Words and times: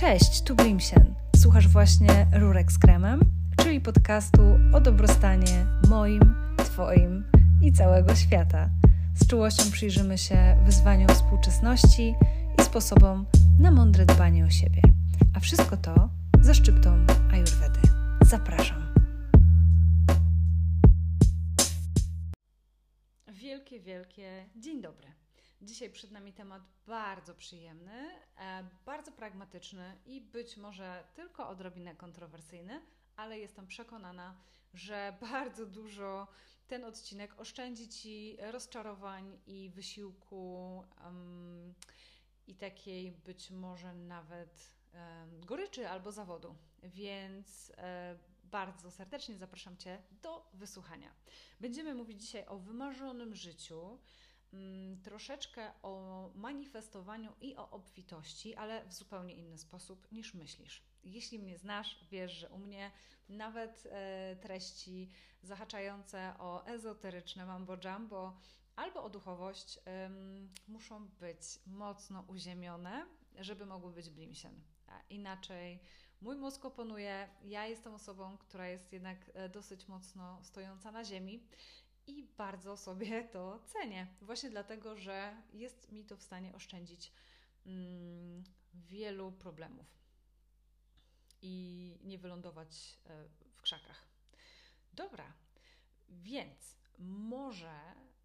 Cześć, 0.00 0.42
tu 0.42 0.54
Blimsien. 0.54 1.14
Słuchasz 1.36 1.68
właśnie 1.68 2.26
Rurek 2.32 2.72
z 2.72 2.78
kremem, 2.78 3.20
czyli 3.56 3.80
podcastu 3.80 4.42
o 4.72 4.80
dobrostanie 4.80 5.66
moim, 5.88 6.34
Twoim 6.56 7.24
i 7.62 7.72
całego 7.72 8.14
świata. 8.14 8.70
Z 9.14 9.26
czułością 9.26 9.70
przyjrzymy 9.70 10.18
się 10.18 10.56
wyzwaniom 10.64 11.08
współczesności 11.08 12.14
i 12.58 12.62
sposobom 12.62 13.26
na 13.58 13.70
mądre 13.70 14.06
dbanie 14.06 14.44
o 14.44 14.50
siebie. 14.50 14.82
A 15.36 15.40
wszystko 15.40 15.76
to 15.76 16.08
ze 16.40 16.54
szczyptą 16.54 17.06
Ayurvedy. 17.32 17.80
Zapraszam. 18.22 18.94
Wielkie, 23.32 23.80
wielkie 23.80 24.44
dzień 24.56 24.82
dobry. 24.82 25.19
Dzisiaj 25.62 25.90
przed 25.90 26.10
nami 26.10 26.32
temat 26.32 26.62
bardzo 26.86 27.34
przyjemny, 27.34 28.10
e, 28.38 28.68
bardzo 28.86 29.12
pragmatyczny 29.12 29.98
i 30.06 30.20
być 30.20 30.56
może 30.56 31.04
tylko 31.14 31.48
odrobinę 31.48 31.94
kontrowersyjny, 31.94 32.80
ale 33.16 33.38
jestem 33.38 33.66
przekonana, 33.66 34.36
że 34.74 35.16
bardzo 35.30 35.66
dużo 35.66 36.28
ten 36.66 36.84
odcinek 36.84 37.40
oszczędzi 37.40 37.88
Ci 37.88 38.36
rozczarowań 38.40 39.38
i 39.46 39.70
wysiłku 39.70 40.84
um, 41.04 41.74
i 42.46 42.54
takiej 42.54 43.12
być 43.12 43.50
może 43.50 43.94
nawet 43.94 44.74
um, 44.94 45.44
goryczy 45.44 45.88
albo 45.88 46.12
zawodu. 46.12 46.56
Więc 46.82 47.72
e, 47.76 48.18
bardzo 48.44 48.90
serdecznie 48.90 49.38
zapraszam 49.38 49.76
Cię 49.76 50.02
do 50.22 50.50
wysłuchania. 50.54 51.14
Będziemy 51.60 51.94
mówić 51.94 52.20
dzisiaj 52.22 52.46
o 52.46 52.58
wymarzonym 52.58 53.34
życiu 53.34 53.98
troszeczkę 55.02 55.72
o 55.82 56.30
manifestowaniu 56.34 57.32
i 57.40 57.56
o 57.56 57.70
obfitości, 57.70 58.54
ale 58.54 58.84
w 58.84 58.94
zupełnie 58.94 59.34
inny 59.34 59.58
sposób 59.58 60.12
niż 60.12 60.34
myślisz. 60.34 60.82
Jeśli 61.04 61.38
mnie 61.38 61.58
znasz, 61.58 62.06
wiesz, 62.10 62.32
że 62.32 62.48
u 62.48 62.58
mnie 62.58 62.90
nawet 63.28 63.86
e, 63.86 64.36
treści 64.36 65.10
zahaczające 65.42 66.34
o 66.38 66.66
ezoteryczne 66.66 67.46
mambo 67.46 67.76
jumbo 67.84 68.36
albo 68.76 69.02
o 69.02 69.10
duchowość 69.10 69.78
muszą 70.68 71.08
być 71.08 71.42
mocno 71.66 72.24
uziemione, 72.28 73.06
żeby 73.38 73.66
mogły 73.66 73.92
być 73.92 74.10
blimsien. 74.10 74.60
Inaczej 75.10 75.80
mój 76.20 76.36
mózg 76.36 76.64
oponuje, 76.64 77.28
ja 77.42 77.66
jestem 77.66 77.94
osobą, 77.94 78.38
która 78.38 78.68
jest 78.68 78.92
jednak 78.92 79.30
e, 79.34 79.48
dosyć 79.48 79.88
mocno 79.88 80.38
stojąca 80.42 80.92
na 80.92 81.04
ziemi 81.04 81.46
i 82.06 82.22
bardzo 82.22 82.76
sobie 82.76 83.24
to 83.32 83.60
cenię. 83.66 84.06
Właśnie 84.20 84.50
dlatego, 84.50 84.96
że 84.96 85.36
jest 85.52 85.92
mi 85.92 86.04
to 86.04 86.16
w 86.16 86.22
stanie 86.22 86.54
oszczędzić 86.54 87.12
mm, 87.66 88.44
wielu 88.74 89.32
problemów 89.32 89.86
i 91.42 91.98
nie 92.02 92.18
wylądować 92.18 92.98
e, 93.06 93.28
w 93.54 93.62
krzakach. 93.62 94.04
Dobra, 94.92 95.32
więc 96.08 96.76
może, 96.98 97.80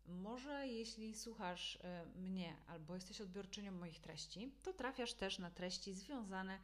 może 0.05 0.67
jeśli 0.67 1.15
słuchasz 1.15 1.79
e, 1.83 2.05
mnie 2.15 2.55
albo 2.67 2.95
jesteś 2.95 3.21
odbiorczynią 3.21 3.71
moich 3.71 3.99
treści, 3.99 4.51
to 4.63 4.73
trafiasz 4.73 5.13
też 5.13 5.39
na 5.39 5.51
treści 5.51 5.93
związane 5.93 6.59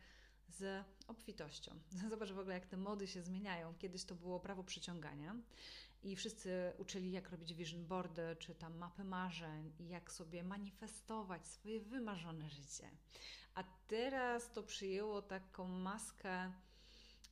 z 0.49 0.85
obfitością. 1.07 1.79
Zobacz 2.09 2.31
w 2.31 2.39
ogóle, 2.39 2.55
jak 2.55 2.65
te 2.65 2.77
mody 2.77 3.07
się 3.07 3.21
zmieniają. 3.21 3.75
Kiedyś 3.75 4.03
to 4.03 4.15
było 4.15 4.39
prawo 4.39 4.63
przyciągania 4.63 5.35
i 6.03 6.15
wszyscy 6.15 6.73
uczyli, 6.77 7.11
jak 7.11 7.29
robić 7.29 7.53
vision 7.53 7.85
boardy, 7.85 8.35
czy 8.39 8.55
tam 8.55 8.77
mapy 8.77 9.03
marzeń 9.03 9.73
i 9.79 9.87
jak 9.87 10.11
sobie 10.11 10.43
manifestować 10.43 11.47
swoje 11.47 11.79
wymarzone 11.79 12.49
życie. 12.49 12.89
A 13.55 13.63
teraz 13.87 14.51
to 14.51 14.63
przyjęło 14.63 15.21
taką 15.21 15.67
maskę 15.67 16.51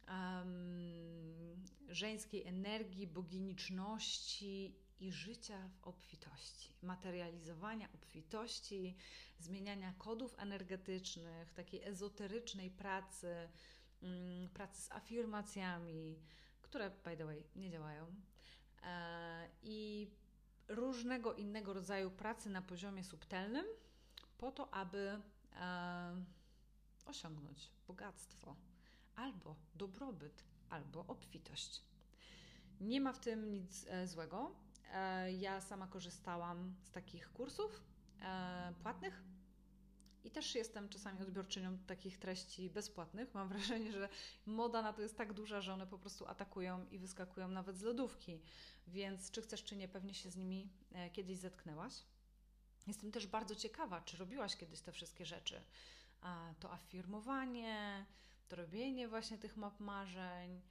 um, 0.07 1.65
żeńskiej 1.89 2.47
energii, 2.47 3.07
boginiczności 3.07 4.75
i 4.99 5.11
życia 5.11 5.69
w 5.69 5.87
obfitości, 5.87 6.75
materializowania 6.81 7.89
obfitości, 7.93 8.95
zmieniania 9.39 9.93
kodów 9.97 10.35
energetycznych, 10.37 11.53
takiej 11.53 11.83
ezoterycznej 11.83 12.71
pracy, 12.71 13.49
um, 14.01 14.49
pracy 14.53 14.81
z 14.81 14.91
afirmacjami, 14.91 16.19
które, 16.61 16.89
by 16.89 17.17
the 17.17 17.25
way, 17.25 17.43
nie 17.55 17.69
działają 17.71 18.15
i 19.63 20.07
różnego 20.67 21.33
innego 21.33 21.73
rodzaju 21.73 22.11
pracy 22.11 22.49
na 22.49 22.61
poziomie 22.61 23.03
subtelnym, 23.03 23.65
po 24.37 24.51
to, 24.51 24.73
aby 24.73 25.21
e, 25.55 26.23
osiągnąć 27.05 27.71
bogactwo, 27.87 28.55
albo 29.15 29.55
dobrobyt, 29.75 30.43
albo 30.69 31.05
obfitość. 31.07 31.83
Nie 32.81 33.01
ma 33.01 33.13
w 33.13 33.19
tym 33.19 33.51
nic 33.51 33.85
e, 33.87 34.07
złego. 34.07 34.51
Ja 35.39 35.61
sama 35.61 35.87
korzystałam 35.87 36.75
z 36.83 36.91
takich 36.91 37.31
kursów 37.33 37.83
płatnych 38.83 39.23
i 40.23 40.31
też 40.31 40.55
jestem 40.55 40.89
czasami 40.89 41.21
odbiorczynią 41.21 41.77
takich 41.77 42.17
treści 42.17 42.69
bezpłatnych. 42.69 43.33
Mam 43.33 43.49
wrażenie, 43.53 43.91
że 43.91 44.09
moda 44.45 44.81
na 44.81 44.93
to 44.93 45.01
jest 45.01 45.17
tak 45.17 45.33
duża, 45.33 45.61
że 45.61 45.73
one 45.73 45.87
po 45.87 45.99
prostu 45.99 46.27
atakują 46.27 46.85
i 46.91 46.99
wyskakują 46.99 47.47
nawet 47.47 47.77
z 47.77 47.81
lodówki. 47.81 48.41
Więc 48.87 49.31
czy 49.31 49.41
chcesz, 49.41 49.63
czy 49.63 49.75
nie, 49.75 49.87
pewnie 49.87 50.13
się 50.13 50.29
z 50.29 50.35
nimi 50.35 50.69
e, 50.91 51.09
kiedyś 51.09 51.37
zetknęłaś. 51.37 51.93
Jestem 52.87 53.11
też 53.11 53.27
bardzo 53.27 53.55
ciekawa, 53.55 54.01
czy 54.01 54.17
robiłaś 54.17 54.55
kiedyś 54.55 54.81
te 54.81 54.91
wszystkie 54.91 55.25
rzeczy. 55.25 55.61
To 56.59 56.71
afirmowanie, 56.71 58.05
to 58.47 58.55
robienie 58.55 59.07
właśnie 59.07 59.37
tych 59.37 59.57
map 59.57 59.79
marzeń, 59.79 60.61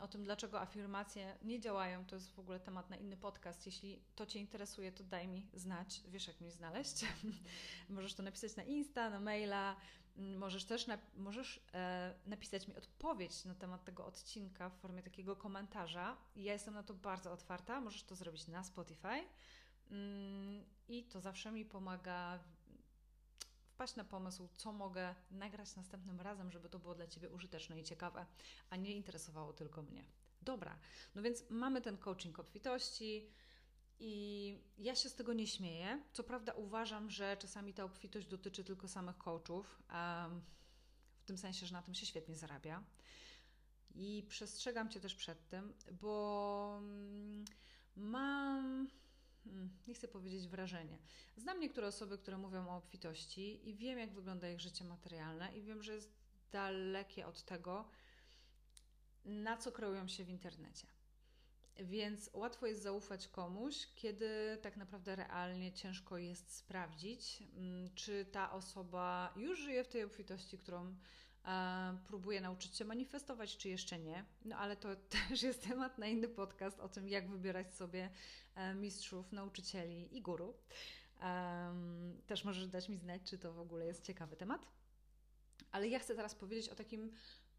o 0.00 0.08
tym, 0.08 0.24
dlaczego 0.24 0.60
afirmacje 0.60 1.38
nie 1.42 1.60
działają, 1.60 2.04
to 2.04 2.16
jest 2.16 2.34
w 2.34 2.38
ogóle 2.38 2.60
temat 2.60 2.90
na 2.90 2.96
inny 2.96 3.16
podcast. 3.16 3.66
Jeśli 3.66 4.02
to 4.14 4.26
Cię 4.26 4.38
interesuje, 4.38 4.92
to 4.92 5.04
daj 5.04 5.28
mi 5.28 5.46
znać, 5.54 6.02
wiesz 6.08 6.28
jak 6.28 6.40
mnie 6.40 6.50
znaleźć. 6.50 7.04
możesz 7.88 8.14
to 8.14 8.22
napisać 8.22 8.56
na 8.56 8.62
Insta, 8.62 9.10
na 9.10 9.20
maila, 9.20 9.76
mm, 10.16 10.38
możesz 10.38 10.64
też 10.64 10.86
na, 10.86 10.98
możesz, 11.16 11.60
e, 11.74 12.14
napisać 12.26 12.68
mi 12.68 12.76
odpowiedź 12.76 13.44
na 13.44 13.54
temat 13.54 13.84
tego 13.84 14.06
odcinka 14.06 14.70
w 14.70 14.76
formie 14.76 15.02
takiego 15.02 15.36
komentarza. 15.36 16.16
Ja 16.36 16.52
jestem 16.52 16.74
na 16.74 16.82
to 16.82 16.94
bardzo 16.94 17.32
otwarta, 17.32 17.80
możesz 17.80 18.02
to 18.02 18.14
zrobić 18.14 18.48
na 18.48 18.64
Spotify. 18.64 19.24
Mm, 19.90 20.64
I 20.88 21.04
to 21.04 21.20
zawsze 21.20 21.52
mi 21.52 21.64
pomaga 21.64 22.38
wpaść 23.76 23.96
na 23.96 24.04
pomysł, 24.04 24.48
co 24.56 24.72
mogę 24.72 25.14
nagrać 25.30 25.76
następnym 25.76 26.20
razem, 26.20 26.50
żeby 26.50 26.68
to 26.68 26.78
było 26.78 26.94
dla 26.94 27.06
Ciebie 27.06 27.30
użyteczne 27.30 27.80
i 27.80 27.84
ciekawe, 27.84 28.26
a 28.70 28.76
nie 28.76 28.96
interesowało 28.96 29.52
tylko 29.52 29.82
mnie. 29.82 30.04
Dobra, 30.42 30.78
no 31.14 31.22
więc 31.22 31.44
mamy 31.50 31.80
ten 31.80 31.98
coaching 31.98 32.38
obfitości 32.38 33.30
i 33.98 34.58
ja 34.78 34.94
się 34.94 35.08
z 35.08 35.14
tego 35.14 35.32
nie 35.32 35.46
śmieję. 35.46 36.02
Co 36.12 36.24
prawda 36.24 36.52
uważam, 36.52 37.10
że 37.10 37.36
czasami 37.36 37.74
ta 37.74 37.84
obfitość 37.84 38.26
dotyczy 38.26 38.64
tylko 38.64 38.88
samych 38.88 39.18
coachów, 39.18 39.82
w 41.18 41.24
tym 41.24 41.38
sensie, 41.38 41.66
że 41.66 41.72
na 41.72 41.82
tym 41.82 41.94
się 41.94 42.06
świetnie 42.06 42.36
zarabia. 42.36 42.82
I 43.94 44.26
przestrzegam 44.28 44.88
Cię 44.88 45.00
też 45.00 45.14
przed 45.14 45.48
tym, 45.48 45.74
bo 46.00 46.76
mm, 46.78 47.44
mam 47.96 48.88
nie 49.86 49.94
chcę 49.94 50.08
powiedzieć 50.08 50.48
wrażenie. 50.48 50.98
Znam 51.36 51.60
niektóre 51.60 51.86
osoby, 51.86 52.18
które 52.18 52.38
mówią 52.38 52.68
o 52.68 52.76
obfitości 52.76 53.68
i 53.68 53.74
wiem, 53.74 53.98
jak 53.98 54.12
wygląda 54.12 54.50
ich 54.50 54.60
życie 54.60 54.84
materialne 54.84 55.56
i 55.56 55.62
wiem, 55.62 55.82
że 55.82 55.94
jest 55.94 56.12
dalekie 56.52 57.26
od 57.26 57.42
tego, 57.42 57.88
na 59.24 59.56
co 59.56 59.72
kreują 59.72 60.08
się 60.08 60.24
w 60.24 60.28
internecie. 60.28 60.86
Więc 61.78 62.30
łatwo 62.32 62.66
jest 62.66 62.82
zaufać 62.82 63.28
komuś, 63.28 63.88
kiedy 63.94 64.58
tak 64.62 64.76
naprawdę 64.76 65.16
realnie 65.16 65.72
ciężko 65.72 66.18
jest 66.18 66.56
sprawdzić, 66.56 67.42
mm, 67.56 67.94
czy 67.94 68.24
ta 68.24 68.52
osoba 68.52 69.32
już 69.36 69.58
żyje 69.58 69.84
w 69.84 69.88
tej 69.88 70.04
obfitości, 70.04 70.58
którą 70.58 70.96
próbuje 72.06 72.40
nauczyć 72.40 72.76
się 72.76 72.84
manifestować, 72.84 73.56
czy 73.56 73.68
jeszcze 73.68 73.98
nie. 73.98 74.24
No 74.44 74.56
ale 74.56 74.76
to 74.76 74.88
też 75.28 75.42
jest 75.42 75.62
temat 75.68 75.98
na 75.98 76.06
inny 76.06 76.28
podcast 76.28 76.80
o 76.80 76.88
tym, 76.88 77.08
jak 77.08 77.30
wybierać 77.30 77.74
sobie 77.74 78.04
e, 78.04 78.10
mistrzów, 78.74 79.32
nauczycieli 79.32 80.16
i 80.16 80.22
guru. 80.22 80.54
Też 82.26 82.44
możesz 82.44 82.68
dać 82.68 82.88
mi 82.88 82.96
znać, 82.96 83.22
czy 83.24 83.38
to 83.38 83.52
w 83.52 83.60
ogóle 83.60 83.86
jest 83.86 84.04
ciekawy 84.04 84.36
temat. 84.36 84.66
Ale 85.72 85.88
ja 85.88 85.98
chcę 85.98 86.14
teraz 86.14 86.34
powiedzieć 86.34 86.68
o 86.68 86.74
takim 86.74 87.12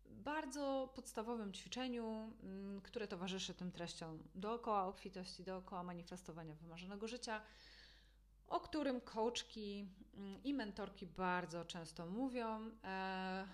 bardzo 0.06 0.92
podstawowym 0.96 1.54
ćwiczeniu, 1.54 2.34
mm, 2.44 2.82
które 2.82 3.08
towarzyszy 3.08 3.54
tym 3.54 3.72
treściom 3.72 4.24
dookoła 4.36 4.86
obfitości, 4.86 5.44
dookoła 5.44 5.84
manifestowania 5.84 6.56
wymarzonego 6.56 7.08
życia, 7.08 7.42
o 8.48 8.60
którym 8.60 9.02
coachki 9.02 9.88
mm, 10.14 10.44
i 10.44 10.54
mentorki 10.54 11.08
bardzo 11.08 11.66
często 11.66 12.06
mówią. 12.06 12.72
E, 12.84 13.48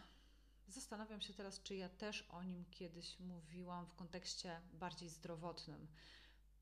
Zastanawiam 0.68 1.22
się 1.22 1.34
teraz, 1.34 1.62
czy 1.64 1.76
ja 1.76 1.90
też 1.90 2.22
o 2.30 2.44
nim 2.44 2.66
kiedyś 2.72 3.20
mówiłam 3.20 3.86
w 3.86 3.96
kontekście 3.96 4.62
bardziej 4.74 5.10
zdrowotnym. 5.10 5.88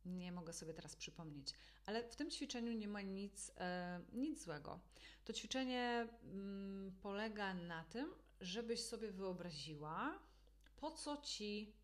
Nie 0.05 0.31
mogę 0.31 0.53
sobie 0.53 0.73
teraz 0.73 0.95
przypomnieć, 0.95 1.53
ale 1.85 2.03
w 2.09 2.15
tym 2.15 2.31
ćwiczeniu 2.31 2.73
nie 2.73 2.87
ma 2.87 3.01
nic, 3.01 3.51
e, 3.57 4.01
nic 4.13 4.43
złego. 4.43 4.79
To 5.25 5.33
ćwiczenie 5.33 6.07
mm, 6.23 6.91
polega 7.01 7.53
na 7.53 7.83
tym, 7.83 8.13
żebyś 8.41 8.83
sobie 8.83 9.11
wyobraziła, 9.11 10.19
po 10.75 10.91
co 10.91 11.17
ci, 11.17 11.75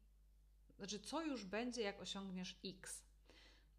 znaczy 0.77 0.99
co 0.99 1.21
już 1.21 1.45
będzie, 1.45 1.81
jak 1.81 2.01
osiągniesz 2.01 2.59
X. 2.65 3.03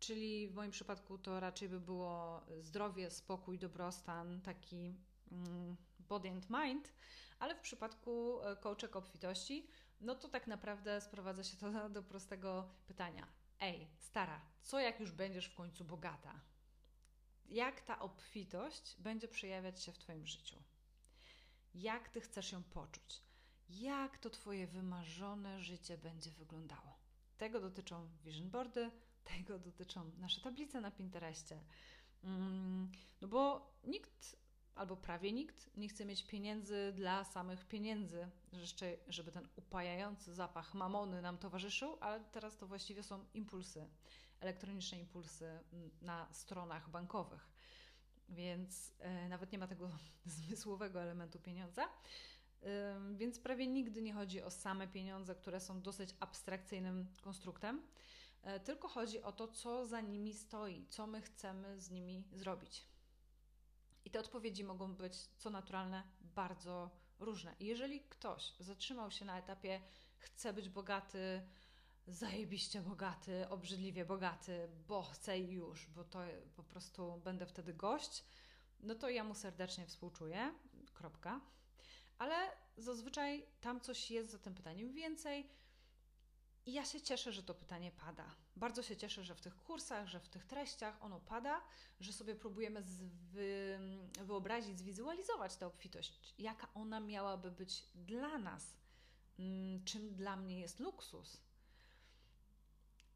Czyli 0.01 0.49
w 0.49 0.55
moim 0.55 0.71
przypadku 0.71 1.19
to 1.19 1.41
raczej 1.41 1.69
by 1.69 1.81
było 1.81 2.47
zdrowie, 2.61 3.11
spokój, 3.11 3.59
dobrostan, 3.59 4.41
taki 4.41 4.95
mm, 5.33 5.77
body 5.99 6.31
and 6.31 6.51
mind, 6.51 6.93
ale 7.39 7.55
w 7.55 7.61
przypadku 7.61 8.43
e, 8.43 8.57
coachek 8.57 8.97
obfitości, 8.97 9.67
no 10.01 10.15
to 10.15 10.29
tak 10.29 10.47
naprawdę 10.47 11.01
sprowadza 11.01 11.45
się 11.45 11.57
to 11.57 11.89
do 11.91 12.03
prostego 12.03 12.69
pytania. 12.87 13.27
Ej, 13.61 13.89
stara, 13.99 14.41
co 14.63 14.81
jak 14.81 15.01
już 15.01 15.13
będziesz 15.13 15.47
w 15.47 15.55
końcu 15.55 15.85
bogata? 15.85 16.41
Jak 17.47 17.81
ta 17.81 17.99
obfitość 17.99 18.97
będzie 18.99 19.29
przejawiać 19.29 19.83
się 19.83 19.93
w 19.93 19.99
Twoim 19.99 20.27
życiu? 20.27 20.57
Jak 21.75 22.09
Ty 22.09 22.21
chcesz 22.21 22.53
ją 22.53 22.63
poczuć? 22.63 23.23
Jak 23.69 24.19
to 24.19 24.31
Twoje 24.31 24.67
wymarzone 24.67 25.61
życie 25.61 25.99
będzie 25.99 26.31
wyglądało? 26.31 26.99
Tego 27.39 27.61
dotyczą 27.61 28.09
vision 28.25 28.51
boardy, 28.51 28.91
tego 29.37 29.59
dotyczą 29.59 30.11
nasze 30.19 30.41
tablice 30.41 30.81
na 30.81 30.91
Pinterestie. 30.91 31.61
Mm, 32.25 32.93
no 33.21 33.29
bo 33.29 33.73
nikt, 33.85 34.37
albo 34.79 34.97
prawie 34.97 35.33
nikt, 35.33 35.77
nie 35.77 35.89
chce 35.89 36.05
mieć 36.05 36.25
pieniędzy 36.25 36.93
dla 36.97 37.25
samych 37.25 37.65
pieniędzy. 37.65 38.29
Jeszcze, 38.53 38.97
żeby 39.09 39.33
ten 39.33 39.49
upajający 39.57 40.35
zapach 40.35 40.75
mamony 40.75 41.23
nam 41.23 41.39
towarzyszył, 41.39 41.97
ale 42.01 42.21
teraz 42.21 42.57
to 42.57 42.67
właściwie 42.67 43.03
są 43.03 43.25
impulsy, 43.35 43.89
elektroniczne 44.41 44.99
impulsy 44.99 45.59
na 46.03 46.29
stronach 46.33 46.91
bankowych. 46.91 47.49
Więc 48.29 48.95
e, 48.99 49.29
nawet 49.29 49.53
nie 49.53 49.59
ma 49.59 49.67
tego 49.67 49.91
zmysłowego 50.37 51.03
elementu 51.03 51.39
pieniądza. 51.39 51.89
Więc 53.15 53.39
prawie 53.39 53.67
nigdy 53.67 54.03
nie 54.03 54.13
chodzi 54.13 54.43
o 54.43 54.51
same 54.51 54.89
pieniądze, 54.89 55.35
które 55.35 55.61
są 55.61 55.83
dosyć 55.83 56.15
abstrakcyjnym 56.21 57.07
konstruktem, 57.23 57.83
e, 58.43 58.61
tylko 58.61 58.89
chodzi 58.89 59.23
o 59.23 59.33
to, 59.33 59.49
co 59.49 59.87
za 59.87 60.01
nimi 60.01 60.35
stoi, 60.35 60.87
co 60.89 61.07
my 61.07 61.23
chcemy 61.23 61.81
z 61.81 61.91
nimi 61.91 62.25
zrobić. 62.33 62.85
I 64.09 64.11
te 64.11 64.21
odpowiedzi 64.21 64.65
mogą 64.65 64.95
być, 64.95 65.17
co 65.17 65.51
naturalne, 65.51 66.03
bardzo 66.21 66.91
różne. 67.19 67.55
I 67.61 67.67
jeżeli 67.67 68.01
ktoś 68.01 68.53
zatrzymał 68.61 69.11
się 69.11 69.25
na 69.25 69.39
etapie, 69.39 69.81
chce 70.19 70.53
być 70.53 70.69
bogaty, 70.69 71.43
zajebiście 72.07 72.81
bogaty, 72.83 73.49
obrzydliwie 73.49 74.05
bogaty, 74.05 74.69
bo 74.89 75.03
chcę 75.03 75.39
już, 75.39 75.87
bo 75.87 76.05
to 76.05 76.19
po 76.57 76.63
prostu 76.63 77.21
będę 77.25 77.47
wtedy 77.47 77.75
gość, 77.75 78.25
no 78.81 78.95
to 78.95 79.09
ja 79.09 79.25
mu 79.25 79.35
serdecznie 79.35 79.87
współczuję. 79.87 80.55
Kropka 80.95 81.41
ale 82.19 82.35
zazwyczaj 82.77 83.47
tam 83.61 83.81
coś 83.81 84.11
jest 84.11 84.31
za 84.31 84.39
tym 84.39 84.55
pytaniem 84.55 84.93
więcej. 84.93 85.47
I 86.67 86.73
ja 86.73 86.85
się 86.85 87.01
cieszę, 87.01 87.33
że 87.33 87.43
to 87.43 87.55
pytanie 87.55 87.93
pada. 87.93 88.35
Bardzo 88.57 88.83
się 88.83 88.97
cieszę, 88.97 89.25
że 89.25 89.35
w 89.35 89.41
tych 89.41 89.57
kursach, 89.57 90.07
że 90.07 90.21
w 90.21 90.29
tych 90.29 90.45
treściach 90.45 91.03
ono 91.03 91.21
pada, 91.21 91.61
że 92.01 92.13
sobie 92.13 92.35
próbujemy 92.35 92.83
wy, 93.33 93.79
wyobrazić, 94.25 94.79
zwizualizować 94.79 95.57
tę 95.57 95.67
obfitość, 95.67 96.35
jaka 96.39 96.69
ona 96.75 97.01
miałaby 97.01 97.51
być 97.51 97.85
dla 97.95 98.39
nas, 98.39 98.77
mm, 99.39 99.85
czym 99.85 100.15
dla 100.15 100.37
mnie 100.37 100.61
jest 100.61 100.81
luksus, 100.81 101.41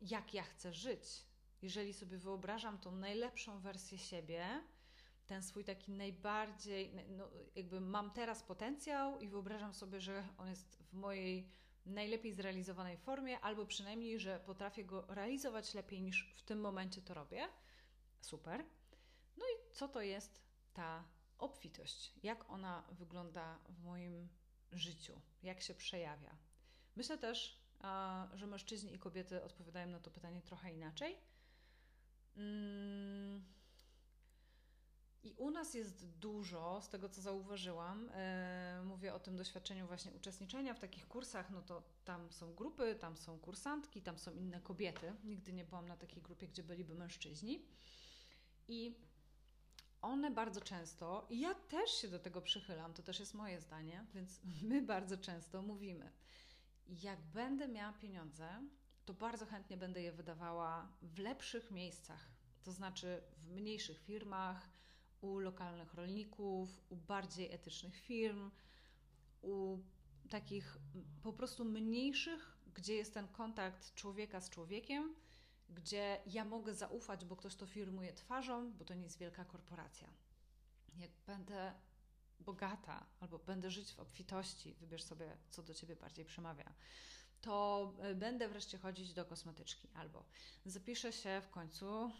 jak 0.00 0.35
ja 0.35 0.43
chcę 0.43 0.73
żyć. 0.73 1.05
Jeżeli 1.62 1.94
sobie 1.94 2.19
wyobrażam 2.19 2.79
tą 2.79 2.93
najlepszą 2.93 3.61
wersję 3.61 3.99
siebie, 3.99 4.62
ten 5.27 5.43
swój 5.43 5.65
taki 5.65 5.93
najbardziej, 5.93 6.94
no, 7.09 7.29
jakby 7.55 7.81
mam 7.81 8.11
teraz 8.11 8.43
potencjał 8.43 9.21
i 9.21 9.29
wyobrażam 9.29 9.75
sobie, 9.75 10.00
że 10.00 10.29
on 10.39 10.49
jest 10.49 10.77
w 10.77 10.94
mojej 10.94 11.49
najlepiej 11.87 12.32
zrealizowanej 12.32 12.96
formie, 12.96 13.40
albo 13.40 13.67
przynajmniej, 13.67 14.19
że 14.20 14.40
potrafię 14.40 14.84
go 14.84 15.06
realizować 15.08 15.75
lepiej 15.75 16.02
niż 16.02 16.34
w 16.37 16.43
tym 16.43 16.61
momencie 16.61 17.02
to 17.02 17.14
robię. 17.14 17.49
Super. 18.20 18.64
No 19.37 19.44
i 19.44 19.75
co 19.75 19.88
to 19.88 20.00
jest 20.00 20.40
ta 20.75 21.05
obfitość? 21.38 22.12
Jak 22.23 22.50
ona 22.50 22.84
wygląda 22.90 23.58
w 23.69 23.82
moim 23.82 24.29
życiu? 24.73 25.20
Jak 25.43 25.62
się 25.62 25.75
przejawia? 25.75 26.37
Myślę 26.96 27.19
też, 27.19 27.62
że 28.34 28.46
mężczyźni 28.46 28.94
i 28.94 28.99
kobiety 28.99 29.43
odpowiadają 29.43 29.87
na 29.87 30.00
to 30.00 30.11
pytanie 30.11 30.43
trochę 30.43 30.73
inaczej. 30.73 31.17
Hmm 32.34 33.62
i 35.24 35.34
u 35.36 35.50
nas 35.50 35.74
jest 35.74 36.06
dużo, 36.06 36.80
z 36.82 36.88
tego 36.88 37.08
co 37.08 37.22
zauważyłam, 37.22 38.08
e, 38.14 38.82
mówię 38.84 39.14
o 39.14 39.20
tym 39.20 39.36
doświadczeniu 39.36 39.86
właśnie 39.86 40.12
uczestniczenia 40.12 40.74
w 40.74 40.80
takich 40.80 41.08
kursach, 41.08 41.50
no 41.50 41.62
to 41.62 41.82
tam 42.04 42.32
są 42.32 42.54
grupy, 42.54 42.94
tam 42.94 43.16
są 43.16 43.38
kursantki, 43.38 44.02
tam 44.02 44.19
są 44.19 44.34
inne 44.34 44.60
kobiety. 44.60 45.12
Nigdy 45.24 45.52
nie 45.52 45.64
byłam 45.64 45.88
na 45.88 45.96
takiej 45.96 46.22
grupie, 46.22 46.48
gdzie 46.48 46.62
byliby 46.62 46.94
mężczyźni. 46.94 47.66
I 48.69 48.94
one 50.02 50.30
bardzo 50.30 50.60
często, 50.60 51.26
i 51.30 51.40
ja 51.40 51.54
też 51.54 51.90
się 51.90 52.08
do 52.08 52.19
tego 52.19 52.42
przychylam, 52.42 52.94
to 52.94 53.02
też 53.02 53.20
jest 53.20 53.34
moje 53.34 53.60
zdanie, 53.60 54.06
więc 54.14 54.40
my 54.70 54.82
bardzo 54.82 55.16
często 55.16 55.62
mówimy, 55.62 56.12
jak 56.88 57.20
będę 57.20 57.69
miała 57.69 57.92
pieniądze, 57.92 58.48
to 59.04 59.14
bardzo 59.14 59.46
chętnie 59.46 59.76
będę 59.76 60.02
je 60.02 60.12
wydawała 60.12 60.88
w 61.02 61.19
lepszych 61.19 61.70
miejscach, 61.70 62.28
to 62.62 62.72
znaczy 62.72 63.22
w 63.36 63.50
mniejszych 63.50 64.00
firmach, 64.00 64.69
u 65.22 65.38
lokalnych 65.38 65.94
rolników, 65.94 66.80
u 66.88 66.96
bardziej 66.96 67.52
etycznych 67.52 67.96
firm, 67.96 68.50
u 69.42 69.78
takich 70.30 70.78
po 71.22 71.32
prostu 71.32 71.64
mniejszych, 71.64 72.58
gdzie 72.74 72.94
jest 72.94 73.14
ten 73.14 73.28
kontakt 73.28 73.94
człowieka 73.94 74.40
z 74.40 74.50
człowiekiem, 74.50 75.14
gdzie 75.70 76.20
ja 76.26 76.44
mogę 76.44 76.74
zaufać, 76.74 77.24
bo 77.24 77.36
ktoś 77.36 77.54
to 77.54 77.66
firmuje 77.66 78.12
twarzą, 78.12 78.72
bo 78.72 78.84
to 78.84 78.94
nie 78.94 79.02
jest 79.02 79.19
wielka 79.19 79.44
korporacja. 79.44 80.08
Jak 80.98 81.10
będę 81.26 81.72
bogata 82.40 83.06
albo 83.20 83.38
będę 83.38 83.70
żyć 83.70 83.92
w 83.92 84.00
obfitości, 84.00 84.74
wybierz 84.74 85.02
sobie, 85.02 85.36
co 85.50 85.62
do 85.62 85.74
ciebie 85.74 85.96
bardziej 85.96 86.24
przemawia, 86.24 86.72
to 87.40 87.92
e, 87.98 88.14
będę 88.14 88.48
wreszcie 88.48 88.78
chodzić 88.78 89.12
do 89.12 89.24
kosmetyczki 89.24 89.88
albo 89.94 90.24
zapiszę 90.66 91.12
się 91.12 91.40
w 91.40 91.50
końcu 91.50 92.12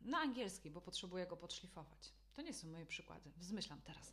na 0.00 0.18
angielski, 0.18 0.70
bo 0.70 0.80
potrzebuję 0.80 1.26
go 1.26 1.36
podszlifować. 1.36 2.17
To 2.38 2.42
nie 2.42 2.54
są 2.54 2.68
moje 2.68 2.86
przykłady, 2.86 3.30
wzmyślam 3.36 3.80
teraz. 3.80 4.12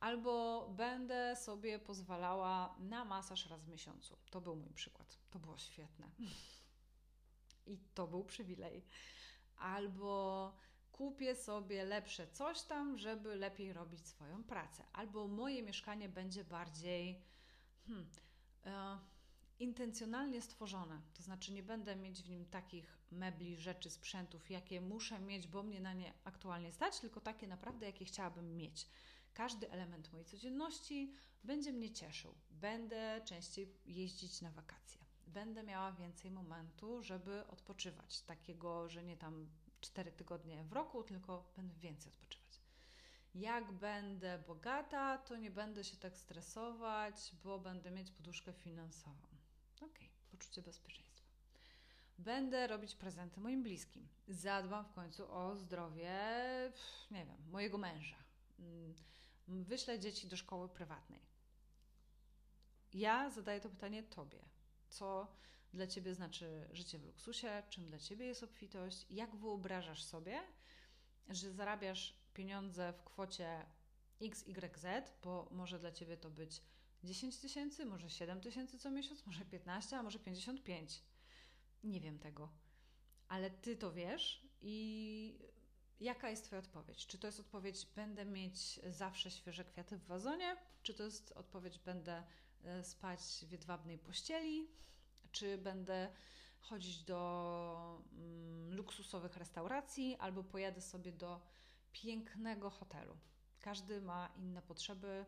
Albo 0.00 0.68
będę 0.68 1.36
sobie 1.36 1.78
pozwalała 1.78 2.76
na 2.78 3.04
masaż 3.04 3.46
raz 3.46 3.64
w 3.64 3.68
miesiącu. 3.68 4.16
To 4.30 4.40
był 4.40 4.56
mój 4.56 4.72
przykład. 4.72 5.18
To 5.30 5.38
było 5.38 5.58
świetne. 5.58 6.10
I 7.66 7.78
to 7.94 8.06
był 8.06 8.24
przywilej. 8.24 8.84
Albo 9.56 10.54
kupię 10.92 11.36
sobie 11.36 11.84
lepsze 11.84 12.26
coś 12.26 12.62
tam, 12.62 12.98
żeby 12.98 13.36
lepiej 13.36 13.72
robić 13.72 14.06
swoją 14.06 14.44
pracę. 14.44 14.84
Albo 14.92 15.28
moje 15.28 15.62
mieszkanie 15.62 16.08
będzie 16.08 16.44
bardziej. 16.44 17.22
Hmm, 17.86 18.06
intencjonalnie 19.62 20.42
stworzone. 20.42 21.00
To 21.14 21.22
znaczy, 21.22 21.52
nie 21.52 21.62
będę 21.62 21.96
mieć 21.96 22.22
w 22.22 22.28
nim 22.30 22.46
takich 22.46 22.98
mebli, 23.10 23.56
rzeczy, 23.56 23.90
sprzętów, 23.90 24.50
jakie 24.50 24.80
muszę 24.80 25.20
mieć, 25.20 25.46
bo 25.46 25.62
mnie 25.62 25.80
na 25.80 25.92
nie 25.92 26.12
aktualnie 26.24 26.72
stać, 26.72 27.00
tylko 27.00 27.20
takie 27.20 27.46
naprawdę, 27.46 27.86
jakie 27.86 28.04
chciałabym 28.04 28.56
mieć. 28.56 28.88
Każdy 29.34 29.70
element 29.70 30.12
mojej 30.12 30.26
codzienności 30.26 31.14
będzie 31.44 31.72
mnie 31.72 31.90
cieszył. 31.90 32.34
Będę 32.50 33.20
częściej 33.24 33.74
jeździć 33.86 34.40
na 34.40 34.50
wakacje. 34.50 35.00
Będę 35.26 35.62
miała 35.62 35.92
więcej 35.92 36.30
momentu, 36.30 37.02
żeby 37.02 37.46
odpoczywać. 37.46 38.22
Takiego, 38.22 38.88
że 38.88 39.04
nie 39.04 39.16
tam 39.16 39.48
cztery 39.80 40.12
tygodnie 40.12 40.64
w 40.64 40.72
roku, 40.72 41.02
tylko 41.04 41.52
będę 41.56 41.74
więcej 41.74 42.12
odpoczywać. 42.12 42.60
Jak 43.34 43.72
będę 43.72 44.38
bogata, 44.46 45.18
to 45.18 45.36
nie 45.36 45.50
będę 45.50 45.84
się 45.84 45.96
tak 45.96 46.16
stresować, 46.16 47.32
bo 47.44 47.58
będę 47.58 47.90
mieć 47.90 48.10
poduszkę 48.10 48.52
finansową. 48.52 49.31
Poczucie 50.42 50.62
bezpieczeństwa. 50.62 51.28
Będę 52.18 52.66
robić 52.66 52.94
prezenty 52.94 53.40
moim 53.40 53.62
bliskim. 53.62 54.08
Zadbam 54.28 54.84
w 54.84 54.92
końcu 54.92 55.32
o 55.32 55.56
zdrowie, 55.56 56.12
nie 57.10 57.26
wiem, 57.26 57.50
mojego 57.50 57.78
męża. 57.78 58.16
Mm, 58.58 58.94
wyślę 59.48 59.98
dzieci 59.98 60.26
do 60.26 60.36
szkoły 60.36 60.68
prywatnej. 60.68 61.20
Ja 62.92 63.30
zadaję 63.30 63.60
to 63.60 63.68
pytanie 63.68 64.02
Tobie. 64.02 64.44
Co 64.88 65.36
dla 65.72 65.86
Ciebie 65.86 66.14
znaczy 66.14 66.68
życie 66.72 66.98
w 66.98 67.04
luksusie? 67.04 67.62
Czym 67.70 67.86
dla 67.86 67.98
Ciebie 67.98 68.26
jest 68.26 68.42
obfitość? 68.42 69.06
Jak 69.10 69.36
wyobrażasz 69.36 70.04
sobie, 70.04 70.40
że 71.28 71.52
zarabiasz 71.52 72.14
pieniądze 72.34 72.92
w 72.92 73.04
kwocie 73.04 73.66
XYZ, 74.20 74.86
bo 75.22 75.48
może 75.50 75.78
dla 75.78 75.92
Ciebie 75.92 76.16
to 76.16 76.30
być 76.30 76.62
10 77.04 77.38
tysięcy, 77.38 77.86
może 77.86 78.10
7 78.10 78.40
tysięcy 78.40 78.78
co 78.78 78.90
miesiąc, 78.90 79.26
może 79.26 79.44
15, 79.44 79.98
a 79.98 80.02
może 80.02 80.18
55. 80.18 81.02
Nie 81.84 82.00
wiem 82.00 82.18
tego. 82.18 82.48
Ale 83.28 83.50
ty 83.50 83.76
to 83.76 83.92
wiesz 83.92 84.46
i 84.60 85.38
Jaka 86.02 86.30
jest 86.30 86.44
Twoja 86.44 86.60
odpowiedź? 86.60 87.06
Czy 87.06 87.18
to 87.18 87.26
jest 87.26 87.40
odpowiedź, 87.40 87.86
będę 87.96 88.24
mieć 88.24 88.80
zawsze 88.90 89.30
świeże 89.30 89.64
kwiaty 89.64 89.98
w 89.98 90.06
wazonie? 90.06 90.56
Czy 90.82 90.94
to 90.94 91.02
jest 91.02 91.32
odpowiedź, 91.32 91.78
będę 91.78 92.22
e, 92.64 92.84
spać 92.84 93.20
w 93.48 93.52
jedwabnej 93.52 93.98
pościeli? 93.98 94.68
Czy 95.32 95.58
będę 95.58 96.12
chodzić 96.60 97.02
do 97.02 98.02
mm, 98.12 98.74
luksusowych 98.74 99.36
restauracji, 99.36 100.16
albo 100.16 100.44
pojadę 100.44 100.80
sobie 100.80 101.12
do 101.12 101.40
pięknego 101.92 102.70
hotelu? 102.70 103.16
Każdy 103.60 104.00
ma 104.00 104.32
inne 104.36 104.62
potrzeby, 104.62 105.26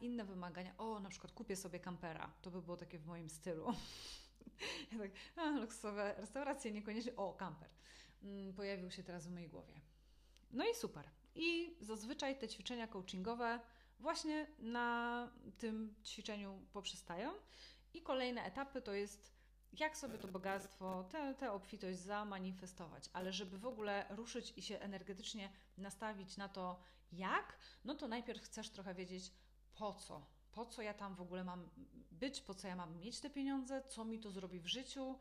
inne 0.00 0.24
wymagania. 0.24 0.74
O, 0.78 1.00
na 1.00 1.08
przykład 1.08 1.32
kupię 1.32 1.56
sobie 1.56 1.80
kampera. 1.80 2.32
To 2.42 2.50
by 2.50 2.62
było 2.62 2.76
takie 2.76 2.98
w 2.98 3.06
moim 3.06 3.28
stylu. 3.28 3.66
ja 4.92 4.98
tak, 4.98 5.10
a, 5.36 5.50
luksusowe 5.50 6.14
restauracje 6.18 6.72
niekoniecznie. 6.72 7.16
O, 7.16 7.32
kamper. 7.32 7.68
Mm, 8.22 8.54
pojawił 8.54 8.90
się 8.90 9.02
teraz 9.02 9.26
w 9.26 9.30
mojej 9.30 9.48
głowie. 9.48 9.80
No 10.50 10.64
i 10.70 10.74
super. 10.74 11.10
I 11.34 11.76
zazwyczaj 11.80 12.38
te 12.38 12.48
ćwiczenia 12.48 12.86
coachingowe 12.86 13.60
właśnie 14.00 14.46
na 14.58 15.30
tym 15.58 15.94
ćwiczeniu 16.04 16.66
poprzestają. 16.72 17.32
I 17.94 18.02
kolejne 18.02 18.44
etapy 18.44 18.82
to 18.82 18.92
jest, 18.92 19.32
jak 19.72 19.96
sobie 19.96 20.18
to 20.18 20.28
bogactwo, 20.28 21.04
tę, 21.04 21.34
tę 21.34 21.52
obfitość 21.52 21.98
zamanifestować. 21.98 23.10
Ale 23.12 23.32
żeby 23.32 23.58
w 23.58 23.66
ogóle 23.66 24.06
ruszyć 24.10 24.52
i 24.56 24.62
się 24.62 24.78
energetycznie 24.78 25.52
nastawić 25.76 26.36
na 26.36 26.48
to, 26.48 26.80
jak, 27.12 27.58
no 27.84 27.94
to 27.94 28.08
najpierw 28.08 28.42
chcesz 28.42 28.70
trochę 28.70 28.94
wiedzieć, 28.94 29.32
po 29.78 29.92
co. 29.94 30.26
Po 30.52 30.66
co 30.66 30.82
ja 30.82 30.94
tam 30.94 31.14
w 31.14 31.20
ogóle 31.20 31.44
mam 31.44 31.68
być, 32.12 32.40
po 32.40 32.54
co 32.54 32.68
ja 32.68 32.76
mam 32.76 32.98
mieć 32.98 33.20
te 33.20 33.30
pieniądze, 33.30 33.82
co 33.88 34.04
mi 34.04 34.20
to 34.20 34.30
zrobi 34.30 34.60
w 34.60 34.66
życiu. 34.66 35.18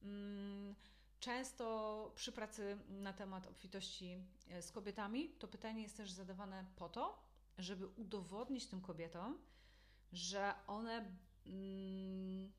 Hmm, 0.00 0.74
Często 1.20 2.12
przy 2.14 2.32
pracy 2.32 2.78
na 2.88 3.12
temat 3.12 3.46
obfitości 3.46 4.18
e, 4.48 4.62
z 4.62 4.72
kobietami 4.72 5.28
to 5.38 5.48
pytanie 5.48 5.82
jest 5.82 5.96
też 5.96 6.10
zadawane 6.10 6.64
po 6.76 6.88
to, 6.88 7.18
żeby 7.58 7.86
udowodnić 7.86 8.66
tym 8.66 8.80
kobietom, 8.80 9.38
że 10.12 10.54
one 10.66 11.12
mm, 11.46 12.52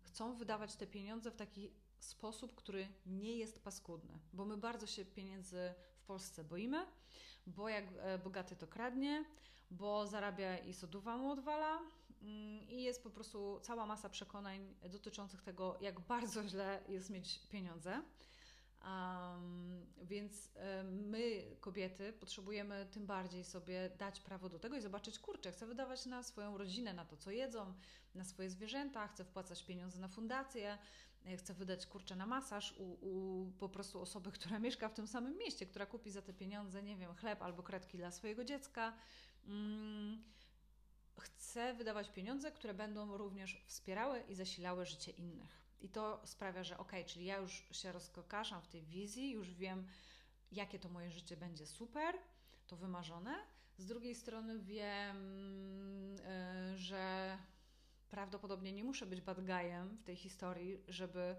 chcą 0.00 0.34
wydawać 0.34 0.76
te 0.76 0.86
pieniądze 0.86 1.30
w 1.30 1.36
taki 1.36 1.70
sposób, 1.98 2.54
który 2.54 2.88
nie 3.06 3.36
jest 3.36 3.64
paskudny, 3.64 4.18
bo 4.32 4.44
my 4.44 4.56
bardzo 4.56 4.86
się 4.86 5.04
pieniędzy 5.04 5.74
w 5.94 6.02
Polsce 6.02 6.44
boimy, 6.44 6.86
bo 7.46 7.68
jak 7.68 7.84
e, 7.98 8.18
bogaty 8.18 8.56
to 8.56 8.66
kradnie, 8.66 9.24
bo 9.70 10.06
zarabia 10.06 10.58
i 10.58 10.74
soduwa 10.74 11.16
mu 11.16 11.30
odwala, 11.30 11.78
Mm, 12.22 12.68
i 12.68 12.82
jest 12.82 13.02
po 13.02 13.10
prostu 13.10 13.60
cała 13.62 13.86
masa 13.86 14.08
przekonań 14.08 14.74
dotyczących 14.90 15.42
tego, 15.42 15.78
jak 15.80 16.00
bardzo 16.00 16.48
źle 16.48 16.82
jest 16.88 17.10
mieć 17.10 17.38
pieniądze. 17.48 18.02
Um, 18.84 19.86
więc 20.02 20.50
my, 20.84 21.42
kobiety, 21.60 22.12
potrzebujemy 22.12 22.86
tym 22.90 23.06
bardziej 23.06 23.44
sobie 23.44 23.90
dać 23.98 24.20
prawo 24.20 24.48
do 24.48 24.58
tego 24.58 24.76
i 24.76 24.80
zobaczyć, 24.80 25.18
kurczę, 25.18 25.52
chcę 25.52 25.66
wydawać 25.66 26.06
na 26.06 26.22
swoją 26.22 26.58
rodzinę, 26.58 26.94
na 26.94 27.04
to, 27.04 27.16
co 27.16 27.30
jedzą, 27.30 27.74
na 28.14 28.24
swoje 28.24 28.50
zwierzęta, 28.50 29.08
chcę 29.08 29.24
wpłacać 29.24 29.64
pieniądze 29.64 29.98
na 29.98 30.08
fundację, 30.08 30.78
e, 31.26 31.36
chcę 31.36 31.54
wydać 31.54 31.86
kurczę 31.86 32.16
na 32.16 32.26
masaż 32.26 32.74
u, 32.78 32.84
u, 32.84 33.50
po 33.58 33.68
prostu 33.68 34.00
osoby, 34.00 34.32
która 34.32 34.58
mieszka 34.58 34.88
w 34.88 34.94
tym 34.94 35.06
samym 35.06 35.38
mieście, 35.38 35.66
która 35.66 35.86
kupi 35.86 36.10
za 36.10 36.22
te 36.22 36.32
pieniądze, 36.32 36.82
nie 36.82 36.96
wiem, 36.96 37.14
chleb 37.14 37.42
albo 37.42 37.62
kredki 37.62 37.98
dla 37.98 38.10
swojego 38.10 38.44
dziecka. 38.44 38.92
Um, 39.50 40.22
chcę 41.20 41.74
wydawać 41.74 42.10
pieniądze, 42.10 42.52
które 42.52 42.74
będą 42.74 43.16
również 43.16 43.62
wspierały 43.66 44.20
i 44.28 44.34
zasilały 44.34 44.86
życie 44.86 45.10
innych. 45.10 45.60
I 45.80 45.88
to 45.88 46.20
sprawia, 46.24 46.64
że 46.64 46.78
ok, 46.78 46.92
czyli 47.06 47.24
ja 47.24 47.38
już 47.38 47.64
się 47.72 47.92
rozkokaszam 47.92 48.62
w 48.62 48.68
tej 48.68 48.82
wizji, 48.82 49.30
już 49.30 49.54
wiem, 49.54 49.86
jakie 50.52 50.78
to 50.78 50.88
moje 50.88 51.10
życie 51.10 51.36
będzie 51.36 51.66
super, 51.66 52.14
to 52.66 52.76
wymarzone. 52.76 53.36
Z 53.78 53.86
drugiej 53.86 54.14
strony 54.14 54.58
wiem, 54.58 55.16
yy, 56.14 56.78
że 56.78 57.38
prawdopodobnie 58.10 58.72
nie 58.72 58.84
muszę 58.84 59.06
być 59.06 59.20
bad 59.20 59.40
guyem 59.46 59.96
w 59.96 60.02
tej 60.02 60.16
historii, 60.16 60.78
żeby 60.88 61.20
mm, 61.20 61.36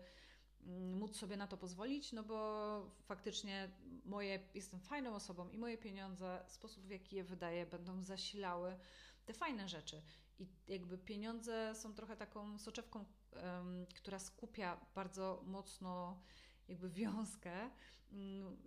móc 0.96 1.15
sobie 1.15 1.38
na 1.38 1.48
to 1.48 1.58
pozwolić, 1.58 2.12
no 2.12 2.24
bo 2.24 2.91
faktycznie 3.06 3.70
moje, 4.06 4.39
jestem 4.53 4.80
fajną 4.80 5.15
osobą 5.15 5.50
i 5.50 5.58
moje 5.58 5.77
pieniądze, 5.77 6.44
sposób 6.48 6.84
w 6.86 6.89
jaki 6.89 7.15
je 7.15 7.24
wydaję, 7.24 7.65
będą 7.65 8.03
zasilały 8.03 8.77
te 9.25 9.34
fajne 9.34 9.70
rzeczy. 9.70 10.01
I 10.39 10.48
jakby 10.68 10.98
pieniądze 10.98 11.75
są 11.75 11.94
trochę 11.94 12.18
taką 12.18 12.60
soczewką, 12.60 13.06
um, 13.32 13.86
która 13.96 14.20
skupia 14.20 14.86
bardzo 14.96 15.44
mocno 15.46 16.22
jakby 16.68 16.89
wiązkę 16.89 17.70
um, 18.12 18.58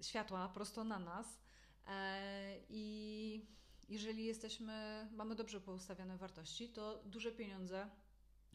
światła 0.00 0.48
prosto 0.48 0.84
na 0.84 0.98
nas. 0.98 1.40
E, 1.86 2.56
I 2.68 3.46
jeżeli 3.88 4.24
jesteśmy, 4.24 5.08
mamy 5.12 5.34
dobrze 5.34 5.60
poustawione 5.60 6.16
wartości, 6.16 6.68
to 6.68 7.02
duże 7.04 7.32
pieniądze 7.32 7.90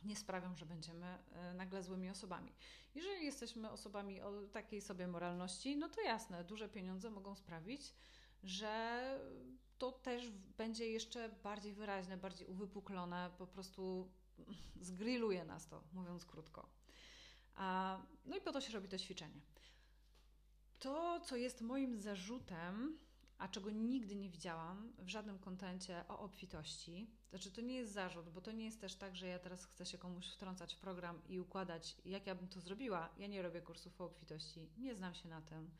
nie 0.06 0.16
sprawią, 0.16 0.56
że 0.56 0.66
będziemy 0.66 1.06
e, 1.06 1.54
nagle 1.54 1.84
złymi 1.84 2.10
osobami. 2.10 2.54
Jeżeli 2.96 3.26
jesteśmy 3.26 3.72
osobami 3.72 4.22
o 4.22 4.32
takiej 4.52 4.82
sobie 4.82 5.08
moralności, 5.08 5.78
no 5.78 5.90
to 5.90 6.02
jasne, 6.02 6.44
duże 6.44 6.70
pieniądze 6.70 7.10
mogą 7.10 7.36
sprawić, 7.36 7.94
że 8.44 9.20
to 9.78 9.92
też 9.92 10.32
będzie 10.32 10.90
jeszcze 10.90 11.30
bardziej 11.30 11.74
wyraźne, 11.74 12.18
bardziej 12.18 12.48
uwypuklone, 12.48 13.32
po 13.38 13.48
prostu 13.48 14.12
zgrilluje 14.82 15.46
nas 15.46 15.68
to, 15.68 15.84
mówiąc 15.94 16.26
krótko. 16.26 16.70
No 18.26 18.38
i 18.38 18.42
po 18.42 18.52
to 18.52 18.62
się 18.62 18.74
robi 18.74 18.88
to 18.88 18.98
ćwiczenie. 18.98 19.42
To, 20.80 21.20
co 21.20 21.36
jest 21.36 21.62
moim 21.62 22.00
zarzutem, 22.00 23.00
a 23.38 23.48
czego 23.48 23.70
nigdy 23.70 24.15
nie 24.15 24.30
widziałam 24.30 24.94
w 25.00 25.08
żadnym 25.08 25.39
kontencie 25.39 26.04
o 26.08 26.20
obfitości, 26.20 27.10
znaczy 27.30 27.51
to 27.51 27.62
nie 27.62 27.75
jest 27.75 27.94
zarzut, 27.94 28.30
bo 28.30 28.42
to 28.42 28.51
nie 28.51 28.65
jest 28.65 28.82
też 28.82 28.96
tak, 28.96 29.15
że 29.15 29.27
ja 29.27 29.39
teraz 29.39 29.65
chcę 29.65 29.86
się 29.86 29.98
komuś 29.98 30.27
wtrącać 30.27 30.75
w 30.75 30.80
program 30.80 31.22
i 31.30 31.39
układać, 31.39 31.98
jak 32.06 32.27
ja 32.27 32.36
bym 32.36 32.48
to 32.48 32.62
zrobiła. 32.62 33.10
Ja 33.18 33.27
nie 33.27 33.42
robię 33.42 33.62
kursów 33.62 34.01
o 34.01 34.06
obfitości, 34.06 34.70
nie 34.77 34.96
znam 34.96 35.13
się 35.13 35.30
na 35.30 35.42
tym. 35.42 35.72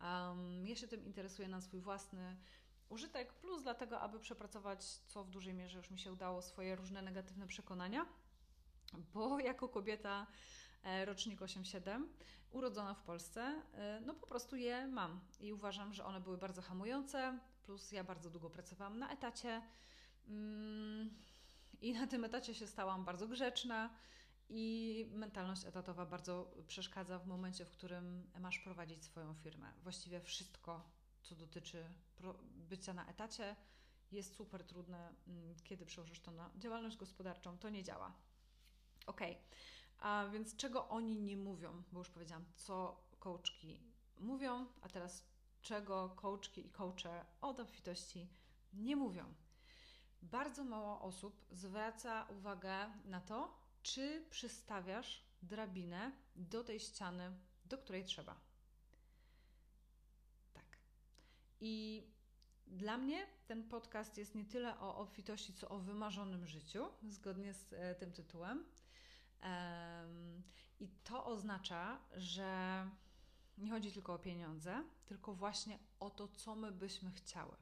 Um, 0.00 0.66
ja 0.66 0.76
się 0.76 0.88
tym 0.88 1.04
interesuję 1.04 1.48
na 1.48 1.60
swój 1.60 1.80
własny 1.80 2.36
użytek, 2.88 3.32
plus 3.32 3.62
dlatego, 3.62 4.00
aby 4.00 4.20
przepracować, 4.20 4.84
co 4.84 5.24
w 5.24 5.30
dużej 5.30 5.54
mierze 5.54 5.78
już 5.78 5.90
mi 5.90 5.98
się 5.98 6.12
udało, 6.12 6.42
swoje 6.42 6.76
różne 6.76 7.02
negatywne 7.02 7.46
przekonania, 7.46 8.06
bo 9.14 9.40
jako 9.40 9.68
kobieta 9.68 10.26
rocznik 11.04 11.42
87, 11.42 12.08
urodzona 12.50 12.94
w 12.94 13.02
Polsce, 13.02 13.62
e, 13.74 14.00
no 14.06 14.14
po 14.14 14.26
prostu 14.26 14.56
je 14.56 14.86
mam 14.86 15.20
i 15.40 15.52
uważam, 15.52 15.94
że 15.94 16.04
one 16.04 16.20
były 16.20 16.38
bardzo 16.38 16.62
hamujące, 16.62 17.38
plus 17.62 17.92
ja 17.92 18.04
bardzo 18.04 18.30
długo 18.30 18.50
pracowałam 18.50 18.98
na 18.98 19.10
etacie 19.10 19.62
mm, 20.28 21.10
i 21.80 21.92
na 21.92 22.06
tym 22.06 22.24
etacie 22.24 22.54
się 22.54 22.66
stałam 22.66 23.04
bardzo 23.04 23.28
grzeczna 23.28 23.90
i 24.48 25.06
mentalność 25.12 25.64
etatowa 25.64 26.06
bardzo 26.06 26.54
przeszkadza 26.66 27.18
w 27.18 27.26
momencie, 27.26 27.64
w 27.64 27.70
którym 27.70 28.30
masz 28.40 28.58
prowadzić 28.58 29.04
swoją 29.04 29.34
firmę. 29.34 29.72
Właściwie 29.82 30.20
wszystko, 30.20 30.90
co 31.22 31.34
dotyczy 31.34 31.84
bycia 32.54 32.94
na 32.94 33.06
etacie, 33.06 33.56
jest 34.12 34.36
super 34.36 34.64
trudne, 34.64 35.14
mm, 35.26 35.54
kiedy 35.64 35.86
przełożysz 35.86 36.20
to 36.20 36.30
na 36.30 36.50
działalność 36.56 36.96
gospodarczą, 36.96 37.58
to 37.58 37.70
nie 37.70 37.82
działa. 37.82 38.12
Ok, 39.06 39.20
a 39.98 40.26
więc 40.32 40.56
czego 40.56 40.88
oni 40.88 41.20
nie 41.20 41.36
mówią? 41.36 41.82
Bo 41.92 41.98
już 41.98 42.10
powiedziałam, 42.10 42.44
co 42.54 43.00
coachki 43.18 43.80
mówią, 44.18 44.66
a 44.82 44.88
teraz 44.88 45.24
czego 45.62 46.08
coachki 46.08 46.66
i 46.66 46.70
coache 46.70 47.24
o 47.40 47.48
obfitości 47.48 48.28
nie 48.72 48.96
mówią. 48.96 49.34
Bardzo 50.22 50.64
mało 50.64 51.00
osób 51.00 51.44
zwraca 51.50 52.26
uwagę 52.30 52.92
na 53.04 53.20
to, 53.20 53.54
czy 53.82 54.24
przystawiasz 54.30 55.24
drabinę 55.42 56.12
do 56.36 56.64
tej 56.64 56.80
ściany, 56.80 57.32
do 57.64 57.78
której 57.78 58.04
trzeba. 58.04 58.40
Tak. 60.52 60.78
I 61.60 62.04
dla 62.66 62.98
mnie 62.98 63.26
ten 63.46 63.68
podcast 63.68 64.18
jest 64.18 64.34
nie 64.34 64.44
tyle 64.44 64.80
o 64.80 64.96
obfitości, 64.96 65.54
co 65.54 65.68
o 65.68 65.78
wymarzonym 65.78 66.46
życiu, 66.46 66.86
zgodnie 67.08 67.54
z 67.54 67.72
e, 67.72 67.94
tym 67.94 68.12
tytułem. 68.12 68.64
I 70.80 70.88
to 71.04 71.24
oznacza, 71.24 72.00
że 72.16 72.90
nie 73.58 73.70
chodzi 73.70 73.92
tylko 73.92 74.14
o 74.14 74.18
pieniądze, 74.18 74.84
tylko 75.06 75.34
właśnie 75.34 75.78
o 76.00 76.10
to, 76.10 76.28
co 76.28 76.54
my 76.54 76.72
byśmy 76.72 77.10
chciały. 77.12 77.56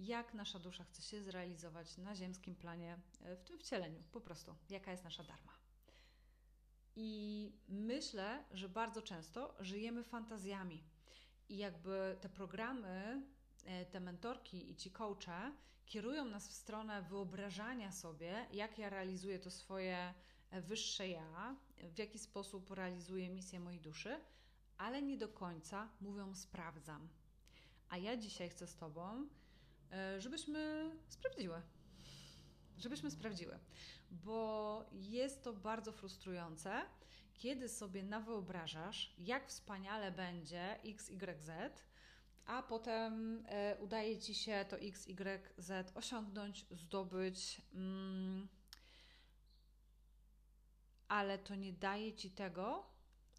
Jak 0.00 0.34
nasza 0.34 0.58
dusza 0.58 0.84
chce 0.84 1.02
się 1.02 1.22
zrealizować 1.22 1.98
na 1.98 2.14
ziemskim 2.14 2.54
planie, 2.54 2.98
e, 3.20 3.36
w 3.36 3.44
tym 3.44 3.58
wcieleniu, 3.58 4.02
po 4.12 4.20
prostu. 4.20 4.54
Jaka 4.70 4.90
jest 4.90 5.04
nasza 5.04 5.22
dharma. 5.22 5.52
I 6.96 7.52
myślę, 7.68 8.44
że 8.50 8.68
bardzo 8.68 9.02
często 9.02 9.54
żyjemy 9.60 10.04
fantazjami. 10.04 10.84
I 11.48 11.56
jakby 11.56 12.16
te 12.20 12.28
programy 12.28 13.22
E, 13.64 13.84
te 13.84 14.00
mentorki 14.00 14.70
i 14.70 14.76
ci 14.76 14.90
coache 14.90 15.52
kierują 15.86 16.24
nas 16.24 16.48
w 16.48 16.52
stronę 16.52 17.02
wyobrażania 17.02 17.92
sobie, 17.92 18.46
jak 18.52 18.78
ja 18.78 18.90
realizuję 18.90 19.38
to 19.38 19.50
swoje 19.50 20.14
wyższe 20.60 21.08
ja, 21.08 21.56
w 21.94 21.98
jaki 21.98 22.18
sposób 22.18 22.70
realizuję 22.70 23.30
misję 23.30 23.60
mojej 23.60 23.80
duszy, 23.80 24.20
ale 24.78 25.02
nie 25.02 25.18
do 25.18 25.28
końca 25.28 25.88
mówią 26.00 26.34
sprawdzam. 26.34 27.08
A 27.88 27.96
ja 27.96 28.16
dzisiaj 28.16 28.48
chcę 28.50 28.66
z 28.66 28.76
Tobą, 28.76 29.28
e, 29.92 30.20
żebyśmy 30.20 30.90
sprawdziły. 31.08 31.62
Żebyśmy 32.78 33.10
sprawdziły, 33.10 33.58
bo 34.10 34.84
jest 34.92 35.42
to 35.42 35.52
bardzo 35.52 35.92
frustrujące, 35.92 36.82
kiedy 37.34 37.68
sobie 37.68 38.02
nawyobrażasz, 38.02 39.14
jak 39.18 39.48
wspaniale 39.48 40.12
będzie 40.12 40.82
X, 40.84 41.10
Y, 41.10 41.42
Z, 41.42 41.82
a 42.46 42.62
potem 42.62 43.44
e, 43.48 43.76
udaje 43.78 44.18
ci 44.18 44.34
się 44.34 44.64
to 44.68 44.78
X, 44.78 45.08
Y, 45.08 45.54
Z 45.58 45.96
osiągnąć, 45.96 46.66
zdobyć, 46.70 47.62
mm, 47.74 48.48
ale 51.12 51.38
to 51.38 51.54
nie 51.54 51.72
daje 51.72 52.12
ci 52.12 52.30
tego, 52.30 52.86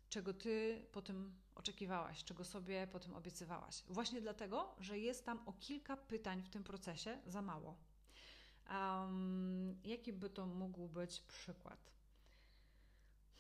czego 0.10 0.34
ty 0.34 0.86
po 0.92 1.02
tym 1.02 1.36
oczekiwałaś, 1.56 2.24
czego 2.24 2.44
sobie 2.44 2.88
po 2.88 3.00
tym 3.00 3.14
obiecywałaś. 3.14 3.84
Właśnie 3.88 4.22
dlatego, 4.22 4.76
że 4.80 5.00
jest 5.00 5.26
tam 5.26 5.40
o 5.46 5.54
kilka 5.54 5.98
pytań 5.98 6.42
w 6.42 6.50
tym 6.50 6.64
procesie 6.64 7.20
za 7.26 7.42
mało. 7.42 7.78
Um, 8.70 9.80
jaki 9.84 10.14
by 10.14 10.30
to 10.30 10.46
mógł 10.46 10.88
być 10.88 11.20
przykład? 11.20 11.92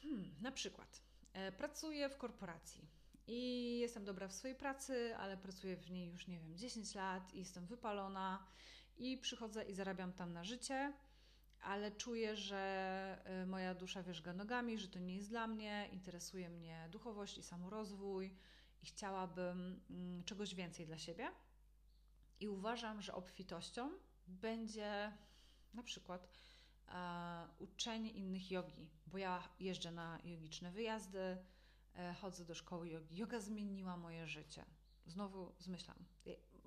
Hmm, 0.01 0.35
na 0.41 0.51
przykład, 0.51 1.01
e, 1.33 1.51
pracuję 1.51 2.09
w 2.09 2.17
korporacji 2.17 2.87
i 3.27 3.79
jestem 3.79 4.05
dobra 4.05 4.27
w 4.27 4.33
swojej 4.33 4.55
pracy, 4.55 5.15
ale 5.17 5.37
pracuję 5.37 5.77
w 5.77 5.91
niej 5.91 6.09
już, 6.09 6.27
nie 6.27 6.39
wiem, 6.39 6.57
10 6.57 6.95
lat 6.95 7.33
i 7.33 7.39
jestem 7.39 7.65
wypalona 7.65 8.45
i 8.97 9.17
przychodzę 9.17 9.63
i 9.63 9.73
zarabiam 9.73 10.13
tam 10.13 10.33
na 10.33 10.43
życie, 10.43 10.93
ale 11.63 11.91
czuję, 11.91 12.35
że 12.35 13.21
e, 13.23 13.45
moja 13.45 13.75
dusza 13.75 14.03
wierzga 14.03 14.33
nogami, 14.33 14.77
że 14.77 14.87
to 14.87 14.99
nie 14.99 15.15
jest 15.15 15.29
dla 15.29 15.47
mnie, 15.47 15.89
interesuje 15.91 16.49
mnie 16.49 16.87
duchowość 16.91 17.37
i 17.37 17.43
samorozwój 17.43 18.35
i 18.81 18.85
chciałabym 18.85 19.81
mm, 19.89 20.23
czegoś 20.23 20.55
więcej 20.55 20.85
dla 20.85 20.97
siebie. 20.97 21.31
I 22.39 22.47
uważam, 22.47 23.01
że 23.01 23.13
obfitością 23.13 23.89
będzie 24.27 25.11
na 25.73 25.83
przykład 25.83 26.27
e, 26.87 27.47
uczenie 27.59 28.11
innych 28.11 28.51
jogi, 28.51 28.89
bo 29.07 29.17
ja 29.17 29.49
jeżdżę 29.59 29.91
na 29.91 30.19
jogiczne 30.23 30.71
wyjazdy, 30.71 31.37
e, 31.95 32.13
chodzę 32.13 32.45
do 32.45 32.55
szkoły 32.55 32.89
jogi. 32.89 33.17
Yoga 33.17 33.39
zmieniła 33.39 33.97
moje 33.97 34.27
życie. 34.27 34.65
Znowu 35.05 35.53
zmyślam. 35.59 35.97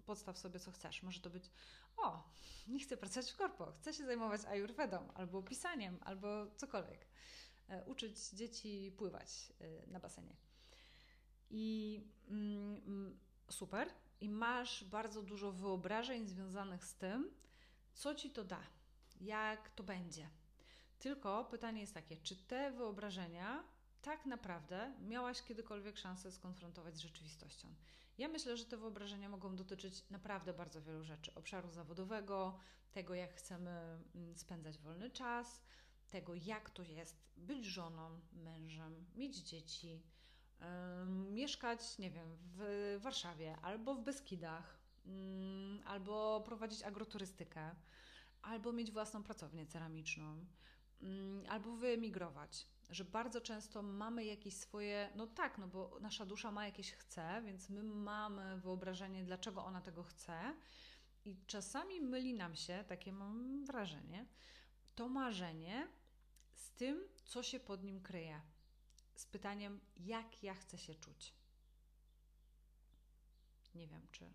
Podstaw 0.06 0.38
sobie, 0.38 0.60
co 0.60 0.72
chcesz. 0.72 1.02
Może 1.02 1.20
to 1.20 1.30
być, 1.30 1.50
o, 1.96 2.28
nie 2.68 2.80
chcę 2.80 2.96
pracować 2.96 3.30
w 3.32 3.36
korpo, 3.36 3.72
chcę 3.72 3.94
się 3.94 4.04
zajmować 4.04 4.44
ayurvedą, 4.44 5.12
albo 5.14 5.42
pisaniem, 5.42 5.98
albo 6.04 6.46
cokolwiek. 6.56 7.06
E, 7.68 7.84
uczyć 7.84 8.30
dzieci 8.30 8.92
pływać 8.98 9.52
e, 9.60 9.86
na 9.86 10.00
basenie. 10.00 10.36
I 11.50 12.00
mm, 12.28 13.18
super. 13.50 13.88
I 14.20 14.28
masz 14.28 14.84
bardzo 14.84 15.22
dużo 15.22 15.52
wyobrażeń 15.52 16.28
związanych 16.28 16.84
z 16.84 16.94
tym, 16.94 17.30
co 17.94 18.14
ci 18.14 18.30
to 18.30 18.44
da, 18.44 18.62
jak 19.20 19.70
to 19.70 19.82
będzie. 19.82 20.28
Tylko 20.98 21.44
pytanie 21.44 21.80
jest 21.80 21.94
takie, 21.94 22.16
czy 22.16 22.36
te 22.36 22.70
wyobrażenia 22.70 23.64
tak 24.02 24.26
naprawdę 24.26 24.94
miałaś 25.00 25.42
kiedykolwiek 25.42 25.98
szansę 25.98 26.32
skonfrontować 26.32 26.96
z 26.96 27.00
rzeczywistością? 27.00 27.68
Ja 28.18 28.28
myślę, 28.28 28.56
że 28.56 28.64
te 28.64 28.76
wyobrażenia 28.76 29.28
mogą 29.28 29.56
dotyczyć 29.56 30.10
naprawdę 30.10 30.52
bardzo 30.52 30.82
wielu 30.82 31.04
rzeczy: 31.04 31.34
obszaru 31.34 31.70
zawodowego, 31.70 32.58
tego, 32.92 33.14
jak 33.14 33.34
chcemy 33.34 33.70
mm, 34.14 34.36
spędzać 34.36 34.78
wolny 34.78 35.10
czas, 35.10 35.62
tego, 36.08 36.34
jak 36.34 36.70
to 36.70 36.82
jest 36.82 37.16
być 37.36 37.64
żoną, 37.64 38.20
mężem, 38.32 39.06
mieć 39.16 39.36
dzieci, 39.36 40.02
yy, 40.60 40.66
mieszkać, 41.30 41.98
nie 41.98 42.10
wiem, 42.10 42.36
w 42.40 42.98
Warszawie 43.02 43.56
albo 43.62 43.94
w 43.94 44.02
Beskidach, 44.02 44.78
yy, 45.04 45.12
albo 45.84 46.40
prowadzić 46.40 46.82
agroturystykę 46.82 47.74
albo 48.42 48.72
mieć 48.72 48.90
własną 48.90 49.22
pracownię 49.22 49.66
ceramiczną, 49.66 50.46
mm, 51.02 51.46
albo 51.48 51.76
wyemigrować. 51.76 52.66
Że 52.90 53.04
bardzo 53.04 53.40
często 53.40 53.82
mamy 53.82 54.24
jakieś 54.24 54.56
swoje, 54.56 55.12
no 55.16 55.26
tak, 55.26 55.58
no 55.58 55.68
bo 55.68 55.98
nasza 56.00 56.26
dusza 56.26 56.52
ma 56.52 56.66
jakieś 56.66 56.92
chce, 56.92 57.42
więc 57.44 57.70
my 57.70 57.82
mamy 57.82 58.60
wyobrażenie, 58.60 59.24
dlaczego 59.24 59.64
ona 59.64 59.80
tego 59.80 60.02
chce, 60.02 60.54
i 61.24 61.36
czasami 61.46 62.00
myli 62.00 62.34
nam 62.34 62.56
się, 62.56 62.84
takie 62.88 63.12
mam 63.12 63.64
wrażenie, 63.64 64.26
to 64.94 65.08
marzenie 65.08 65.88
z 66.52 66.70
tym, 66.70 67.08
co 67.24 67.42
się 67.42 67.60
pod 67.60 67.84
nim 67.84 68.02
kryje. 68.02 68.40
Z 69.14 69.26
pytaniem, 69.26 69.80
jak 69.96 70.42
ja 70.42 70.54
chcę 70.54 70.78
się 70.78 70.94
czuć. 70.94 71.34
Nie 73.74 73.88
wiem, 73.88 74.06
czy 74.12 74.32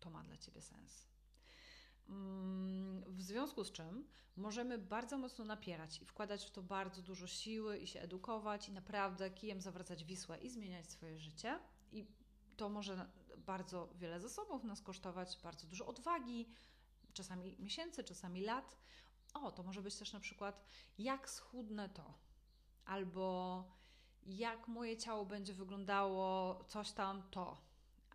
to 0.00 0.10
ma 0.10 0.22
dla 0.22 0.36
Ciebie 0.36 0.62
sens. 0.62 1.11
Mm, 2.08 3.04
w 3.06 3.22
związku 3.22 3.64
z 3.64 3.72
czym 3.72 4.08
możemy 4.36 4.78
bardzo 4.78 5.18
mocno 5.18 5.44
napierać 5.44 6.02
i 6.02 6.04
wkładać 6.04 6.46
w 6.46 6.50
to 6.50 6.62
bardzo 6.62 7.02
dużo 7.02 7.26
siły 7.26 7.78
i 7.78 7.86
się 7.86 8.00
edukować 8.00 8.68
i 8.68 8.72
naprawdę 8.72 9.30
kijem 9.30 9.60
zawracać 9.60 10.04
Wisłę 10.04 10.38
i 10.38 10.50
zmieniać 10.50 10.90
swoje 10.90 11.18
życie. 11.18 11.58
I 11.92 12.06
to 12.56 12.68
może 12.68 13.10
bardzo 13.36 13.88
wiele 13.94 14.20
zasobów 14.20 14.64
nas 14.64 14.82
kosztować, 14.82 15.38
bardzo 15.42 15.66
dużo 15.66 15.86
odwagi, 15.86 16.48
czasami 17.12 17.56
miesięcy, 17.58 18.04
czasami 18.04 18.40
lat. 18.40 18.76
O, 19.34 19.52
to 19.52 19.62
może 19.62 19.82
być 19.82 19.96
też 19.96 20.12
na 20.12 20.20
przykład, 20.20 20.64
jak 20.98 21.30
schudnę 21.30 21.88
to, 21.88 22.14
albo 22.84 23.64
jak 24.26 24.68
moje 24.68 24.96
ciało 24.96 25.26
będzie 25.26 25.54
wyglądało, 25.54 26.64
coś 26.68 26.92
tam 26.92 27.22
to, 27.30 27.60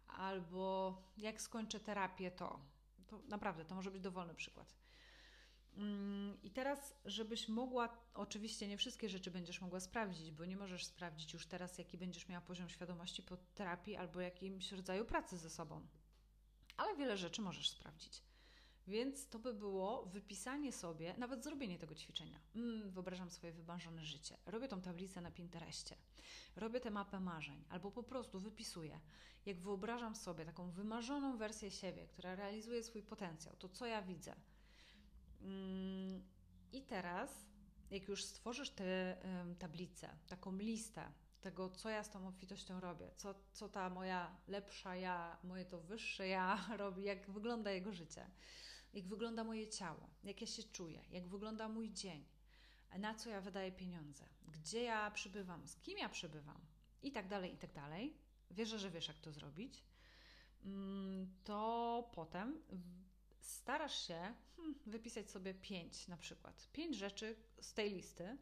albo 0.08 0.98
jak 1.18 1.42
skończę 1.42 1.80
terapię 1.80 2.32
to 2.32 2.60
to 3.08 3.20
naprawdę, 3.28 3.66
to 3.66 3.76
może 3.76 3.92
być 3.92 4.02
dowolny 4.02 4.36
przykład. 4.36 4.76
Mm, 5.78 6.42
I 6.44 6.52
teraz, 6.52 6.96
żebyś 7.06 7.50
mogła, 7.50 7.98
oczywiście 8.14 8.68
nie 8.68 8.78
wszystkie 8.78 9.10
rzeczy 9.10 9.32
będziesz 9.32 9.62
mogła 9.62 9.80
sprawdzić, 9.80 10.32
bo 10.32 10.46
nie 10.46 10.58
możesz 10.58 10.86
sprawdzić 10.86 11.34
już 11.34 11.48
teraz, 11.48 11.78
jaki 11.78 11.98
będziesz 11.98 12.28
miała 12.28 12.42
poziom 12.42 12.70
świadomości 12.70 13.24
po 13.24 13.38
terapii 13.38 13.96
albo 13.96 14.22
jakimś 14.22 14.72
rodzaju 14.72 15.06
pracy 15.06 15.38
ze 15.38 15.50
sobą. 15.50 15.88
Ale 16.78 16.96
wiele 16.96 17.18
rzeczy 17.18 17.42
możesz 17.42 17.70
sprawdzić. 17.70 18.27
Więc 18.88 19.28
to 19.30 19.40
by 19.40 19.54
było 19.54 20.06
wypisanie 20.06 20.74
sobie, 20.74 21.16
nawet 21.18 21.44
zrobienie 21.44 21.78
tego 21.78 21.96
ćwiczenia. 21.96 22.40
Mm, 22.56 22.92
wyobrażam 22.92 23.30
swoje 23.30 23.54
wymarzone 23.54 24.06
życie. 24.06 24.38
Robię 24.46 24.68
tą 24.68 24.82
tablicę 24.82 25.22
na 25.22 25.32
Pinterestie. 25.32 25.96
Robię 26.56 26.80
tę 26.80 26.92
mapę 26.92 27.20
marzeń, 27.20 27.64
albo 27.70 27.92
po 27.92 28.04
prostu 28.04 28.40
wypisuję. 28.40 29.00
Jak 29.46 29.60
wyobrażam 29.60 30.16
sobie 30.16 30.46
taką 30.46 30.72
wymarzoną 30.72 31.38
wersję 31.38 31.72
siebie, 31.72 32.08
która 32.08 32.36
realizuje 32.36 32.84
swój 32.84 33.04
potencjał, 33.04 33.56
to 33.56 33.70
co 33.70 33.86
ja 33.86 34.02
widzę. 34.02 34.36
Mm, 35.42 36.24
I 36.72 36.82
teraz, 36.82 37.50
jak 37.92 38.08
już 38.08 38.24
stworzysz 38.24 38.70
tę 38.70 39.18
tablicę, 39.60 40.10
taką 40.28 40.58
listę 40.58 41.12
tego, 41.42 41.70
co 41.70 41.90
ja 41.90 42.04
z 42.04 42.10
tą 42.10 42.28
obfitością 42.28 42.80
robię, 42.80 43.12
co, 43.16 43.36
co 43.52 43.70
ta 43.70 43.90
moja 43.90 44.38
lepsza 44.48 44.96
ja, 44.96 45.38
moje 45.44 45.66
to 45.66 45.80
wyższe 45.80 46.28
ja 46.28 46.66
robi, 46.78 47.04
jak 47.04 47.32
wygląda 47.32 47.72
jego 47.72 47.94
życie 47.94 48.30
jak 48.94 49.08
wygląda 49.08 49.44
moje 49.44 49.68
ciało, 49.68 50.10
jak 50.24 50.42
ja 50.42 50.48
się 50.48 50.64
czuję, 50.64 51.02
jak 51.10 51.28
wygląda 51.28 51.70
mój 51.70 51.92
dzień, 51.92 52.26
na 53.00 53.16
co 53.16 53.30
ja 53.30 53.42
wydaję 53.42 53.72
pieniądze, 53.72 54.26
gdzie 54.48 54.84
ja 54.84 55.12
przybywam, 55.12 55.68
z 55.68 55.76
kim 55.76 55.98
ja 55.98 56.10
przybywam 56.10 56.62
i 57.02 57.12
tak 57.12 57.28
dalej, 57.28 57.54
i 57.54 57.58
tak 57.58 57.74
dalej. 57.74 58.18
Wierzę, 58.52 58.80
że 58.80 58.90
wiesz, 58.90 59.08
jak 59.08 59.20
to 59.20 59.32
zrobić. 59.32 59.84
Mm, 60.64 61.34
to 61.44 62.10
potem 62.16 62.62
starasz 63.40 64.08
się 64.08 64.34
hmm, 64.56 64.76
wypisać 64.86 65.32
sobie 65.32 65.54
pięć 65.54 66.08
na 66.08 66.18
przykład, 66.18 66.70
pięć 66.74 66.98
rzeczy 66.98 67.36
z 67.62 67.74
tej 67.74 67.94
listy, 67.94 68.38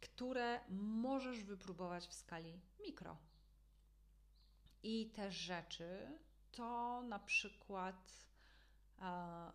które 0.00 0.60
możesz 0.68 1.44
wypróbować 1.44 2.06
w 2.06 2.14
skali 2.14 2.60
mikro. 2.80 3.16
I 4.82 5.10
te 5.10 5.32
rzeczy 5.32 6.18
to 6.52 7.02
na 7.02 7.18
przykład 7.18 8.27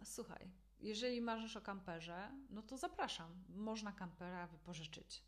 słuchaj, 0.03 0.51
jeżeli 0.79 1.21
marzysz 1.21 1.57
o 1.57 1.61
kamperze, 1.61 2.31
no 2.49 2.61
to 2.61 2.77
zapraszam. 2.77 3.43
Można 3.49 3.91
kampera 3.91 4.47
wypożyczyć. 4.47 5.23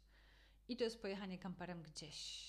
I 0.67 0.77
to 0.77 0.83
jest 0.83 1.01
pojechanie 1.01 1.37
kamperem 1.37 1.83
gdzieś. 1.83 2.45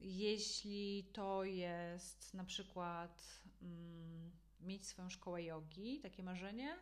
jeśli 0.00 1.10
to 1.12 1.44
jest 1.44 2.34
na 2.34 2.44
przykład 2.44 3.40
mm, 3.62 4.30
mieć 4.60 4.86
swoją 4.86 5.10
szkołę 5.10 5.42
jogi, 5.42 6.00
takie 6.00 6.22
marzenie, 6.22 6.76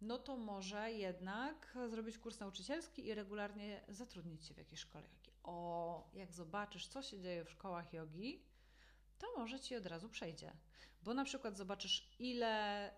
no 0.00 0.18
to 0.18 0.36
może 0.36 0.92
jednak 0.92 1.78
zrobić 1.90 2.18
kurs 2.18 2.40
nauczycielski 2.40 3.06
i 3.06 3.14
regularnie 3.14 3.84
zatrudnić 3.88 4.44
się 4.44 4.54
w 4.54 4.58
jakiejś 4.58 4.80
szkole 4.80 5.08
jogi. 5.08 5.32
O, 5.42 6.10
jak 6.14 6.32
zobaczysz, 6.32 6.86
co 6.86 7.02
się 7.02 7.20
dzieje 7.20 7.44
w 7.44 7.50
szkołach 7.50 7.92
jogi, 7.92 8.42
to 9.18 9.26
może 9.36 9.60
ci 9.60 9.76
od 9.76 9.86
razu 9.86 10.08
przejdzie. 10.08 10.52
Bo 11.08 11.14
na 11.14 11.24
przykład 11.24 11.56
zobaczysz, 11.56 12.06
ile, 12.18 12.92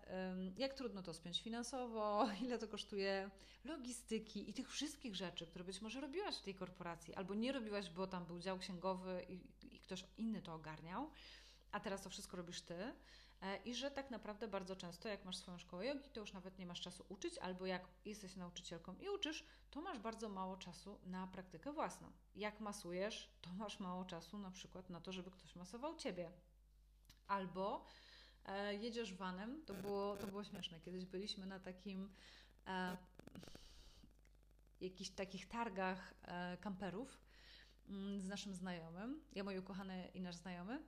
jak 0.57 0.73
trudno 0.73 1.03
to 1.03 1.13
spiąć 1.13 1.41
finansowo, 1.41 2.27
ile 2.45 2.57
to 2.57 2.67
kosztuje 2.67 3.29
logistyki 3.63 4.49
i 4.49 4.53
tych 4.53 4.71
wszystkich 4.71 5.15
rzeczy, 5.15 5.47
które 5.47 5.63
być 5.63 5.81
może 5.81 6.01
robiłaś 6.01 6.37
w 6.37 6.41
tej 6.41 6.55
korporacji, 6.55 7.15
albo 7.15 7.35
nie 7.35 7.51
robiłaś, 7.51 7.89
bo 7.89 8.07
tam 8.07 8.25
był 8.25 8.39
dział 8.39 8.59
księgowy 8.59 9.25
i, 9.29 9.39
i 9.75 9.79
ktoś 9.79 10.05
inny 10.17 10.41
to 10.41 10.53
ogarniał, 10.53 11.09
a 11.71 11.79
teraz 11.79 12.01
to 12.01 12.09
wszystko 12.09 12.37
robisz 12.37 12.61
ty. 12.61 12.93
E, 13.41 13.57
I 13.65 13.75
że 13.75 13.91
tak 13.91 14.11
naprawdę 14.11 14.47
bardzo 14.47 14.75
często, 14.75 15.09
jak 15.09 15.25
masz 15.25 15.37
swoją 15.37 15.57
szkołę 15.57 15.85
jogi, 15.85 16.09
to 16.09 16.19
już 16.19 16.33
nawet 16.33 16.59
nie 16.59 16.65
masz 16.65 16.81
czasu 16.81 17.05
uczyć, 17.09 17.37
albo 17.37 17.65
jak 17.65 17.87
jesteś 18.05 18.35
nauczycielką 18.35 18.95
i 18.95 19.09
uczysz, 19.09 19.45
to 19.71 19.81
masz 19.81 19.99
bardzo 19.99 20.29
mało 20.29 20.57
czasu 20.57 20.99
na 21.05 21.27
praktykę 21.27 21.73
własną. 21.73 22.11
Jak 22.35 22.59
masujesz, 22.59 23.29
to 23.41 23.53
masz 23.53 23.79
mało 23.79 24.05
czasu 24.05 24.37
na 24.37 24.51
przykład 24.51 24.89
na 24.89 25.01
to, 25.01 25.11
żeby 25.11 25.31
ktoś 25.31 25.55
masował 25.55 25.95
ciebie. 25.95 26.31
Albo 27.31 27.85
e, 28.45 28.75
jedziesz 28.75 29.13
vanem, 29.13 29.65
to 29.65 29.73
było, 29.73 30.17
to 30.17 30.27
było 30.27 30.43
śmieszne. 30.43 30.79
Kiedyś 30.79 31.05
byliśmy 31.05 31.45
na 31.45 31.59
takim 31.59 32.13
e, 32.67 32.97
jakichś 34.81 35.09
takich 35.09 35.47
targach 35.47 36.13
e, 36.21 36.57
kamperów 36.57 37.21
mm, 37.89 38.21
z 38.21 38.27
naszym 38.27 38.53
znajomym, 38.53 39.23
ja, 39.33 39.43
moje 39.43 39.59
ukochane 39.59 40.07
i 40.13 40.21
nasz 40.21 40.35
znajomy. 40.35 40.83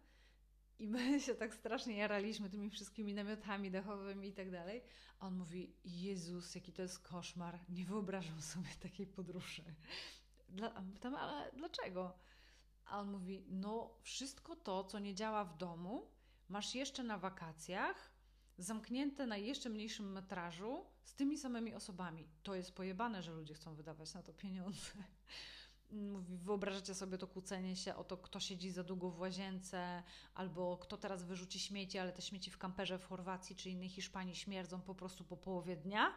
I 0.79 0.87
my 0.87 1.19
się 1.25 1.35
tak 1.35 1.55
strasznie 1.55 1.97
jaraliśmy 1.97 2.49
tymi 2.49 2.69
wszystkimi 2.69 3.13
namiotami 3.13 3.71
dachowymi 3.71 4.27
i 4.27 4.33
tak 4.33 4.51
dalej. 4.51 4.83
A 5.19 5.27
on 5.27 5.35
mówi: 5.35 5.75
Jezus, 5.83 6.55
jaki 6.55 6.73
to 6.73 6.81
jest 6.81 6.99
koszmar. 6.99 7.59
Nie 7.69 7.85
wyobrażam 7.85 8.41
sobie 8.41 8.69
takiej 8.79 9.07
podróży. 9.07 9.63
Pytam, 10.93 11.15
ale 11.15 11.51
dlaczego? 11.51 12.17
A 12.85 12.99
on 12.99 13.11
mówi: 13.11 13.45
No, 13.47 13.97
wszystko 14.01 14.55
to, 14.55 14.83
co 14.83 14.99
nie 14.99 15.15
działa 15.15 15.45
w 15.45 15.57
domu, 15.57 16.13
masz 16.49 16.75
jeszcze 16.75 17.03
na 17.03 17.17
wakacjach, 17.17 18.11
zamknięte 18.57 19.27
na 19.27 19.37
jeszcze 19.37 19.69
mniejszym 19.69 20.11
metrażu, 20.11 20.85
z 21.03 21.15
tymi 21.15 21.37
samymi 21.37 21.75
osobami. 21.75 22.27
To 22.43 22.55
jest 22.55 22.75
pojebane, 22.75 23.23
że 23.23 23.33
ludzie 23.33 23.53
chcą 23.53 23.75
wydawać 23.75 24.13
na 24.13 24.23
to 24.23 24.33
pieniądze. 24.33 24.91
Wyobrażacie 26.45 26.95
sobie 26.95 27.17
to 27.17 27.27
kłócenie 27.27 27.75
się 27.75 27.95
o 27.95 28.03
to, 28.03 28.17
kto 28.17 28.39
siedzi 28.39 28.71
za 28.71 28.83
długo 28.83 29.09
w 29.09 29.19
łazience, 29.19 30.03
albo 30.33 30.77
kto 30.77 30.97
teraz 30.97 31.23
wyrzuci 31.23 31.59
śmieci, 31.59 31.97
ale 31.99 32.11
te 32.11 32.21
śmieci 32.21 32.51
w 32.51 32.57
kamperze 32.57 32.99
w 32.99 33.05
Chorwacji 33.05 33.55
czy 33.55 33.69
innej 33.69 33.89
Hiszpanii 33.89 34.35
śmierdzą 34.35 34.81
po 34.81 34.95
prostu 34.95 35.23
po 35.23 35.37
połowie 35.37 35.75
dnia. 35.75 36.13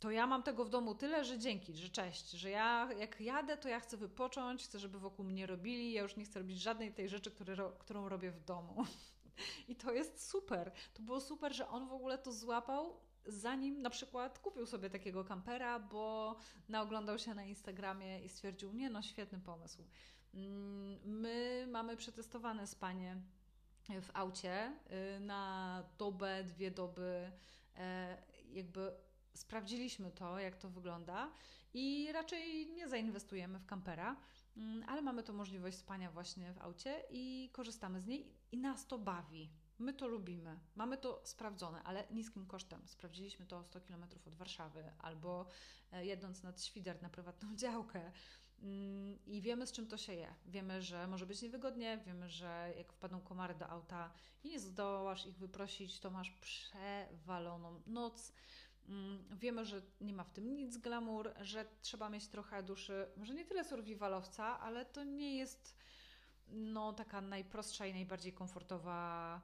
To 0.00 0.10
ja 0.10 0.26
mam 0.26 0.42
tego 0.42 0.64
w 0.64 0.70
domu 0.70 0.94
tyle, 0.94 1.24
że 1.24 1.38
dzięki, 1.38 1.74
że 1.74 1.88
cześć, 1.88 2.30
że 2.30 2.50
ja 2.50 2.88
jak 2.98 3.20
jadę, 3.20 3.56
to 3.56 3.68
ja 3.68 3.80
chcę 3.80 3.96
wypocząć, 3.96 4.64
chcę, 4.64 4.78
żeby 4.78 4.98
wokół 4.98 5.24
mnie 5.24 5.46
robili, 5.46 5.92
ja 5.92 6.02
już 6.02 6.16
nie 6.16 6.24
chcę 6.24 6.38
robić 6.38 6.62
żadnej 6.62 6.94
tej 6.94 7.08
rzeczy, 7.08 7.30
które, 7.30 7.72
którą 7.78 8.08
robię 8.08 8.30
w 8.30 8.44
domu. 8.44 8.84
I 9.68 9.76
to 9.76 9.92
jest 9.92 10.28
super. 10.28 10.72
To 10.94 11.02
było 11.02 11.20
super, 11.20 11.54
że 11.54 11.68
on 11.68 11.88
w 11.88 11.92
ogóle 11.92 12.18
to 12.18 12.32
złapał 12.32 13.00
zanim 13.26 13.82
na 13.82 13.90
przykład 13.90 14.38
kupił 14.38 14.66
sobie 14.66 14.90
takiego 14.90 15.24
kampera, 15.24 15.78
bo 15.78 16.36
naoglądał 16.68 17.18
się 17.18 17.34
na 17.34 17.44
Instagramie 17.44 18.24
i 18.24 18.28
stwierdził, 18.28 18.72
nie 18.72 18.90
no, 18.90 19.02
świetny 19.02 19.40
pomysł. 19.40 19.84
Mm, 20.34 20.98
my 21.04 21.66
mamy 21.70 21.96
przetestowane 21.96 22.66
spanie 22.66 23.16
w 24.02 24.10
aucie 24.14 24.72
y, 25.16 25.20
na 25.20 25.82
dobę, 25.98 26.44
dwie 26.44 26.70
doby, 26.70 27.32
e, 27.76 28.16
jakby 28.52 28.92
sprawdziliśmy 29.34 30.10
to, 30.10 30.38
jak 30.38 30.56
to 30.56 30.68
wygląda 30.68 31.32
i 31.74 32.12
raczej 32.12 32.66
nie 32.66 32.88
zainwestujemy 32.88 33.58
w 33.58 33.66
kampera, 33.66 34.16
ale 34.86 35.02
mamy 35.02 35.22
to 35.22 35.32
możliwość 35.32 35.78
spania 35.78 36.10
właśnie 36.10 36.52
w 36.52 36.58
aucie 36.58 37.02
i 37.10 37.50
korzystamy 37.52 38.00
z 38.00 38.06
niej 38.06 38.32
i 38.52 38.58
nas 38.58 38.86
to 38.86 38.98
bawi. 38.98 39.50
My 39.78 39.92
to 39.92 40.08
lubimy, 40.08 40.60
mamy 40.74 40.98
to 40.98 41.20
sprawdzone, 41.24 41.82
ale 41.82 42.04
niskim 42.10 42.46
kosztem. 42.46 42.88
Sprawdziliśmy 42.88 43.46
to 43.46 43.64
100 43.64 43.80
km 43.80 44.04
od 44.26 44.34
Warszawy 44.34 44.92
albo 44.98 45.46
e, 45.92 46.06
jedąc 46.06 46.42
nad 46.42 46.62
Świder 46.62 47.02
na 47.02 47.08
prywatną 47.08 47.56
działkę. 47.62 48.12
Mm, 48.62 49.18
I 49.26 49.42
wiemy, 49.42 49.66
z 49.66 49.72
czym 49.72 49.86
to 49.86 49.96
się 49.96 50.14
je. 50.14 50.34
Wiemy, 50.46 50.82
że 50.82 51.06
może 51.06 51.26
być 51.26 51.42
niewygodnie, 51.42 52.02
wiemy, 52.06 52.28
że 52.28 52.74
jak 52.76 52.92
wpadną 52.92 53.20
komary 53.20 53.54
do 53.54 53.68
auta 53.68 54.12
i 54.44 54.48
nie 54.48 54.60
zdołasz 54.60 55.26
ich 55.26 55.38
wyprosić, 55.38 56.00
to 56.00 56.10
masz 56.10 56.30
przewaloną 56.30 57.82
noc. 57.86 58.32
Mm, 58.88 59.24
wiemy, 59.38 59.64
że 59.64 59.82
nie 60.00 60.12
ma 60.12 60.24
w 60.24 60.30
tym 60.30 60.56
nic 60.56 60.78
glamour, 60.78 61.34
że 61.40 61.66
trzeba 61.80 62.10
mieć 62.10 62.28
trochę 62.28 62.62
duszy, 62.62 63.06
może 63.16 63.34
nie 63.34 63.44
tyle 63.44 63.64
survivalowca, 63.64 64.60
ale 64.60 64.84
to 64.84 65.04
nie 65.04 65.36
jest 65.36 65.76
no, 66.48 66.92
taka 66.92 67.20
najprostsza 67.20 67.86
i 67.86 67.92
najbardziej 67.92 68.32
komfortowa 68.32 69.40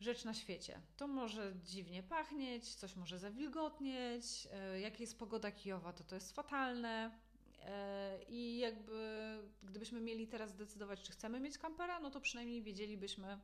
rzecz 0.00 0.24
na 0.24 0.34
świecie. 0.34 0.80
To 0.96 1.06
może 1.06 1.54
dziwnie 1.64 2.02
pachnieć, 2.02 2.74
coś 2.74 2.96
może 2.96 3.18
zawilgotnieć, 3.18 4.48
e, 4.52 4.80
jak 4.80 5.00
jest 5.00 5.18
pogoda 5.18 5.52
kijowa, 5.52 5.92
to 5.92 6.04
to 6.04 6.14
jest 6.14 6.32
fatalne. 6.32 7.18
E, 7.60 8.22
I 8.28 8.58
jakby 8.58 9.38
gdybyśmy 9.62 10.00
mieli 10.00 10.28
teraz 10.28 10.50
zdecydować, 10.50 11.02
czy 11.02 11.12
chcemy 11.12 11.40
mieć 11.40 11.58
kampera, 11.58 12.00
no 12.00 12.10
to 12.10 12.20
przynajmniej 12.20 12.62
wiedzielibyśmy, 12.62 13.38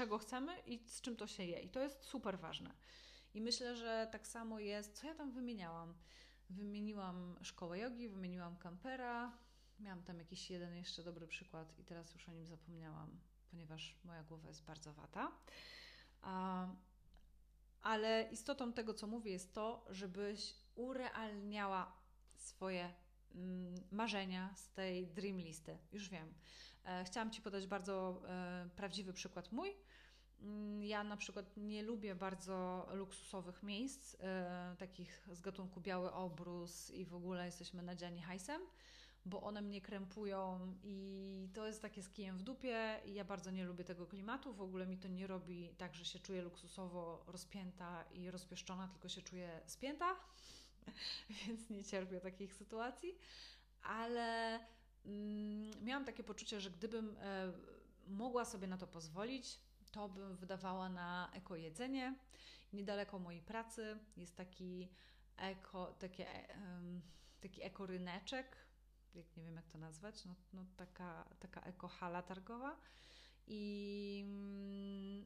czego 0.00 0.18
chcemy 0.18 0.60
i 0.66 0.88
z 0.88 1.00
czym 1.00 1.16
to 1.16 1.26
się 1.26 1.44
je. 1.44 1.60
I 1.60 1.70
to 1.70 1.80
jest 1.80 2.02
super 2.02 2.38
ważne. 2.38 2.74
I 3.34 3.40
myślę, 3.40 3.76
że 3.76 4.08
tak 4.12 4.26
samo 4.26 4.58
jest, 4.58 4.98
co 5.00 5.06
ja 5.06 5.14
tam 5.14 5.32
wymieniałam. 5.32 5.94
Wymieniłam 6.50 7.36
szkołę 7.42 7.78
jogi, 7.78 8.08
wymieniłam 8.08 8.56
kampera, 8.56 9.32
miałam 9.80 10.02
tam 10.02 10.18
jakiś 10.18 10.50
jeden 10.50 10.76
jeszcze 10.76 11.02
dobry 11.02 11.26
przykład 11.26 11.78
i 11.78 11.84
teraz 11.84 12.14
już 12.14 12.28
o 12.28 12.32
nim 12.32 12.46
zapomniałam 12.46 13.20
ponieważ 13.50 13.96
moja 14.04 14.22
głowa 14.24 14.48
jest 14.48 14.64
bardzo 14.64 14.92
wata. 14.92 15.32
Ale 17.82 18.28
istotą 18.32 18.72
tego, 18.72 18.94
co 18.94 19.06
mówię, 19.06 19.32
jest 19.32 19.54
to, 19.54 19.86
żebyś 19.90 20.54
urealniała 20.74 21.92
swoje 22.36 22.94
mm, 23.34 23.74
marzenia 23.90 24.54
z 24.56 24.72
tej 24.72 25.06
dream 25.06 25.36
listy. 25.36 25.78
Już 25.92 26.08
wiem. 26.08 26.34
E, 26.84 27.04
chciałam 27.04 27.30
Ci 27.30 27.42
podać 27.42 27.66
bardzo 27.66 28.22
e, 28.28 28.68
prawdziwy 28.76 29.12
przykład 29.12 29.52
mój. 29.52 29.76
Mm, 30.40 30.82
ja 30.82 31.04
na 31.04 31.16
przykład 31.16 31.56
nie 31.56 31.82
lubię 31.82 32.14
bardzo 32.14 32.86
luksusowych 32.92 33.62
miejsc, 33.62 34.16
e, 34.20 34.76
takich 34.78 35.28
z 35.32 35.40
gatunku 35.40 35.80
biały 35.80 36.12
obrus 36.12 36.90
i 36.90 37.04
w 37.04 37.14
ogóle 37.14 37.46
jesteśmy 37.46 37.82
nadziani 37.82 38.22
hajsem 38.22 38.62
bo 39.24 39.42
one 39.42 39.62
mnie 39.62 39.80
krępują 39.80 40.74
i 40.82 41.48
to 41.54 41.66
jest 41.66 41.82
takie 41.82 42.02
z 42.02 42.10
kijem 42.10 42.38
w 42.38 42.42
dupie 42.42 43.00
i 43.04 43.14
ja 43.14 43.24
bardzo 43.24 43.50
nie 43.50 43.64
lubię 43.64 43.84
tego 43.84 44.06
klimatu. 44.06 44.52
W 44.52 44.60
ogóle 44.60 44.86
mi 44.86 44.98
to 44.98 45.08
nie 45.08 45.26
robi 45.26 45.74
tak, 45.78 45.94
że 45.94 46.04
się 46.04 46.18
czuję 46.18 46.42
luksusowo 46.42 47.24
rozpięta 47.26 48.04
i 48.12 48.30
rozpieszczona, 48.30 48.88
tylko 48.88 49.08
się 49.08 49.22
czuję 49.22 49.60
spięta, 49.66 50.16
więc 51.46 51.70
nie 51.70 51.84
cierpię 51.84 52.20
takich 52.20 52.54
sytuacji. 52.54 53.18
Ale 53.82 54.60
mm, 55.06 55.70
miałam 55.84 56.04
takie 56.04 56.24
poczucie, 56.24 56.60
że 56.60 56.70
gdybym 56.70 57.16
e, 57.18 57.52
mogła 58.06 58.44
sobie 58.44 58.66
na 58.66 58.78
to 58.78 58.86
pozwolić, 58.86 59.58
to 59.92 60.08
bym 60.08 60.36
wydawała 60.36 60.88
na 60.88 61.30
eko 61.34 61.56
jedzenie. 61.56 62.14
Niedaleko 62.72 63.18
mojej 63.18 63.42
pracy 63.42 63.98
jest 64.16 64.36
taki 64.36 64.88
eko, 65.36 65.86
takie, 65.98 66.26
taki 67.40 67.62
ekoryneczek, 67.62 68.56
jak 69.14 69.36
nie 69.36 69.44
wiem 69.44 69.56
jak 69.56 69.66
to 69.66 69.78
nazwać, 69.78 70.24
no, 70.24 70.34
no 70.52 70.66
taka, 70.76 71.24
taka 71.40 71.60
ekohala 71.60 72.22
targowa 72.22 72.76
i 73.46 74.22
mm, 74.26 75.24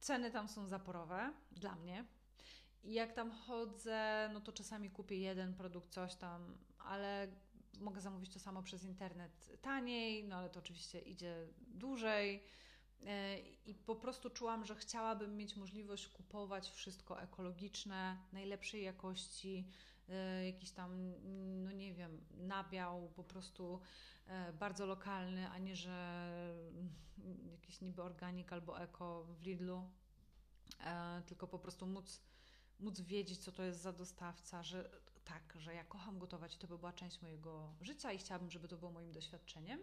ceny 0.00 0.30
tam 0.30 0.48
są 0.48 0.66
zaporowe 0.66 1.32
dla 1.52 1.74
mnie. 1.74 2.04
I 2.84 2.92
jak 2.92 3.12
tam 3.12 3.30
chodzę, 3.30 4.30
no 4.32 4.40
to 4.40 4.52
czasami 4.52 4.90
kupię 4.90 5.18
jeden 5.18 5.54
produkt, 5.54 5.90
coś 5.90 6.14
tam, 6.14 6.58
ale 6.78 7.28
mogę 7.80 8.00
zamówić 8.00 8.32
to 8.32 8.38
samo 8.38 8.62
przez 8.62 8.84
internet 8.84 9.60
taniej, 9.62 10.24
no 10.24 10.36
ale 10.36 10.50
to 10.50 10.58
oczywiście 10.58 11.00
idzie 11.00 11.48
dłużej. 11.60 12.42
E, 13.06 13.38
I 13.66 13.74
po 13.74 13.96
prostu 13.96 14.30
czułam, 14.30 14.64
że 14.64 14.74
chciałabym 14.74 15.36
mieć 15.36 15.56
możliwość 15.56 16.08
kupować 16.08 16.70
wszystko 16.70 17.22
ekologiczne, 17.22 18.18
najlepszej 18.32 18.82
jakości, 18.82 19.68
E, 20.08 20.46
jakiś 20.46 20.70
tam, 20.70 21.12
no 21.64 21.72
nie 21.72 21.94
wiem, 21.94 22.20
nabiał 22.30 23.08
po 23.16 23.24
prostu 23.24 23.80
e, 24.26 24.52
bardzo 24.52 24.86
lokalny, 24.86 25.48
a 25.48 25.58
nie, 25.58 25.76
że 25.76 26.54
jakiś 27.50 27.80
niby 27.80 28.02
organik 28.02 28.52
albo 28.52 28.80
eko 28.80 29.24
w 29.24 29.42
Lidlu, 29.42 29.90
tylko 31.26 31.46
po 31.46 31.58
prostu 31.58 31.86
móc, 31.86 32.20
móc 32.80 33.00
wiedzieć, 33.00 33.38
co 33.38 33.52
to 33.52 33.62
jest 33.62 33.80
za 33.80 33.92
dostawca, 33.92 34.62
że 34.62 34.90
tak, 35.28 35.60
że 35.60 35.74
ja 35.74 35.84
kocham 35.84 36.18
gotować 36.18 36.54
i 36.54 36.58
to 36.58 36.66
by 36.66 36.78
była 36.78 36.92
część 36.92 37.22
mojego 37.22 37.74
życia 37.80 38.12
i 38.12 38.18
chciałabym, 38.18 38.50
żeby 38.50 38.68
to 38.68 38.76
było 38.76 38.90
moim 38.92 39.12
doświadczeniem. 39.12 39.80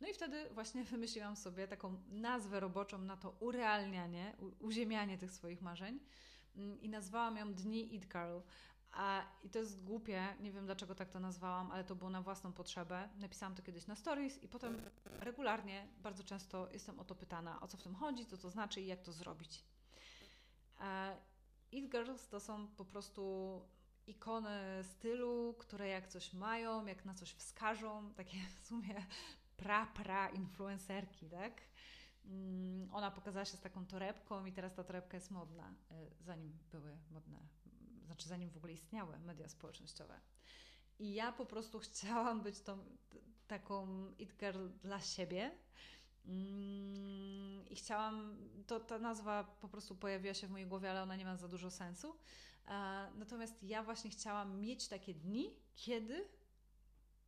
No 0.00 0.08
i 0.08 0.14
wtedy 0.14 0.50
właśnie 0.50 0.84
wymyśliłam 0.94 1.36
sobie 1.36 1.68
taką 1.68 2.02
nazwę 2.08 2.60
roboczą 2.60 2.98
na 2.98 3.16
to 3.16 3.30
urealnianie, 3.40 4.36
uziemianie 4.60 5.18
tych 5.18 5.32
swoich 5.32 5.62
marzeń 5.62 6.00
mm, 6.56 6.80
i 6.80 6.88
nazwałam 6.88 7.36
ją 7.36 7.54
Dni 7.54 7.94
Eat 7.94 8.06
Girl. 8.06 8.38
A, 8.92 9.22
I 9.42 9.50
to 9.50 9.58
jest 9.58 9.84
głupie, 9.84 10.34
nie 10.40 10.52
wiem 10.52 10.66
dlaczego 10.66 10.94
tak 10.94 11.10
to 11.10 11.20
nazwałam, 11.20 11.70
ale 11.70 11.84
to 11.84 11.94
było 11.94 12.10
na 12.10 12.22
własną 12.22 12.52
potrzebę. 12.52 13.08
Napisałam 13.16 13.54
to 13.54 13.62
kiedyś 13.62 13.86
na 13.86 13.96
stories 13.96 14.42
i 14.42 14.48
potem 14.48 14.82
regularnie, 15.20 15.88
bardzo 16.02 16.24
często 16.24 16.68
jestem 16.72 17.00
o 17.00 17.04
to 17.04 17.14
pytana, 17.14 17.60
o 17.60 17.68
co 17.68 17.76
w 17.76 17.82
tym 17.82 17.94
chodzi, 17.94 18.26
co 18.26 18.36
to 18.36 18.50
znaczy 18.50 18.80
i 18.80 18.86
jak 18.86 19.02
to 19.02 19.12
zrobić. 19.12 19.64
E, 20.80 21.16
It 21.72 21.90
Girls 21.90 22.28
to 22.28 22.40
są 22.40 22.68
po 22.68 22.84
prostu 22.84 23.60
ikony 24.06 24.84
stylu, 24.84 25.54
które 25.58 25.88
jak 25.88 26.08
coś 26.08 26.32
mają, 26.32 26.86
jak 26.86 27.04
na 27.04 27.14
coś 27.14 27.32
wskażą, 27.32 28.14
takie 28.14 28.38
w 28.62 28.66
sumie 28.66 29.06
pra-pra 29.56 30.34
influencerki, 30.34 31.30
tak? 31.30 31.60
Mm, 32.24 32.94
ona 32.94 33.10
pokazała 33.10 33.44
się 33.44 33.56
z 33.56 33.60
taką 33.60 33.86
torebką 33.86 34.46
i 34.46 34.52
teraz 34.52 34.74
ta 34.74 34.84
torebka 34.84 35.16
jest 35.16 35.30
modna, 35.30 35.74
e, 35.90 36.10
zanim 36.20 36.58
były 36.72 36.98
modne, 37.10 37.38
znaczy 38.06 38.28
zanim 38.28 38.50
w 38.50 38.56
ogóle 38.56 38.72
istniały 38.72 39.18
media 39.18 39.48
społecznościowe. 39.48 40.20
I 40.98 41.14
ja 41.14 41.32
po 41.32 41.46
prostu 41.46 41.78
chciałam 41.78 42.42
być 42.42 42.60
tą 42.60 42.78
taką 43.46 43.86
it 44.18 44.36
girl 44.36 44.68
dla 44.82 45.00
siebie. 45.00 45.50
Mm, 46.26 47.68
I 47.68 47.76
chciałam, 47.76 48.36
to 48.66 48.80
ta 48.80 48.98
nazwa 48.98 49.44
po 49.44 49.68
prostu 49.68 49.94
pojawiła 49.94 50.34
się 50.34 50.46
w 50.46 50.50
mojej 50.50 50.66
głowie, 50.66 50.90
ale 50.90 51.02
ona 51.02 51.16
nie 51.16 51.24
ma 51.24 51.36
za 51.36 51.48
dużo 51.48 51.70
sensu. 51.70 52.16
Natomiast 53.14 53.62
ja 53.62 53.82
właśnie 53.82 54.10
chciałam 54.10 54.60
mieć 54.60 54.88
takie 54.88 55.14
dni, 55.14 55.54
kiedy 55.74 56.28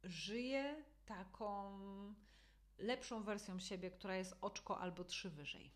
żyję 0.03 0.85
taką 1.07 1.79
lepszą 2.79 3.23
wersją 3.23 3.59
siebie, 3.59 3.91
która 3.91 4.17
jest 4.17 4.37
oczko 4.41 4.79
albo 4.79 5.05
trzy 5.05 5.31
wyżej. 5.31 5.73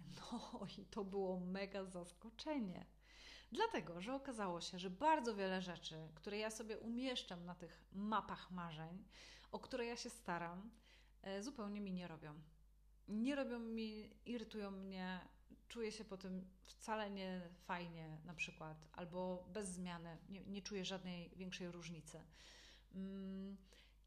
No 0.00 0.60
i 0.78 0.84
to 0.84 1.04
było 1.04 1.40
mega 1.40 1.84
zaskoczenie. 1.84 2.86
Dlatego, 3.52 4.00
że 4.00 4.14
okazało 4.14 4.60
się, 4.60 4.78
że 4.78 4.90
bardzo 4.90 5.34
wiele 5.34 5.62
rzeczy, 5.62 6.08
które 6.14 6.38
ja 6.38 6.50
sobie 6.50 6.78
umieszczam 6.78 7.44
na 7.44 7.54
tych 7.54 7.84
mapach 7.92 8.50
marzeń, 8.50 9.04
o 9.52 9.58
które 9.58 9.86
ja 9.86 9.96
się 9.96 10.10
staram, 10.10 10.70
e, 11.22 11.42
zupełnie 11.42 11.80
mi 11.80 11.92
nie 11.92 12.08
robią. 12.08 12.34
Nie 13.08 13.34
robią 13.34 13.58
mi, 13.58 14.10
irytują 14.26 14.70
mnie, 14.70 15.28
czuję 15.68 15.92
się 15.92 16.04
po 16.04 16.16
tym 16.16 16.50
wcale 16.62 17.10
nie 17.10 17.40
fajnie, 17.64 18.18
na 18.24 18.34
przykład, 18.34 18.88
albo 18.92 19.44
bez 19.52 19.68
zmiany, 19.68 20.18
nie, 20.28 20.40
nie 20.40 20.62
czuję 20.62 20.84
żadnej 20.84 21.30
większej 21.36 21.70
różnicy. 21.70 22.20
Mm, 22.94 23.56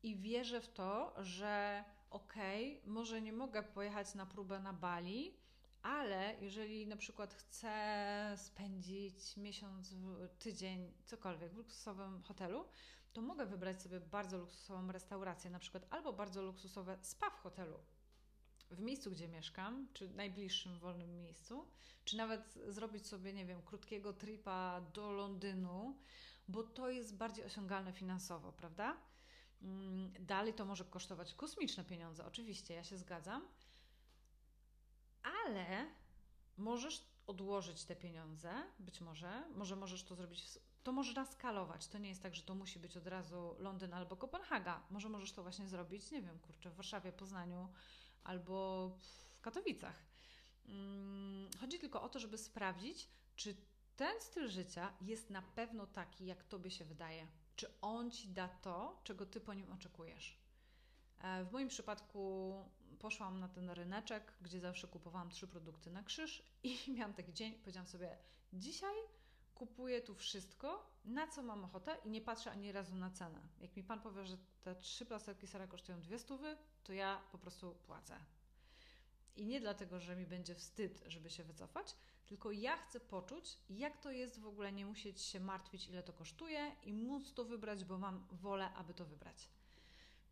I 0.03 0.15
wierzę 0.15 0.61
w 0.61 0.67
to, 0.73 1.13
że 1.17 1.83
okej, 2.09 2.77
okay, 2.77 2.91
może 2.91 3.21
nie 3.21 3.33
mogę 3.33 3.63
pojechać 3.63 4.15
na 4.15 4.25
próbę 4.25 4.59
na 4.59 4.73
Bali, 4.73 5.33
ale 5.81 6.35
jeżeli 6.41 6.87
na 6.87 6.97
przykład 6.97 7.33
chcę 7.33 8.33
spędzić 8.37 9.37
miesiąc, 9.37 9.95
tydzień, 10.39 10.93
cokolwiek 11.05 11.53
w 11.53 11.57
luksusowym 11.57 12.23
hotelu, 12.23 12.65
to 13.13 13.21
mogę 13.21 13.45
wybrać 13.45 13.81
sobie 13.81 13.99
bardzo 13.99 14.37
luksusową 14.37 14.91
restaurację, 14.91 15.49
na 15.49 15.59
przykład 15.59 15.85
albo 15.89 16.13
bardzo 16.13 16.41
luksusowe 16.41 16.97
spa 17.01 17.29
w 17.29 17.39
hotelu, 17.39 17.79
w 18.71 18.79
miejscu, 18.79 19.11
gdzie 19.11 19.27
mieszkam, 19.27 19.87
czy 19.93 20.09
najbliższym 20.09 20.79
wolnym 20.79 21.15
miejscu, 21.15 21.67
czy 22.05 22.17
nawet 22.17 22.59
zrobić 22.67 23.07
sobie, 23.07 23.33
nie 23.33 23.45
wiem, 23.45 23.61
krótkiego 23.61 24.13
tripa 24.13 24.81
do 24.93 25.11
Londynu, 25.11 25.97
bo 26.47 26.63
to 26.63 26.89
jest 26.89 27.17
bardziej 27.17 27.45
osiągalne 27.45 27.93
finansowo, 27.93 28.51
prawda? 28.51 28.97
Mm, 29.61 30.13
dalej 30.19 30.53
to 30.53 30.65
może 30.65 30.85
kosztować 30.85 31.33
kosmiczne 31.33 31.85
pieniądze, 31.85 32.25
oczywiście, 32.25 32.73
ja 32.73 32.83
się 32.83 32.97
zgadzam, 32.97 33.47
ale 35.23 35.85
możesz 36.57 37.05
odłożyć 37.27 37.83
te 37.83 37.95
pieniądze, 37.95 38.51
być 38.79 39.01
może, 39.01 39.43
może 39.55 39.75
możesz 39.75 40.03
to 40.03 40.15
zrobić, 40.15 40.59
to 40.83 40.91
można 40.91 41.25
skalować. 41.25 41.87
To 41.87 41.97
nie 41.97 42.09
jest 42.09 42.23
tak, 42.23 42.35
że 42.35 42.43
to 42.43 42.55
musi 42.55 42.79
być 42.79 42.97
od 42.97 43.07
razu 43.07 43.55
Londyn 43.59 43.93
albo 43.93 44.15
Kopenhaga. 44.15 44.83
Może 44.89 45.09
możesz 45.09 45.31
to 45.31 45.43
właśnie 45.43 45.67
zrobić, 45.67 46.11
nie 46.11 46.21
wiem, 46.21 46.39
kurczę, 46.39 46.69
w 46.69 46.75
Warszawie, 46.75 47.11
Poznaniu 47.11 47.69
albo 48.23 48.89
w 48.89 49.41
Katowicach. 49.41 50.03
Mm, 50.65 51.49
chodzi 51.61 51.79
tylko 51.79 52.01
o 52.01 52.09
to, 52.09 52.19
żeby 52.19 52.37
sprawdzić, 52.37 53.09
czy 53.35 53.55
ten 53.95 54.21
styl 54.21 54.49
życia 54.49 54.93
jest 55.01 55.29
na 55.29 55.41
pewno 55.41 55.87
taki, 55.87 56.25
jak 56.25 56.43
tobie 56.43 56.71
się 56.71 56.85
wydaje. 56.85 57.27
Czy 57.55 57.79
on 57.81 58.11
ci 58.11 58.27
da 58.29 58.47
to, 58.47 59.01
czego 59.03 59.25
ty 59.25 59.41
po 59.41 59.53
nim 59.53 59.71
oczekujesz. 59.71 60.37
E, 61.21 61.43
w 61.45 61.51
moim 61.51 61.67
przypadku 61.67 62.53
poszłam 62.99 63.39
na 63.39 63.47
ten 63.47 63.69
ryneczek, 63.69 64.33
gdzie 64.41 64.59
zawsze 64.59 64.87
kupowałam 64.87 65.29
trzy 65.29 65.47
produkty 65.47 65.91
na 65.91 66.03
krzyż 66.03 66.43
i 66.63 66.77
miałam 66.95 67.13
taki 67.13 67.33
dzień, 67.33 67.53
powiedziałam 67.53 67.87
sobie, 67.87 68.17
dzisiaj 68.53 68.95
kupuję 69.59 70.01
tu 70.01 70.15
wszystko, 70.15 70.89
na 71.05 71.27
co 71.27 71.43
mam 71.43 71.65
ochotę 71.65 71.97
i 72.05 72.09
nie 72.09 72.21
patrzę 72.21 72.51
ani 72.51 72.71
razu 72.71 72.95
na 72.95 73.09
cenę. 73.09 73.39
Jak 73.61 73.75
mi 73.75 73.83
Pan 73.83 74.01
powie, 74.01 74.25
że 74.25 74.37
te 74.61 74.75
trzy 74.75 75.05
plasterki 75.05 75.47
sera 75.47 75.67
kosztują 75.67 76.01
dwie 76.01 76.19
stówy, 76.19 76.57
to 76.83 76.93
ja 76.93 77.21
po 77.31 77.37
prostu 77.37 77.75
płacę. 77.75 78.17
I 79.35 79.45
nie 79.45 79.59
dlatego, 79.59 79.99
że 79.99 80.15
mi 80.15 80.25
będzie 80.25 80.55
wstyd, 80.55 81.03
żeby 81.07 81.29
się 81.29 81.43
wycofać, 81.43 81.95
tylko 82.25 82.51
ja 82.51 82.77
chcę 82.77 82.99
poczuć, 82.99 83.57
jak 83.69 83.97
to 83.97 84.11
jest 84.11 84.39
w 84.39 84.47
ogóle 84.47 84.71
nie 84.71 84.85
musieć 84.85 85.21
się 85.21 85.39
martwić, 85.39 85.87
ile 85.87 86.03
to 86.03 86.13
kosztuje 86.13 86.71
i 86.83 86.93
móc 86.93 87.33
to 87.33 87.45
wybrać, 87.45 87.85
bo 87.85 87.97
mam 87.97 88.27
wolę, 88.31 88.73
aby 88.73 88.93
to 88.93 89.05
wybrać. 89.05 89.49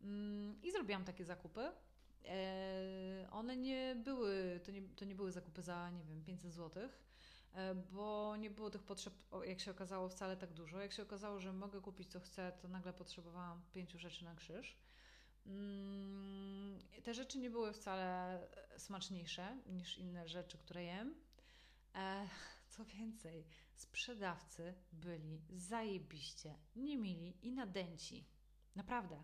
Mm, 0.02 0.62
I 0.64 0.72
zrobiłam 0.72 1.06
takie 1.06 1.26
zakupy. 1.26 1.72
E, 2.26 3.28
one 3.32 3.58
nie 3.58 3.96
były, 4.04 4.60
to 4.66 4.72
nie, 4.72 4.82
to 4.82 5.06
nie 5.06 5.16
były 5.16 5.32
zakupy 5.32 5.62
za, 5.62 5.90
nie 5.90 6.04
wiem, 6.04 6.24
500 6.24 6.54
złotych 6.54 7.08
bo 7.76 8.36
nie 8.38 8.50
było 8.50 8.70
tych 8.70 8.84
potrzeb, 8.84 9.14
jak 9.46 9.60
się 9.60 9.72
okazało, 9.72 10.10
wcale 10.10 10.38
tak 10.38 10.54
dużo. 10.54 10.82
Jak 10.82 10.92
się 10.92 11.04
okazało, 11.04 11.40
że 11.40 11.54
mogę 11.54 11.82
kupić 11.82 12.12
co 12.12 12.20
chcę, 12.20 12.52
to 12.62 12.68
nagle 12.68 12.94
potrzebowałam 12.94 13.62
pięciu 13.74 14.00
rzeczy 14.00 14.26
na 14.26 14.36
krzyż. 14.36 14.78
Mm, 15.46 16.80
te 17.04 17.14
rzeczy 17.14 17.40
nie 17.40 17.50
były 17.50 17.74
wcale 17.74 18.40
smaczniejsze 18.78 19.58
niż 19.66 19.98
inne 19.98 20.28
rzeczy, 20.28 20.58
które 20.58 20.84
jem. 20.84 21.16
E, 21.96 22.28
co 22.70 22.86
więcej, 22.86 23.46
sprzedawcy 23.76 24.74
byli 24.92 25.42
zajebiście 25.50 26.56
niemili 26.76 27.38
i 27.42 27.52
nadęci. 27.52 28.26
Naprawdę. 28.76 29.24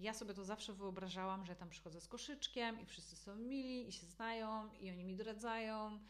Ja 0.00 0.14
sobie 0.14 0.34
to 0.34 0.44
zawsze 0.44 0.72
wyobrażałam, 0.72 1.44
że 1.44 1.56
tam 1.56 1.70
przychodzę 1.70 2.00
z 2.00 2.08
koszyczkiem 2.08 2.80
i 2.80 2.86
wszyscy 2.86 3.16
są 3.16 3.36
mili 3.36 3.88
i 3.88 3.92
się 3.92 4.06
znają 4.06 4.72
i 4.72 4.90
oni 4.90 5.04
mi 5.04 5.16
doradzają. 5.16 6.00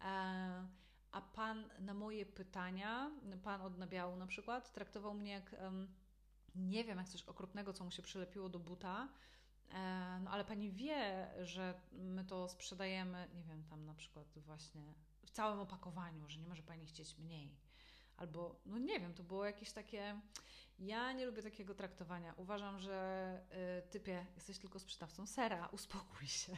E, 0.00 0.85
a 1.12 1.20
pan 1.20 1.70
na 1.78 1.94
moje 1.94 2.26
pytania, 2.26 3.10
pan 3.42 3.60
od 3.60 3.78
nabiału 3.78 4.16
na 4.16 4.26
przykład, 4.26 4.72
traktował 4.72 5.14
mnie 5.14 5.32
jak 5.32 5.56
nie 6.56 6.84
wiem, 6.84 6.98
jak 6.98 7.08
coś 7.08 7.22
okropnego, 7.22 7.72
co 7.72 7.84
mu 7.84 7.90
się 7.90 8.02
przylepiło 8.02 8.48
do 8.48 8.58
buta. 8.58 9.08
E, 9.74 10.20
no 10.24 10.30
ale 10.30 10.44
pani 10.44 10.72
wie, 10.72 11.30
że 11.42 11.80
my 11.92 12.24
to 12.24 12.48
sprzedajemy, 12.48 13.28
nie 13.34 13.44
wiem, 13.44 13.64
tam 13.64 13.86
na 13.86 13.94
przykład 13.94 14.38
właśnie 14.38 14.94
w 15.26 15.30
całym 15.30 15.60
opakowaniu, 15.60 16.28
że 16.28 16.40
nie 16.40 16.46
może 16.46 16.62
pani 16.62 16.86
chcieć 16.86 17.18
mniej. 17.18 17.56
Albo, 18.16 18.60
no 18.66 18.78
nie 18.78 19.00
wiem, 19.00 19.14
to 19.14 19.22
było 19.22 19.44
jakieś 19.44 19.72
takie. 19.72 20.20
Ja 20.78 21.12
nie 21.12 21.26
lubię 21.26 21.42
takiego 21.42 21.74
traktowania. 21.74 22.34
Uważam, 22.36 22.78
że 22.78 23.40
y, 23.86 23.90
typie, 23.90 24.26
jesteś 24.34 24.58
tylko 24.58 24.78
sprzedawcą 24.78 25.26
sera, 25.26 25.66
uspokój 25.66 26.26
się 26.26 26.56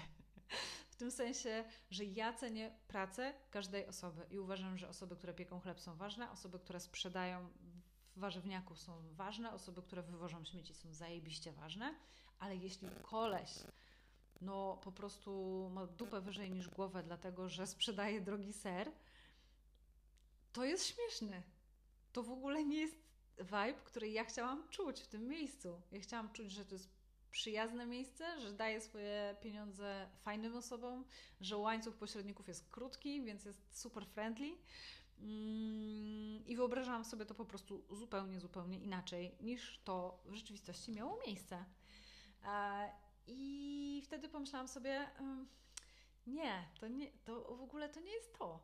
tym 0.99 1.11
sensie, 1.11 1.65
że 1.91 2.05
ja 2.05 2.33
cenię 2.33 2.79
pracę 2.89 3.35
każdej 3.51 3.87
osoby 3.87 4.27
i 4.31 4.39
uważam, 4.39 4.79
że 4.79 4.89
osoby, 4.89 5.17
które 5.17 5.35
pieką 5.35 5.61
chleb 5.61 5.81
są 5.81 5.97
ważne, 5.97 6.31
osoby, 6.31 6.59
które 6.59 6.81
sprzedają 6.81 7.49
w 8.17 8.21
warzywniaku 8.21 8.77
są 8.77 9.03
ważne, 9.13 9.53
osoby, 9.53 9.83
które 9.83 10.03
wywożą 10.03 10.45
śmieci 10.45 10.75
są 10.75 10.95
zajebiście 10.95 11.53
ważne, 11.53 11.95
ale 12.39 12.57
jeśli 12.57 12.89
koleś 13.03 13.51
no 14.41 14.77
po 14.85 14.93
prostu 14.93 15.71
ma 15.73 15.87
dupę 15.87 16.21
wyżej 16.21 16.51
niż 16.51 16.69
głowę, 16.69 17.03
dlatego 17.03 17.49
że 17.49 17.67
sprzedaje 17.67 18.21
drogi 18.21 18.53
ser, 18.53 18.93
to 20.53 20.65
jest 20.65 20.87
śmieszny. 20.87 21.43
To 22.13 22.23
w 22.23 22.31
ogóle 22.31 22.65
nie 22.65 22.81
jest 22.81 22.97
vibe, 23.39 23.81
który 23.85 24.09
ja 24.09 24.25
chciałam 24.25 24.69
czuć 24.69 25.01
w 25.01 25.07
tym 25.07 25.29
miejscu. 25.29 25.83
Ja 25.93 26.01
chciałam 26.01 26.33
czuć, 26.33 26.51
że 26.51 26.65
to 26.65 26.75
jest 26.75 26.98
przyjazne 27.31 27.87
miejsce, 27.87 28.41
że 28.41 28.53
daje 28.53 28.81
swoje 28.81 29.37
pieniądze 29.41 30.09
fajnym 30.23 30.57
osobom, 30.57 31.05
że 31.41 31.57
łańcuch 31.57 31.97
pośredników 31.97 32.49
jest 32.49 32.69
krótki, 32.71 33.23
więc 33.23 33.45
jest 33.45 33.81
super 33.81 34.07
friendly. 34.07 34.57
Mm, 35.19 36.47
I 36.47 36.57
wyobrażałam 36.57 37.05
sobie 37.05 37.27
to 37.27 37.35
po 37.35 37.45
prostu 37.45 37.85
zupełnie, 37.91 38.41
zupełnie 38.41 38.79
inaczej 38.79 39.37
niż 39.41 39.81
to 39.85 40.23
w 40.25 40.35
rzeczywistości 40.35 40.93
miało 40.93 41.21
miejsce. 41.27 41.65
E, 42.45 42.93
I 43.27 44.03
wtedy 44.05 44.29
pomyślałam 44.29 44.69
sobie, 44.69 45.11
nie, 46.27 46.69
to, 46.81 46.89
nie, 46.89 47.13
to 47.25 47.57
w 47.57 47.63
ogóle 47.63 47.89
to 47.89 48.01
nie 48.01 48.13
jest 48.13 48.39
to. 48.39 48.61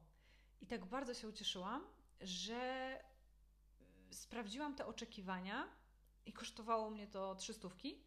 I 0.61 0.67
tak 0.67 0.87
bardzo 0.87 1.15
się 1.15 1.29
ucieszyłam, 1.29 1.85
że 2.21 2.99
sprawdziłam 4.11 4.75
te 4.75 4.87
oczekiwania 4.87 5.69
i 6.27 6.33
kosztowało 6.33 6.91
mnie 6.91 7.07
to 7.07 7.35
300 7.35 7.61
stówki 7.61 8.03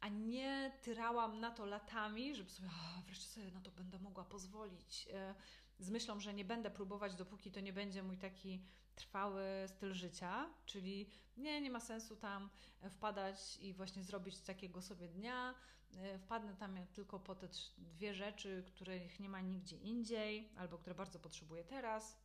a 0.00 0.08
nie 0.08 0.72
tyrałam 0.82 1.40
na 1.40 1.50
to 1.50 1.66
latami, 1.66 2.34
żeby 2.34 2.50
sobie, 2.50 2.68
o, 2.68 3.02
wreszcie 3.02 3.26
sobie 3.26 3.50
na 3.50 3.60
to 3.60 3.70
będę 3.70 3.98
mogła 3.98 4.24
pozwolić. 4.24 5.08
E, 5.12 5.34
z 5.78 5.90
myślą, 5.90 6.20
że 6.20 6.34
nie 6.34 6.44
będę 6.44 6.70
próbować, 6.70 7.14
dopóki 7.14 7.50
to 7.50 7.60
nie 7.60 7.72
będzie 7.72 8.02
mój 8.02 8.18
taki 8.18 8.62
trwały 8.94 9.44
styl 9.66 9.94
życia, 9.94 10.50
czyli 10.66 11.10
nie, 11.36 11.60
nie 11.60 11.70
ma 11.70 11.80
sensu 11.80 12.16
tam 12.16 12.50
wpadać 12.90 13.56
i 13.60 13.72
właśnie 13.72 14.04
zrobić 14.04 14.38
takiego 14.38 14.82
sobie 14.82 15.08
dnia. 15.08 15.54
E, 15.96 16.18
wpadnę 16.18 16.56
tam 16.56 16.86
tylko 16.92 17.20
po 17.20 17.34
te 17.34 17.48
dwie 17.78 18.14
rzeczy, 18.14 18.64
których 18.66 19.20
nie 19.20 19.28
ma 19.28 19.40
nigdzie 19.40 19.76
indziej, 19.76 20.52
albo 20.56 20.78
które 20.78 20.94
bardzo 20.94 21.18
potrzebuję 21.18 21.64
teraz. 21.64 22.18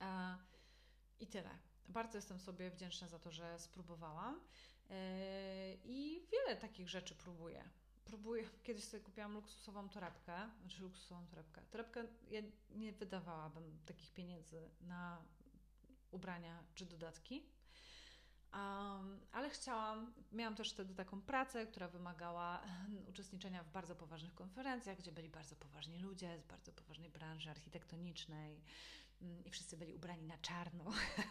E, 0.00 0.36
I 1.20 1.26
tyle. 1.26 1.50
Bardzo 1.88 2.18
jestem 2.18 2.40
sobie 2.40 2.70
wdzięczna 2.70 3.08
za 3.08 3.18
to, 3.18 3.30
że 3.30 3.58
spróbowałam. 3.58 4.40
E, 4.90 5.74
I 5.84 6.26
wiele 6.32 6.56
takich 6.56 6.88
rzeczy 6.88 7.14
próbuję. 7.14 7.64
Próbuję, 8.04 8.44
kiedyś 8.66 8.84
sobie 8.84 9.02
kupiłam 9.02 9.34
luksusową 9.34 9.88
torebkę, 9.88 10.50
znaczy 10.60 10.82
luksusową 10.82 11.26
torebkę. 11.26 11.62
Torebkę, 11.70 12.04
ja 12.30 12.40
nie 12.70 12.92
wydawałabym 12.92 13.78
takich 13.86 14.12
pieniędzy 14.12 14.70
na 14.80 15.22
ubrania 16.10 16.62
czy 16.74 16.86
dodatki, 16.86 17.46
um, 18.52 19.20
ale 19.32 19.50
chciałam, 19.50 20.12
miałam 20.32 20.54
też 20.54 20.72
wtedy 20.72 20.94
taką 20.94 21.20
pracę, 21.22 21.66
która 21.66 21.88
wymagała 21.88 22.62
uczestniczenia 23.10 23.62
w 23.64 23.70
bardzo 23.70 23.96
poważnych 23.96 24.34
konferencjach, 24.34 24.98
gdzie 24.98 25.12
byli 25.12 25.28
bardzo 25.28 25.56
poważni 25.56 25.98
ludzie 25.98 26.38
z 26.38 26.44
bardzo 26.44 26.72
poważnej 26.72 27.10
branży 27.10 27.50
architektonicznej, 27.50 28.62
i 29.20 29.50
wszyscy 29.50 29.76
byli 29.76 29.94
ubrani 29.94 30.26
na 30.26 30.38
czarno 30.38 30.84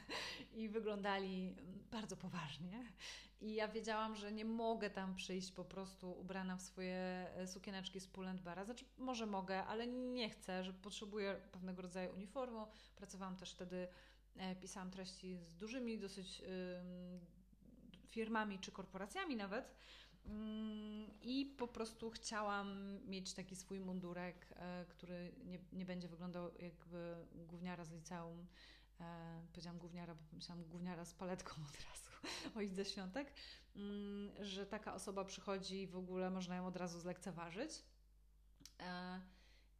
i 0.53 0.69
wyglądali 0.69 1.55
bardzo 1.91 2.17
poważnie. 2.17 2.93
I 3.41 3.53
ja 3.53 3.67
wiedziałam, 3.67 4.15
że 4.15 4.31
nie 4.31 4.45
mogę 4.45 4.89
tam 4.89 5.15
przyjść 5.15 5.51
po 5.51 5.65
prostu 5.65 6.11
ubrana 6.11 6.57
w 6.57 6.61
swoje 6.61 7.27
e, 7.35 7.47
sukieneczki 7.47 7.99
z 7.99 8.07
Pull 8.07 8.27
Bara. 8.43 8.65
Znaczy, 8.65 8.85
może 8.97 9.25
mogę, 9.25 9.63
ale 9.65 9.87
nie 9.87 10.29
chcę, 10.29 10.63
że 10.63 10.73
potrzebuję 10.73 11.41
pewnego 11.51 11.81
rodzaju 11.81 12.13
uniformu. 12.13 12.67
Pracowałam 12.95 13.37
też 13.37 13.53
wtedy, 13.53 13.87
e, 14.35 14.55
pisałam 14.55 14.91
treści 14.91 15.37
z 15.37 15.55
dużymi 15.55 15.99
dosyć 15.99 16.41
firmami 18.07 18.59
czy 18.59 18.71
korporacjami 18.71 19.35
nawet 19.35 19.65
Mm, 19.65 20.06
I 21.21 21.45
po 21.57 21.67
prostu 21.67 22.09
chciałam 22.09 22.99
mieć 23.05 23.33
taki 23.33 23.55
swój 23.55 23.79
mundurek, 23.79 24.47
e, 24.55 24.85
który 24.89 25.33
nie, 25.45 25.59
nie 25.73 25.85
będzie 25.85 26.07
wyglądał 26.07 26.51
jakby 26.59 27.27
gówniara 27.35 27.85
z 27.85 27.91
liceum. 27.91 28.47
E, 28.99 29.41
powiedziałam 29.51 29.79
gówniara, 29.79 30.15
bo 30.15 30.21
myślałam 30.33 30.63
gówniara 30.63 31.05
z 31.05 31.13
paletką 31.13 31.51
od 31.69 31.77
razu 31.89 32.11
o 32.57 32.61
Idze 32.61 32.85
Świątek, 32.85 33.33
mm, 33.75 34.45
że 34.45 34.65
taka 34.65 34.93
osoba 34.93 35.25
przychodzi 35.25 35.81
i 35.81 35.87
w 35.87 35.97
ogóle 35.97 36.29
można 36.29 36.55
ją 36.55 36.67
od 36.67 36.75
razu 36.75 36.99
zlekceważyć. 36.99 37.83
E, 38.79 39.21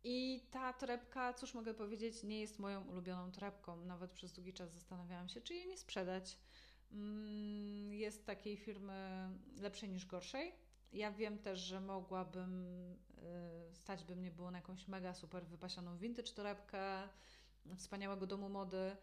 I 0.04 0.48
ta 0.52 0.74
torebka, 0.74 1.34
cóż 1.34 1.54
mogę 1.54 1.74
powiedzieć, 1.74 2.24
nie 2.24 2.42
jest 2.42 2.60
moją 2.60 2.84
ulubioną 2.84 3.32
torebką. 3.32 3.86
Nawet 3.86 4.12
przez 4.12 4.34
długi 4.34 4.54
czas 4.54 4.74
zastanawiałam 4.74 5.30
się, 5.30 5.42
czy 5.42 5.54
jej 5.54 5.68
nie 5.68 5.78
sprzedać 5.78 6.38
Mm, 6.38 6.47
jest 7.90 8.26
takiej 8.26 8.58
firmy 8.58 9.30
lepszej 9.58 9.90
niż 9.90 10.06
gorszej. 10.06 10.54
Ja 10.94 11.12
wiem 11.12 11.40
też, 11.40 11.60
że 11.60 11.82
mogłabym, 11.82 12.66
y, 13.72 13.76
stać 13.76 14.04
by 14.04 14.16
mnie 14.16 14.32
było 14.32 14.52
na 14.52 14.58
jakąś 14.58 14.88
mega 14.88 15.14
super 15.14 15.46
wypasioną 15.46 15.98
vintage 15.98 16.32
torebkę, 16.32 17.10
wspaniałego 17.76 18.28
domu 18.28 18.50
mody 18.50 18.98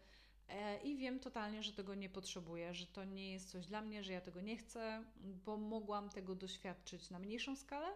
e, 0.49 0.81
i 0.83 0.97
wiem 0.97 1.19
totalnie, 1.19 1.63
że 1.63 1.73
tego 1.73 1.95
nie 1.95 2.09
potrzebuję, 2.09 2.73
że 2.73 2.87
to 2.87 3.03
nie 3.03 3.31
jest 3.31 3.51
coś 3.51 3.65
dla 3.65 3.81
mnie, 3.81 4.03
że 4.03 4.13
ja 4.13 4.21
tego 4.21 4.41
nie 4.41 4.57
chcę, 4.57 5.03
bo 5.45 5.57
mogłam 5.57 6.09
tego 6.09 6.35
doświadczyć 6.35 7.09
na 7.09 7.19
mniejszą 7.19 7.55
skalę. 7.55 7.87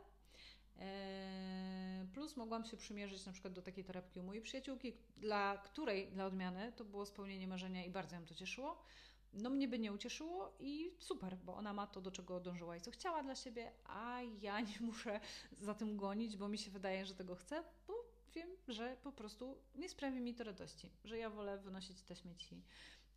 E, 0.80 2.08
plus 2.14 2.38
mogłam 2.38 2.66
się 2.66 2.78
przymierzyć 2.78 3.26
na 3.26 3.32
przykład 3.32 3.54
do 3.54 3.62
takiej 3.62 3.84
torebki 3.84 4.20
u 4.20 4.24
mojej 4.24 4.42
przyjaciółki, 4.42 4.94
dla 5.18 5.58
której, 5.58 6.12
dla 6.12 6.26
odmiany, 6.26 6.72
to 6.76 6.86
było 6.86 7.06
spełnienie 7.06 7.48
marzenia 7.48 7.86
i 7.86 7.90
bardzo 7.90 8.16
ją 8.16 8.26
to 8.26 8.36
cieszyło 8.36 8.84
no 9.34 9.50
mnie 9.50 9.68
by 9.68 9.80
nie 9.80 9.94
ucieszyło 9.94 10.56
i 10.60 10.92
super, 11.00 11.38
bo 11.38 11.56
ona 11.56 11.74
ma 11.74 11.88
to, 11.88 12.02
do 12.02 12.12
czego 12.12 12.40
dążyła 12.40 12.78
i 12.78 12.82
co 12.82 12.92
chciała 12.92 13.24
dla 13.24 13.36
siebie, 13.36 13.72
a 13.86 14.22
ja 14.22 14.60
nie 14.60 14.80
muszę 14.88 15.20
za 15.52 15.74
tym 15.74 15.98
gonić, 15.98 16.38
bo 16.38 16.48
mi 16.48 16.58
się 16.58 16.72
wydaje, 16.72 17.06
że 17.06 17.16
tego 17.16 17.36
chcę, 17.36 17.64
bo 17.88 17.94
wiem, 18.34 18.50
że 18.68 18.98
po 19.04 19.12
prostu 19.12 19.58
nie 19.76 19.90
sprawi 19.90 20.22
mi 20.22 20.36
to 20.36 20.44
radości, 20.44 20.92
że 21.04 21.18
ja 21.18 21.30
wolę 21.30 21.58
wynosić 21.58 22.02
te 22.02 22.16
śmieci 22.16 22.64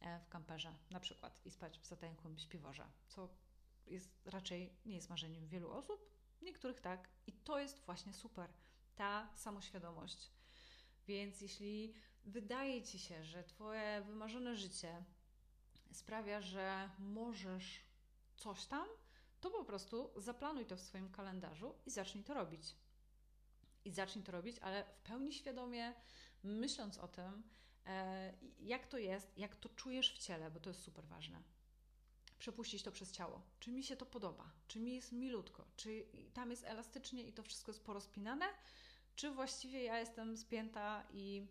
e, 0.01 0.21
w 0.21 0.29
kamperze 0.29 0.75
na 0.91 1.01
przykład 1.01 1.41
i 1.45 1.51
spać 1.51 1.79
w 1.79 1.87
zatęchłym 1.87 2.39
śpiworze, 2.39 2.87
co 3.09 3.29
jest 3.87 4.11
raczej 4.25 4.73
nie 4.87 4.95
jest 4.95 5.11
marzeniem 5.11 5.49
wielu 5.49 5.71
osób, 5.71 6.11
niektórych 6.43 6.81
tak 6.81 7.09
i 7.27 7.33
to 7.33 7.59
jest 7.59 7.81
właśnie 7.81 8.13
super, 8.13 8.53
ta 8.95 9.29
samoświadomość. 9.37 10.31
Więc 11.07 11.41
jeśli 11.41 11.95
wydaje 12.25 12.83
Ci 12.83 12.99
się, 12.99 13.25
że 13.25 13.45
Twoje 13.45 14.03
wymarzone 14.07 14.57
życie 14.57 15.05
sprawia, 15.93 16.41
że 16.41 16.91
możesz 16.99 17.81
coś 18.37 18.67
tam, 18.67 18.89
to 19.41 19.51
po 19.51 19.65
prostu 19.65 20.11
zaplanuj 20.17 20.67
to 20.67 20.77
w 20.77 20.81
swoim 20.81 21.11
kalendarzu 21.11 21.75
i 21.87 21.91
zacznij 21.91 22.25
to 22.25 22.35
robić. 22.35 22.77
I 23.85 23.91
zacznij 23.91 24.25
to 24.25 24.33
robić, 24.33 24.59
ale 24.59 24.85
w 24.85 24.99
pełni 24.99 25.33
świadomie, 25.33 25.95
myśląc 26.43 26.99
o 26.99 27.09
tym, 27.09 27.43
e, 27.87 28.35
jak 28.61 28.87
to 28.87 28.99
jest, 28.99 29.39
jak 29.39 29.57
to 29.57 29.69
czujesz 29.69 30.15
w 30.15 30.19
ciele, 30.19 30.51
bo 30.51 30.61
to 30.61 30.71
jest 30.71 30.83
super 30.83 31.05
ważne. 31.05 31.43
Przepuścić 32.39 32.83
to 32.83 32.93
przez 32.93 33.13
ciało. 33.13 33.43
Czy 33.61 33.73
mi 33.73 33.83
się 33.83 33.97
to 33.97 34.07
podoba? 34.07 34.53
Czy 34.69 34.81
mi 34.81 34.95
jest 34.95 35.13
milutko? 35.13 35.65
Czy 35.77 36.07
tam 36.35 36.51
jest 36.51 36.65
elastycznie 36.65 37.23
i 37.23 37.33
to 37.33 37.43
wszystko 37.43 37.73
jest 37.73 37.85
porozpinane? 37.85 38.47
Czy 39.17 39.31
właściwie 39.31 39.85
ja 39.85 39.99
jestem 39.99 40.37
spięta 40.37 41.07
i 41.13 41.47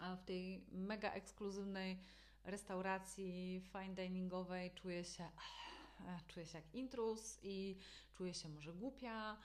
w 0.00 0.24
tej 0.24 0.66
mega 0.72 1.12
ekskluzywnej 1.12 1.98
restauracji 2.44 3.62
fine 3.72 3.94
diningowej 3.94 4.70
czuję 4.70 5.04
się, 5.04 5.30
czuję 6.28 6.46
się 6.46 6.58
jak 6.58 6.74
intrus 6.74 7.38
i 7.42 7.76
czuję 8.14 8.34
się 8.34 8.48
może 8.48 8.72
głupia, 8.72 9.36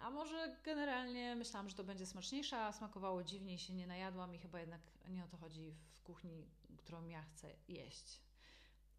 a 0.00 0.10
może 0.10 0.56
generalnie 0.64 1.36
myślałam, 1.36 1.68
że 1.68 1.76
to 1.76 1.84
będzie 1.84 2.06
smaczniejsze, 2.06 2.58
a 2.58 2.72
smakowało 2.72 3.24
dziwnie 3.24 3.54
i 3.54 3.58
się 3.58 3.74
nie 3.74 3.86
najadłam 3.86 4.34
i 4.34 4.38
chyba 4.38 4.60
jednak 4.60 4.80
nie 5.08 5.24
o 5.24 5.28
to 5.28 5.36
chodzi 5.36 5.74
w 5.92 6.02
kuchni, 6.02 6.48
którą 6.76 7.06
ja 7.06 7.22
chcę 7.22 7.50
jeść. 7.68 8.20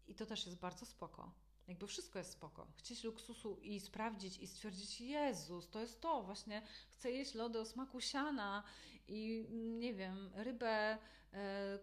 I 0.06 0.14
to 0.14 0.26
też 0.26 0.46
jest 0.46 0.58
bardzo 0.58 0.86
spoko. 0.86 1.32
Jakby 1.68 1.86
wszystko 1.86 2.18
jest 2.18 2.32
spoko. 2.32 2.66
Chcieć 2.76 3.04
luksusu 3.04 3.56
i 3.56 3.80
sprawdzić 3.80 4.38
i 4.38 4.46
stwierdzić, 4.46 5.00
Jezus, 5.00 5.70
to 5.70 5.80
jest 5.80 6.00
to, 6.00 6.22
właśnie 6.22 6.62
chcę 6.90 7.10
jeść 7.10 7.34
lody 7.34 7.60
o 7.60 7.64
smaku 7.64 8.00
siana 8.00 8.62
i 9.08 9.46
nie 9.50 9.94
wiem, 9.94 10.30
rybę 10.34 10.98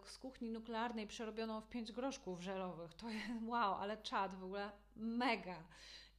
z 0.04 0.18
kuchni 0.18 0.50
nuklearnej 0.50 1.06
przerobioną 1.06 1.60
w 1.60 1.68
pięć 1.68 1.92
groszków 1.92 2.40
żelowych. 2.40 2.94
To 2.94 3.10
jest 3.10 3.26
wow, 3.52 3.74
ale 3.74 3.96
czad 3.96 4.34
w 4.34 4.44
ogóle 4.44 4.70
mega. 4.96 5.64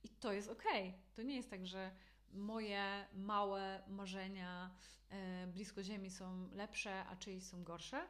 I 0.04 0.10
to 0.10 0.34
jest 0.34 0.50
okej. 0.50 0.90
Okay. 0.90 1.02
To 1.16 1.22
nie 1.22 1.36
jest 1.36 1.50
tak, 1.50 1.66
że 1.68 1.92
moje 2.34 3.08
małe 3.14 3.84
marzenia 3.88 4.76
e, 5.10 5.48
blisko 5.48 5.84
Ziemi 5.84 6.12
są 6.12 6.50
lepsze, 6.52 7.06
a 7.06 7.16
czyjeś 7.16 7.44
są 7.44 7.64
gorsze. 7.64 8.08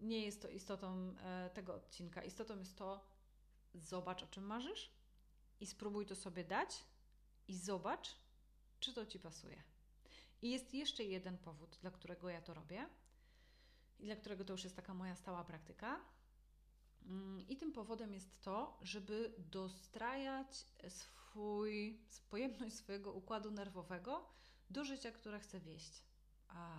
Nie 0.00 0.24
jest 0.24 0.42
to 0.42 0.48
istotą 0.48 1.14
e, 1.18 1.50
tego 1.54 1.74
odcinka. 1.74 2.22
Istotą 2.22 2.58
jest 2.58 2.78
to, 2.78 3.04
zobacz 3.74 4.22
o 4.22 4.26
czym 4.26 4.44
marzysz 4.44 4.90
i 5.60 5.66
spróbuj 5.66 6.06
to 6.06 6.16
sobie 6.16 6.44
dać 6.44 6.84
i 7.48 7.56
zobacz, 7.56 8.16
czy 8.80 8.94
to 8.94 9.06
ci 9.06 9.18
pasuje. 9.18 9.62
I 10.42 10.50
jest 10.50 10.74
jeszcze 10.74 11.04
jeden 11.04 11.38
powód, 11.38 11.78
dla 11.80 11.90
którego 11.90 12.28
ja 12.28 12.40
to 12.42 12.54
robię 12.54 12.86
dla 14.04 14.16
którego 14.16 14.44
to 14.44 14.52
już 14.52 14.64
jest 14.64 14.76
taka 14.76 14.94
moja 14.94 15.16
stała 15.16 15.44
praktyka. 15.44 16.00
Mm, 17.06 17.48
I 17.48 17.56
tym 17.56 17.72
powodem 17.72 18.14
jest 18.14 18.40
to, 18.40 18.78
żeby 18.82 19.34
dostrajać 19.38 20.66
swój, 20.88 22.00
pojemność 22.30 22.74
swojego 22.74 23.12
układu 23.12 23.50
nerwowego 23.50 24.28
do 24.70 24.84
życia, 24.84 25.10
które 25.12 25.40
chcę 25.40 25.60
wieść. 25.60 26.04
A, 26.48 26.76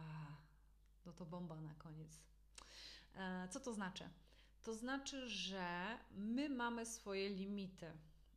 no 1.06 1.14
to 1.14 1.26
bomba 1.26 1.62
na 1.62 1.74
koniec. 1.74 2.20
E, 3.16 3.48
co 3.52 3.60
to 3.60 3.74
znaczy? 3.74 4.10
To 4.64 4.74
znaczy, 4.74 5.30
że 5.30 5.98
my 6.12 6.50
mamy 6.50 6.86
swoje 6.86 7.30
limity. 7.30 7.92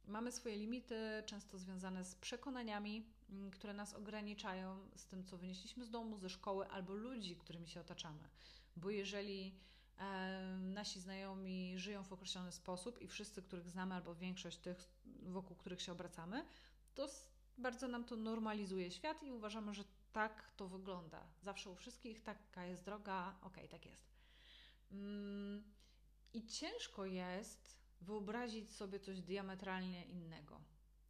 Mamy 0.07 0.33
swoje 0.33 0.57
limity, 0.57 1.23
często 1.27 1.59
związane 1.59 2.05
z 2.05 2.14
przekonaniami, 2.14 3.07
mm, 3.31 3.51
które 3.51 3.75
nas 3.75 3.94
ograniczają, 3.94 4.88
z 4.97 5.07
tym, 5.07 5.25
co 5.25 5.38
wynieśliśmy 5.38 5.85
z 5.85 5.90
domu, 5.90 6.18
ze 6.18 6.31
szkoły 6.31 6.68
albo 6.68 6.94
ludzi, 6.94 7.37
którymi 7.37 7.68
się 7.68 7.81
otaczamy 7.81 8.29
bo 8.77 8.91
jeżeli 8.91 9.55
e, 9.99 10.57
nasi 10.59 11.01
znajomi 11.01 11.79
żyją 11.79 12.05
w 12.05 12.13
określony 12.13 12.53
sposób 12.53 13.03
i 13.03 13.09
wszyscy, 13.09 13.43
których 13.43 13.71
znamy, 13.71 13.95
albo 13.95 14.15
większość 14.15 14.59
tych, 14.59 14.90
wokół 15.23 15.57
których 15.57 15.83
się 15.83 15.92
obracamy, 15.92 16.44
to 16.94 17.09
bardzo 17.59 17.88
nam 17.88 18.05
to 18.05 18.17
normalizuje 18.17 18.90
świat 18.90 19.23
i 19.23 19.33
uważamy, 19.33 19.75
że 19.75 19.85
tak 20.13 20.51
to 20.57 20.69
wygląda. 20.69 21.27
Zawsze 21.42 21.71
u 21.71 21.75
wszystkich 21.75 22.23
taka 22.23 22.65
jest 22.65 22.85
droga, 22.85 23.37
okej, 23.42 23.65
okay, 23.65 23.69
tak 23.69 23.87
jest. 23.87 24.15
Mm, 24.92 25.65
I 26.33 26.46
ciężko 26.46 27.07
jest 27.07 27.79
wyobrazić 28.01 28.73
sobie 28.73 29.01
coś 29.01 29.21
diametralnie 29.23 30.05
innego. 30.05 30.61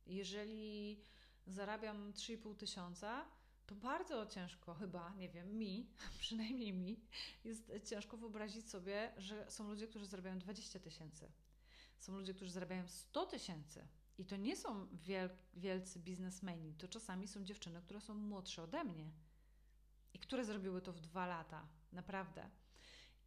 Jeżeli 0.07 1.01
zarabiam 1.47 2.13
3,5 2.13 2.57
tysiąca, 2.57 3.25
to 3.67 3.75
bardzo 3.75 4.27
ciężko, 4.27 4.75
chyba, 4.75 5.15
nie 5.15 5.29
wiem, 5.29 5.59
mi, 5.59 5.91
przynajmniej 6.21 6.73
mi, 6.73 7.01
jest 7.45 7.73
ciężko 7.85 8.17
wyobrazić 8.17 8.71
sobie, 8.71 9.13
że 9.17 9.51
są 9.51 9.69
ludzie, 9.69 9.87
którzy 9.87 10.07
zarabiają 10.07 10.39
20 10.39 10.79
tysięcy. 10.79 11.33
Są 11.99 12.17
ludzie, 12.17 12.35
którzy 12.35 12.51
zarabiają 12.51 12.89
100 12.89 13.27
tysięcy. 13.27 13.87
I 14.19 14.25
to 14.25 14.37
nie 14.37 14.57
są 14.57 14.87
wiel 14.93 15.31
wielcy 15.55 15.99
biznesmeni, 15.99 16.75
to 16.75 16.89
czasami 16.89 17.29
są 17.29 17.45
dziewczyny, 17.45 17.83
które 17.83 18.01
są 18.01 18.15
młodsze 18.15 18.63
ode 18.63 18.85
mnie 18.85 19.11
i 20.15 20.19
które 20.19 20.45
zrobiły 20.45 20.83
to 20.83 20.93
w 20.93 21.01
dwa 21.01 21.27
lata, 21.27 21.69
naprawdę. 21.93 22.51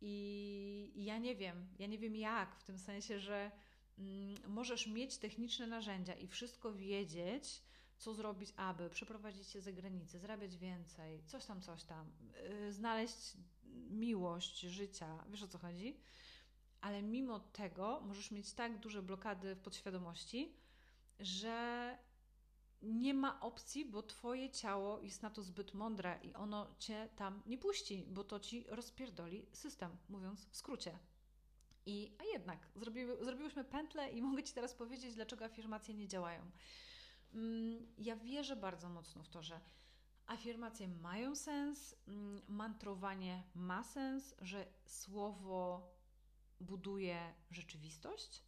I, 0.01 0.91
i 0.95 1.03
ja 1.03 1.17
nie 1.17 1.35
wiem, 1.35 1.67
ja 1.79 1.87
nie 1.87 1.97
wiem 1.97 2.15
jak, 2.15 2.55
w 2.55 2.63
tym 2.63 2.79
sensie, 2.79 3.19
że 3.19 3.51
mm, 3.97 4.35
możesz 4.47 4.87
mieć 4.87 5.17
techniczne 5.17 5.67
narzędzia 5.67 6.13
i 6.13 6.27
wszystko 6.27 6.73
wiedzieć, 6.73 7.63
co 7.97 8.13
zrobić, 8.13 8.53
aby 8.55 8.89
przeprowadzić 8.89 9.47
się 9.47 9.61
za 9.61 9.71
granicę, 9.71 10.19
zarabiać 10.19 10.57
więcej, 10.57 11.23
coś 11.25 11.45
tam, 11.45 11.61
coś 11.61 11.83
tam, 11.83 12.11
yy, 12.49 12.73
znaleźć 12.73 13.37
miłość 13.89 14.59
życia, 14.59 15.23
wiesz 15.29 15.43
o 15.43 15.47
co 15.47 15.57
chodzi? 15.57 15.97
Ale 16.81 17.01
mimo 17.01 17.39
tego 17.39 18.01
możesz 18.05 18.31
mieć 18.31 18.53
tak 18.53 18.79
duże 18.79 19.03
blokady 19.03 19.55
w 19.55 19.59
podświadomości, 19.59 20.53
że 21.19 21.97
nie 22.81 23.13
ma 23.13 23.39
opcji, 23.39 23.85
bo 23.85 24.03
twoje 24.03 24.49
ciało 24.49 25.01
jest 25.01 25.21
na 25.21 25.29
to 25.29 25.41
zbyt 25.41 25.73
mądre 25.73 26.19
i 26.23 26.33
ono 26.33 26.75
cię 26.79 27.09
tam 27.15 27.41
nie 27.45 27.57
puści, 27.57 28.05
bo 28.07 28.23
to 28.23 28.39
ci 28.39 28.65
rozpierdoli 28.67 29.45
system, 29.53 29.97
mówiąc 30.09 30.45
w 30.45 30.55
skrócie. 30.55 30.99
I, 31.85 32.11
a 32.17 32.23
jednak, 32.23 32.59
zrobiły, 32.75 33.25
zrobiłyśmy 33.25 33.63
pętlę 33.63 34.11
i 34.11 34.21
mogę 34.21 34.43
ci 34.43 34.53
teraz 34.53 34.73
powiedzieć, 34.73 35.15
dlaczego 35.15 35.45
afirmacje 35.45 35.93
nie 35.93 36.07
działają. 36.07 36.51
Mm, 37.33 37.87
ja 37.97 38.15
wierzę 38.15 38.55
bardzo 38.55 38.89
mocno 38.89 39.23
w 39.23 39.29
to, 39.29 39.43
że 39.43 39.59
afirmacje 40.27 40.87
mają 40.87 41.35
sens, 41.35 41.95
mm, 42.07 42.41
mantrowanie 42.47 43.43
ma 43.55 43.83
sens, 43.83 44.35
że 44.41 44.67
słowo 44.85 45.87
buduje 46.59 47.33
rzeczywistość 47.51 48.43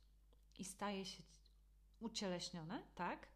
i 0.58 0.66
staje 0.66 1.06
się 1.06 1.24
ucieleśnione, 2.00 2.84
tak? 2.96 3.28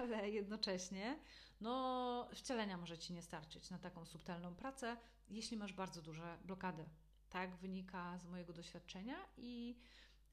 Ale 0.00 0.30
jednocześnie, 0.30 1.18
no, 1.60 2.28
wcielenia 2.34 2.76
może 2.76 2.98
ci 2.98 3.12
nie 3.12 3.22
starczyć 3.22 3.70
na 3.70 3.78
taką 3.78 4.06
subtelną 4.06 4.54
pracę, 4.54 4.96
jeśli 5.28 5.56
masz 5.56 5.72
bardzo 5.72 6.02
duże 6.02 6.38
blokady. 6.44 6.84
Tak 7.30 7.56
wynika 7.56 8.18
z 8.18 8.26
mojego 8.26 8.52
doświadczenia 8.52 9.16
i 9.36 9.76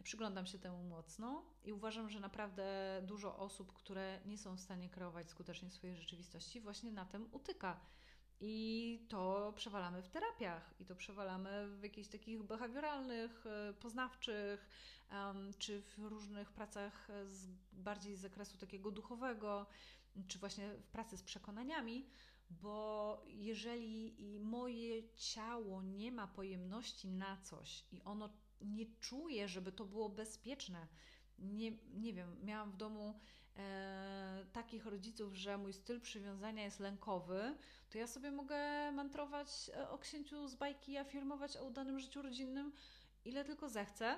przyglądam 0.04 0.46
się 0.46 0.60
temu 0.60 0.84
mocno 0.84 1.46
i 1.64 1.74
uważam, 1.74 2.10
że 2.10 2.20
naprawdę 2.20 2.66
dużo 3.06 3.38
osób, 3.38 3.74
które 3.74 4.20
nie 4.26 4.38
są 4.38 4.56
w 4.56 4.62
stanie 4.62 4.90
kreować 4.90 5.30
skutecznie 5.30 5.72
swojej 5.72 5.96
rzeczywistości, 5.96 6.62
właśnie 6.62 6.92
na 6.92 7.06
tym 7.06 7.28
utyka. 7.32 7.80
I 8.40 9.06
to 9.10 9.54
przewalamy 9.56 10.02
w 10.02 10.10
terapiach, 10.10 10.74
i 10.80 10.86
to 10.86 10.96
przewalamy 10.96 11.78
w 11.78 11.84
jakichś 11.84 12.10
takich 12.10 12.44
behawioralnych, 12.44 13.46
e, 13.46 13.74
poznawczych, 13.74 14.70
czy 15.58 15.82
w 15.82 15.98
różnych 15.98 16.52
pracach 16.52 17.08
z, 17.26 17.48
bardziej 17.74 18.16
z 18.16 18.20
zakresu 18.20 18.58
takiego 18.58 18.92
duchowego, 18.92 19.66
czy 20.28 20.40
właśnie 20.40 20.70
w 20.74 20.88
pracy 20.88 21.18
z 21.18 21.24
przekonaniami, 21.24 22.10
bo 22.50 23.22
jeżeli 23.26 24.16
moje 24.40 25.14
ciało 25.14 25.84
nie 25.84 26.12
ma 26.12 26.28
pojemności 26.28 27.08
na 27.08 27.38
coś 27.38 27.86
i 27.92 28.02
ono 28.04 28.30
nie 28.62 28.86
czuje, 29.00 29.48
żeby 29.48 29.72
to 29.72 29.86
było 29.86 30.10
bezpieczne, 30.10 30.88
nie, 31.40 31.72
nie 31.94 32.14
wiem, 32.14 32.46
miałam 32.46 32.72
w 32.72 32.78
domu 32.78 33.20
e, 33.56 34.46
takich 34.54 34.86
rodziców, 34.86 35.36
że 35.36 35.58
mój 35.58 35.74
styl 35.74 36.02
przywiązania 36.02 36.64
jest 36.64 36.80
lękowy, 36.80 37.58
to 37.90 37.98
ja 37.98 38.08
sobie 38.08 38.32
mogę 38.32 38.92
mantrować 38.92 39.50
e, 39.74 39.90
o 39.90 39.98
księciu 39.98 40.48
z 40.48 40.56
bajki 40.56 40.98
afirmować 40.98 41.58
o 41.58 41.66
udanym 41.66 42.00
życiu 42.00 42.22
rodzinnym, 42.22 42.72
ile 43.26 43.46
tylko 43.46 43.70
zechcę. 43.70 44.16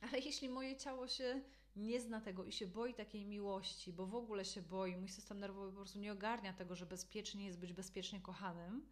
Ale 0.00 0.18
jeśli 0.18 0.48
moje 0.48 0.76
ciało 0.76 1.08
się 1.08 1.42
nie 1.76 2.00
zna 2.00 2.20
tego 2.20 2.44
i 2.44 2.52
się 2.52 2.66
boi 2.66 2.94
takiej 2.94 3.26
miłości, 3.26 3.92
bo 3.92 4.06
w 4.06 4.14
ogóle 4.14 4.44
się 4.44 4.62
boi, 4.62 4.96
mój 4.96 5.08
system 5.08 5.40
nerwowy 5.40 5.70
po 5.70 5.76
prostu 5.76 5.98
nie 5.98 6.12
ogarnia 6.12 6.52
tego, 6.52 6.76
że 6.76 6.86
bezpiecznie 6.86 7.46
jest 7.46 7.58
być 7.58 7.72
bezpiecznie 7.72 8.20
kochanym, 8.20 8.86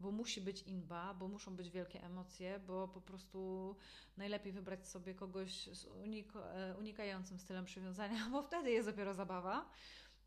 bo 0.00 0.12
musi 0.12 0.40
być 0.40 0.62
inba, 0.62 1.14
bo 1.14 1.28
muszą 1.28 1.56
być 1.56 1.70
wielkie 1.70 2.02
emocje, 2.02 2.58
bo 2.58 2.88
po 2.88 3.00
prostu 3.00 3.76
najlepiej 4.16 4.52
wybrać 4.52 4.88
sobie 4.88 5.14
kogoś 5.14 5.66
z 5.66 5.84
unik 5.84 6.32
e, 6.36 6.76
unikającym 6.78 7.38
stylem 7.38 7.64
przywiązania, 7.64 8.28
bo 8.32 8.42
wtedy 8.42 8.70
jest 8.70 8.88
dopiero 8.88 9.14
zabawa, 9.14 9.70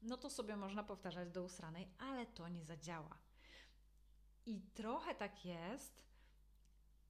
no 0.02 0.18
to 0.18 0.30
sobie 0.30 0.56
można 0.56 0.84
powtarzać 0.84 1.30
do 1.30 1.44
usranej, 1.44 1.88
ale 2.00 2.26
to 2.26 2.48
nie 2.48 2.64
zadziała. 2.64 3.18
I 4.46 4.62
trochę 4.62 5.16
tak 5.16 5.46
jest, 5.46 6.04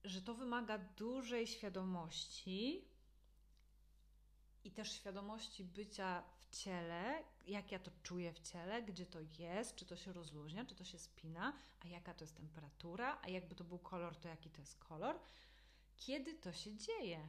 że 0.04 0.22
to 0.22 0.34
wymaga 0.34 0.78
dużej 0.78 1.46
świadomości 1.46 2.88
i 4.64 4.70
też 4.70 4.92
świadomości 4.92 5.64
bycia 5.64 6.22
w 6.38 6.56
ciele, 6.56 7.24
jak 7.46 7.72
ja 7.72 7.78
to 7.78 7.90
czuję 8.02 8.32
w 8.32 8.40
ciele, 8.40 8.82
gdzie 8.82 9.06
to 9.06 9.20
jest, 9.38 9.76
czy 9.76 9.86
to 9.86 9.96
się 9.96 10.12
rozluźnia, 10.12 10.64
czy 10.64 10.74
to 10.74 10.84
się 10.84 10.98
spina, 10.98 11.52
a 11.80 11.88
jaka 11.88 12.14
to 12.14 12.24
jest 12.24 12.36
temperatura, 12.36 13.18
a 13.22 13.28
jakby 13.28 13.54
to 13.54 13.64
był 13.64 13.78
kolor, 13.78 14.16
to 14.16 14.28
jaki 14.28 14.50
to 14.50 14.60
jest 14.60 14.78
kolor, 14.78 15.18
kiedy 15.96 16.34
to 16.34 16.52
się 16.52 16.76
dzieje. 16.76 17.28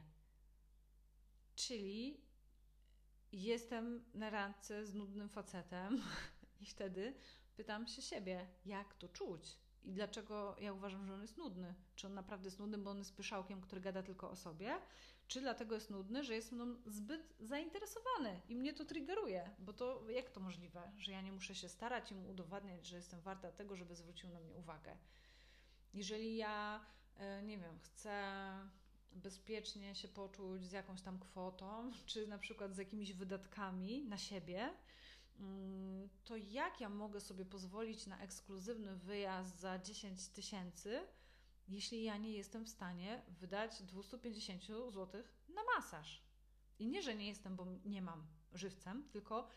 Czyli 1.54 2.20
jestem 3.32 4.04
na 4.14 4.30
randce 4.30 4.86
z 4.86 4.94
nudnym 4.94 5.28
facetem 5.28 6.02
i 6.60 6.66
wtedy 6.66 7.14
pytam 7.56 7.86
się 7.86 8.02
siebie, 8.02 8.46
jak 8.64 8.94
to 8.94 9.08
czuć 9.08 9.58
i 9.84 9.92
dlaczego 9.92 10.56
ja 10.60 10.72
uważam, 10.72 11.06
że 11.06 11.14
on 11.14 11.22
jest 11.22 11.36
nudny. 11.36 11.74
Czy 11.96 12.06
on 12.06 12.14
naprawdę 12.14 12.46
jest 12.46 12.58
nudny, 12.58 12.78
bo 12.78 12.90
on 12.90 12.98
jest 12.98 13.16
pyszałkiem, 13.16 13.60
który 13.60 13.80
gada 13.80 14.02
tylko 14.02 14.30
o 14.30 14.36
sobie, 14.36 14.80
czy 15.28 15.40
dlatego 15.40 15.74
jest 15.74 15.90
nudny, 15.90 16.24
że 16.24 16.34
jest 16.34 16.52
mną 16.52 16.76
zbyt 16.86 17.34
zainteresowany 17.40 18.40
i 18.48 18.56
mnie 18.56 18.72
to 18.72 18.84
triggeruje, 18.84 19.50
bo 19.58 19.72
to 19.72 20.10
jak 20.10 20.30
to 20.30 20.40
możliwe, 20.40 20.92
że 20.98 21.12
ja 21.12 21.20
nie 21.20 21.32
muszę 21.32 21.54
się 21.54 21.68
starać 21.68 22.12
i 22.12 22.14
mu 22.14 22.30
udowadniać, 22.30 22.86
że 22.86 22.96
jestem 22.96 23.20
warta 23.20 23.52
tego, 23.52 23.76
żeby 23.76 23.94
zwrócił 23.94 24.30
na 24.30 24.40
mnie 24.40 24.54
uwagę. 24.54 24.96
Jeżeli 25.94 26.36
ja, 26.36 26.84
e, 27.16 27.42
nie 27.42 27.58
wiem, 27.58 27.78
chcę 27.78 28.22
bezpiecznie 29.12 29.94
się 29.94 30.08
poczuć 30.08 30.62
z 30.62 30.72
jakąś 30.72 31.02
tam 31.02 31.18
kwotą, 31.18 31.90
czy 32.06 32.26
na 32.26 32.38
przykład 32.38 32.74
z 32.74 32.78
jakimiś 32.78 33.12
wydatkami 33.12 34.04
na 34.04 34.18
siebie, 34.18 34.70
mm, 35.40 36.08
to 36.24 36.36
jak 36.36 36.80
ja 36.80 36.88
mogę 36.88 37.20
sobie 37.20 37.44
pozwolić 37.44 38.06
na 38.06 38.18
ekskluzywny 38.18 38.96
wyjazd 38.96 39.60
za 39.60 39.78
10 39.78 40.28
tysięcy, 40.28 41.06
jeśli 41.68 42.04
ja 42.04 42.16
nie 42.16 42.32
jestem 42.32 42.64
w 42.64 42.68
stanie 42.68 43.22
wydać 43.28 43.82
250 43.82 44.64
zł 44.92 45.22
na 45.48 45.62
masaż. 45.76 46.22
I 46.78 46.86
nie, 46.86 47.02
że 47.02 47.14
nie 47.14 47.28
jestem, 47.28 47.56
bo 47.56 47.66
nie 47.84 48.02
mam 48.02 48.26
żywcem, 48.52 49.08
tylko 49.08 49.48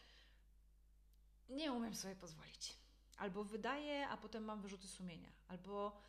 nie 1.50 1.74
umiem 1.74 1.96
sobie 1.96 2.16
pozwolić. 2.16 2.78
Albo 3.18 3.44
wydaję, 3.44 4.08
a 4.08 4.18
potem 4.18 4.44
mam 4.44 4.62
wyrzuty 4.62 4.88
sumienia, 4.88 5.32
albo 5.48 6.02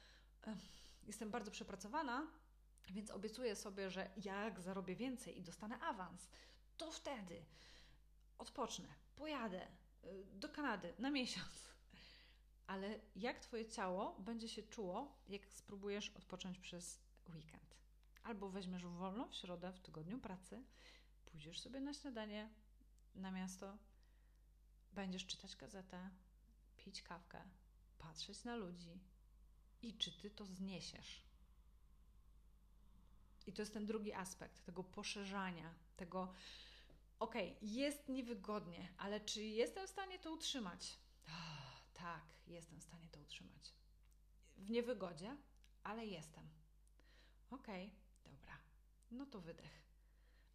jestem 1.06 1.30
bardzo 1.30 1.50
przepracowana, 1.50 2.26
więc 2.90 3.10
obiecuję 3.10 3.56
sobie, 3.56 3.90
że 3.90 4.10
jak 4.16 4.60
zarobię 4.60 4.96
więcej 4.96 5.38
i 5.38 5.42
dostanę 5.42 5.78
awans, 5.80 6.28
to 6.76 6.90
wtedy 6.90 7.44
odpocznę, 8.38 8.88
pojadę 9.16 9.66
y, 10.04 10.26
do 10.32 10.48
Kanady 10.48 10.94
na 10.98 11.10
miesiąc 11.10 11.68
ale 12.68 13.00
jak 13.16 13.40
Twoje 13.40 13.66
ciało 13.66 14.16
będzie 14.18 14.48
się 14.48 14.62
czuło, 14.62 15.16
jak 15.28 15.46
spróbujesz 15.46 16.10
odpocząć 16.10 16.58
przez 16.58 17.00
weekend? 17.34 17.76
Albo 18.22 18.48
weźmiesz 18.48 18.86
wolną 18.86 19.28
w 19.28 19.34
środę 19.34 19.72
w 19.72 19.80
tygodniu 19.80 20.18
pracy, 20.18 20.62
pójdziesz 21.26 21.60
sobie 21.60 21.80
na 21.80 21.94
śniadanie 21.94 22.50
na 23.14 23.30
miasto, 23.30 23.78
będziesz 24.92 25.26
czytać 25.26 25.56
gazetę, 25.56 26.10
pić 26.76 27.02
kawkę, 27.02 27.42
patrzeć 27.98 28.44
na 28.44 28.56
ludzi 28.56 29.00
i 29.82 29.98
czy 29.98 30.12
Ty 30.12 30.30
to 30.30 30.46
zniesiesz? 30.46 31.22
I 33.46 33.52
to 33.52 33.62
jest 33.62 33.72
ten 33.72 33.86
drugi 33.86 34.12
aspekt 34.12 34.64
tego 34.64 34.84
poszerzania, 34.84 35.74
tego, 35.96 36.32
okej, 37.18 37.56
okay, 37.56 37.68
jest 37.68 38.08
niewygodnie, 38.08 38.88
ale 38.98 39.20
czy 39.20 39.42
jestem 39.42 39.86
w 39.86 39.90
stanie 39.90 40.18
to 40.18 40.32
utrzymać? 40.32 40.98
Tak, 41.98 42.24
jestem 42.46 42.80
w 42.80 42.82
stanie 42.82 43.08
to 43.08 43.20
utrzymać. 43.20 43.74
W 44.56 44.70
niewygodzie, 44.70 45.36
ale 45.82 46.06
jestem. 46.06 46.48
Okej, 47.50 47.86
okay, 47.86 48.32
dobra. 48.32 48.58
No 49.10 49.26
to 49.26 49.40
wydech. 49.40 49.82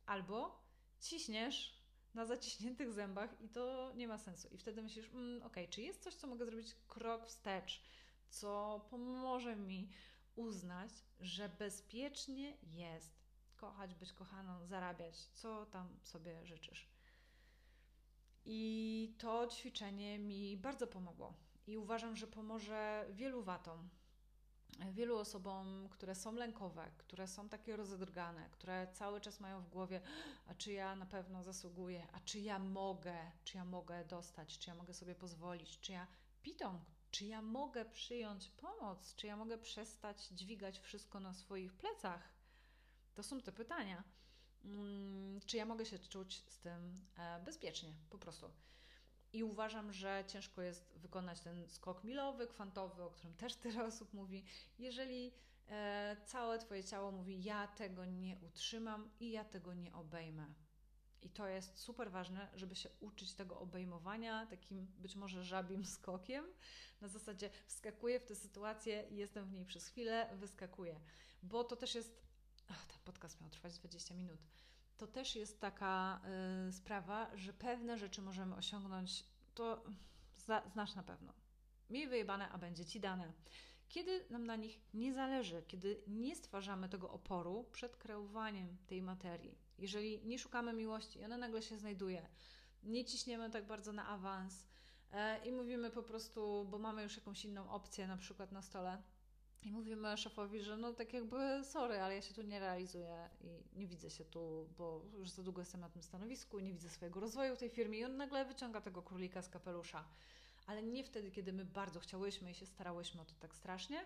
Albo 0.06 0.64
ciśniesz 1.00 1.84
na 2.14 2.26
zaciśniętych 2.26 2.92
zębach 2.92 3.42
i 3.42 3.50
to 3.50 3.94
nie 3.96 4.08
ma 4.08 4.18
sensu. 4.18 4.48
I 4.52 4.58
wtedy 4.58 4.82
myślisz, 4.82 5.10
mm, 5.10 5.44
ok, 5.44 5.56
czy 5.70 5.82
jest 5.82 6.04
coś, 6.04 6.16
co 6.16 6.28
mogę 6.28 6.46
zrobić 6.46 6.76
krok 6.88 7.26
wstecz, 7.26 7.82
co 8.30 8.86
pomoże 8.90 9.56
mi 9.56 9.90
uznać, 10.36 10.92
że 11.20 11.50
bezpiecznie 11.50 12.58
jest 12.62 13.24
kochać, 13.56 13.96
być 13.96 14.14
kochaną, 14.14 14.66
zarabiać, 14.66 15.16
co 15.16 15.66
tam 15.66 16.00
sobie 16.04 16.46
życzysz. 16.46 16.93
I 18.46 19.16
to 19.18 19.48
ćwiczenie 19.48 20.20
mi 20.20 20.58
bardzo 20.58 20.88
pomogło. 20.88 21.34
I 21.68 21.78
uważam, 21.78 22.16
że 22.16 22.28
pomoże 22.28 23.06
wielu 23.12 23.44
watom, 23.44 23.90
wielu 24.92 25.18
osobom, 25.18 25.90
które 25.90 26.16
są 26.16 26.34
lękowe, 26.34 26.92
które 26.98 27.28
są 27.28 27.50
takie 27.50 27.76
rozedrgane, 27.76 28.50
które 28.50 28.88
cały 28.94 29.22
czas 29.22 29.40
mają 29.40 29.62
w 29.62 29.70
głowie, 29.70 30.02
a 30.48 30.54
czy 30.54 30.72
ja 30.72 30.96
na 30.96 31.06
pewno 31.06 31.44
zasługuję, 31.44 32.08
a 32.14 32.20
czy 32.20 32.40
ja 32.40 32.60
mogę, 32.60 33.32
czy 33.44 33.58
ja 33.58 33.66
mogę 33.66 34.06
dostać, 34.06 34.60
czy 34.60 34.70
ja 34.70 34.76
mogę 34.76 34.94
sobie 34.94 35.16
pozwolić, 35.16 35.80
czy 35.80 35.92
ja 35.92 36.08
pitą, 36.42 36.80
czy 37.12 37.26
ja 37.26 37.42
mogę 37.42 37.86
przyjąć 37.86 38.50
pomoc, 38.50 39.16
czy 39.16 39.28
ja 39.28 39.38
mogę 39.38 39.58
przestać 39.58 40.28
dźwigać 40.28 40.80
wszystko 40.80 41.20
na 41.20 41.34
swoich 41.34 41.74
plecach. 41.74 42.34
To 43.14 43.24
są 43.24 43.42
te 43.42 43.52
pytania. 43.52 44.04
Hmm, 44.64 45.40
czy 45.46 45.58
ja 45.58 45.66
mogę 45.66 45.86
się 45.86 46.00
czuć 46.00 46.44
z 46.48 46.60
tym 46.60 47.06
e, 47.18 47.40
bezpiecznie, 47.46 47.94
po 48.10 48.18
prostu. 48.18 48.50
I 49.34 49.44
uważam, 49.44 49.94
że 49.94 50.24
ciężko 50.28 50.62
jest 50.62 50.94
wykonać 50.96 51.40
ten 51.40 51.70
skok 51.70 52.04
milowy, 52.04 52.48
kwantowy, 52.48 53.04
o 53.04 53.10
którym 53.10 53.34
też 53.34 53.56
tyle 53.56 53.86
osób 53.92 54.14
mówi, 54.14 54.44
jeżeli 54.80 55.32
e, 55.70 56.18
całe 56.26 56.60
Twoje 56.60 56.84
ciało 56.84 57.12
mówi: 57.12 57.44
Ja 57.44 57.68
tego 57.68 58.06
nie 58.06 58.38
utrzymam 58.38 59.10
i 59.20 59.32
ja 59.32 59.44
tego 59.44 59.74
nie 59.74 59.94
obejmę. 59.94 60.54
I 61.24 61.30
to 61.30 61.48
jest 61.48 61.78
super 61.78 62.12
ważne, 62.12 62.48
żeby 62.56 62.76
się 62.76 62.90
uczyć 63.00 63.34
tego 63.34 63.60
obejmowania 63.60 64.46
takim 64.46 64.88
być 64.98 65.16
może 65.16 65.44
żabim 65.44 65.86
skokiem. 65.96 66.46
Na 67.02 67.08
zasadzie 67.08 67.50
wskakuję 67.68 68.20
w 68.20 68.26
tę 68.26 68.36
sytuację 68.36 69.08
jestem 69.10 69.46
w 69.46 69.52
niej 69.52 69.66
przez 69.66 69.88
chwilę, 69.88 70.30
wyskakuję. 70.34 71.00
Bo 71.44 71.64
to 71.64 71.76
też 71.76 71.96
jest. 71.96 72.24
Ach, 72.68 72.86
ten 72.86 73.00
podcast 73.06 73.42
miał 73.42 73.50
trwać 73.50 73.74
20 73.74 74.16
minut 74.16 74.40
to 74.98 75.08
też 75.08 75.36
jest 75.36 75.60
taka 75.60 76.22
y, 76.68 76.72
sprawa, 76.72 77.32
że 77.36 77.54
pewne 77.54 77.98
rzeczy 77.98 78.22
możemy 78.22 78.56
osiągnąć, 78.56 79.24
to 79.54 79.84
za, 80.38 80.64
znasz 80.72 80.96
na 80.96 81.04
pewno. 81.04 81.34
Miej 81.90 82.08
wyjebane, 82.08 82.50
a 82.50 82.58
będzie 82.58 82.86
ci 82.86 83.00
dane. 83.00 83.34
Kiedy 83.90 84.26
nam 84.30 84.46
na 84.46 84.56
nich 84.56 84.80
nie 84.94 85.14
zależy, 85.14 85.64
kiedy 85.68 86.04
nie 86.08 86.36
stwarzamy 86.36 86.90
tego 86.90 87.12
oporu 87.12 87.66
przed 87.72 87.98
kreowaniem 87.98 88.78
tej 88.88 89.02
materii, 89.02 89.58
jeżeli 89.78 90.26
nie 90.26 90.40
szukamy 90.40 90.74
miłości 90.74 91.20
i 91.20 91.26
ona 91.26 91.38
nagle 91.38 91.62
się 91.62 91.78
znajduje, 91.78 92.30
nie 92.84 93.06
ciśniemy 93.06 93.50
tak 93.50 93.68
bardzo 93.68 93.92
na 93.92 94.08
awans 94.08 94.68
e, 95.12 95.46
i 95.46 95.52
mówimy 95.52 95.92
po 95.92 96.04
prostu, 96.04 96.66
bo 96.70 96.80
mamy 96.80 97.04
już 97.04 97.16
jakąś 97.16 97.46
inną 97.46 97.70
opcję 97.70 98.08
na 98.08 98.18
przykład 98.18 98.52
na 98.52 98.62
stole, 98.62 99.04
i 99.64 99.72
mówimy 99.72 100.18
szefowi, 100.18 100.62
że 100.62 100.78
no 100.78 100.94
tak 100.94 101.14
jakby 101.14 101.64
sorry, 101.64 102.02
ale 102.02 102.16
ja 102.16 102.22
się 102.22 102.34
tu 102.34 102.42
nie 102.42 102.60
realizuję 102.60 103.30
i 103.42 103.80
nie 103.80 103.88
widzę 103.88 104.10
się 104.10 104.26
tu, 104.26 104.70
bo 104.78 105.02
już 105.18 105.30
za 105.30 105.44
długo 105.44 105.62
jestem 105.62 105.82
na 105.82 105.90
tym 105.90 106.04
stanowisku 106.04 106.60
i 106.60 106.64
nie 106.64 106.74
widzę 106.74 106.90
swojego 106.90 107.20
rozwoju 107.20 107.56
w 107.56 107.60
tej 107.60 107.70
firmie 107.70 108.00
i 108.00 108.06
on 108.06 108.18
nagle 108.18 108.46
wyciąga 108.46 108.82
tego 108.82 109.02
królika 109.02 109.42
z 109.42 109.50
kapelusza. 109.50 110.06
Ale 110.68 110.84
nie 110.84 111.04
wtedy, 111.04 111.32
kiedy 111.32 111.54
my 111.54 111.66
bardzo 111.66 112.00
chciałyśmy 112.00 112.52
i 112.52 112.54
się 112.54 112.66
starałyśmy 112.66 113.22
o 113.22 113.26
to 113.26 113.34
tak 113.40 113.56
strasznie. 113.56 114.06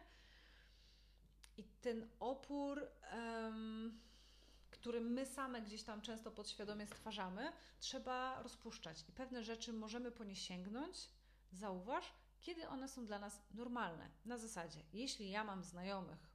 I 1.58 1.64
ten 1.64 2.10
opór, 2.20 2.82
um, 3.14 4.00
który 4.72 5.02
my 5.02 5.26
same 5.26 5.62
gdzieś 5.62 5.84
tam 5.84 6.02
często 6.02 6.32
podświadomie 6.32 6.88
stwarzamy, 6.88 7.52
trzeba 7.80 8.44
rozpuszczać. 8.44 9.06
I 9.10 9.12
pewne 9.12 9.44
rzeczy 9.44 9.74
możemy 9.74 10.12
po 10.12 10.24
nie 10.24 10.36
sięgnąć, 10.36 11.10
zauważ, 11.52 12.14
kiedy 12.42 12.68
one 12.68 12.90
są 12.90 13.06
dla 13.06 13.20
nas 13.20 13.42
normalne. 13.52 14.10
Na 14.26 14.38
zasadzie, 14.38 14.80
jeśli 14.94 15.30
ja 15.30 15.44
mam 15.44 15.64
znajomych, 15.64 16.30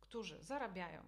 którzy 0.00 0.42
zarabiają, 0.42 1.02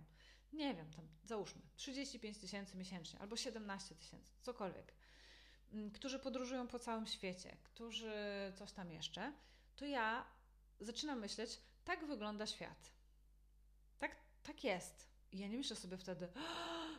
nie 0.52 0.74
wiem, 0.74 0.90
tam 0.90 1.08
załóżmy 1.24 1.62
35 1.76 2.38
tysięcy 2.38 2.76
miesięcznie 2.76 3.20
albo 3.20 3.36
17 3.36 3.94
tysięcy, 3.94 4.32
cokolwiek, 4.40 4.94
mm, 5.72 5.90
którzy 5.90 6.18
podróżują 6.18 6.68
po 6.68 6.78
całym 6.78 7.06
świecie, 7.06 7.56
którzy 7.62 8.12
coś 8.56 8.72
tam 8.72 8.90
jeszcze, 8.92 9.32
to 9.76 9.84
ja 9.84 10.26
zaczynam 10.80 11.18
myśleć, 11.20 11.60
tak 11.84 12.06
wygląda 12.06 12.46
świat. 12.46 12.92
Tak, 13.98 14.16
tak 14.42 14.64
jest. 14.64 15.10
I 15.32 15.38
ja 15.38 15.48
nie 15.48 15.58
myślę 15.58 15.76
sobie 15.76 15.96
wtedy, 15.96 16.28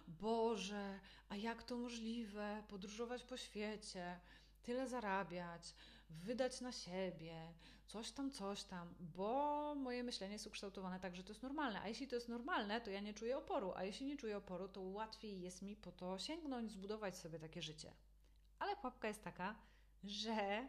Boże, 0.07 0.99
a 1.29 1.35
jak 1.35 1.63
to 1.63 1.77
możliwe 1.77 2.63
podróżować 2.67 3.23
po 3.23 3.37
świecie, 3.37 4.19
tyle 4.63 4.87
zarabiać, 4.87 5.75
wydać 6.11 6.61
na 6.61 6.71
siebie, 6.71 7.53
coś 7.87 8.11
tam, 8.11 8.31
coś 8.31 8.63
tam, 8.63 8.93
bo 8.99 9.75
moje 9.75 10.03
myślenie 10.03 10.33
jest 10.33 10.47
ukształtowane 10.47 10.99
tak, 10.99 11.15
że 11.15 11.23
to 11.23 11.29
jest 11.29 11.43
normalne. 11.43 11.81
A 11.81 11.87
jeśli 11.87 12.07
to 12.07 12.15
jest 12.15 12.29
normalne, 12.29 12.81
to 12.81 12.89
ja 12.89 12.99
nie 12.99 13.13
czuję 13.13 13.37
oporu, 13.37 13.73
a 13.75 13.83
jeśli 13.83 14.05
nie 14.05 14.17
czuję 14.17 14.37
oporu, 14.37 14.67
to 14.67 14.81
łatwiej 14.81 15.41
jest 15.41 15.61
mi 15.61 15.75
po 15.75 15.91
to 15.91 16.19
sięgnąć, 16.19 16.71
zbudować 16.71 17.17
sobie 17.17 17.39
takie 17.39 17.61
życie. 17.61 17.93
Ale 18.59 18.75
pułapka 18.75 19.07
jest 19.07 19.23
taka, 19.23 19.55
że 20.03 20.67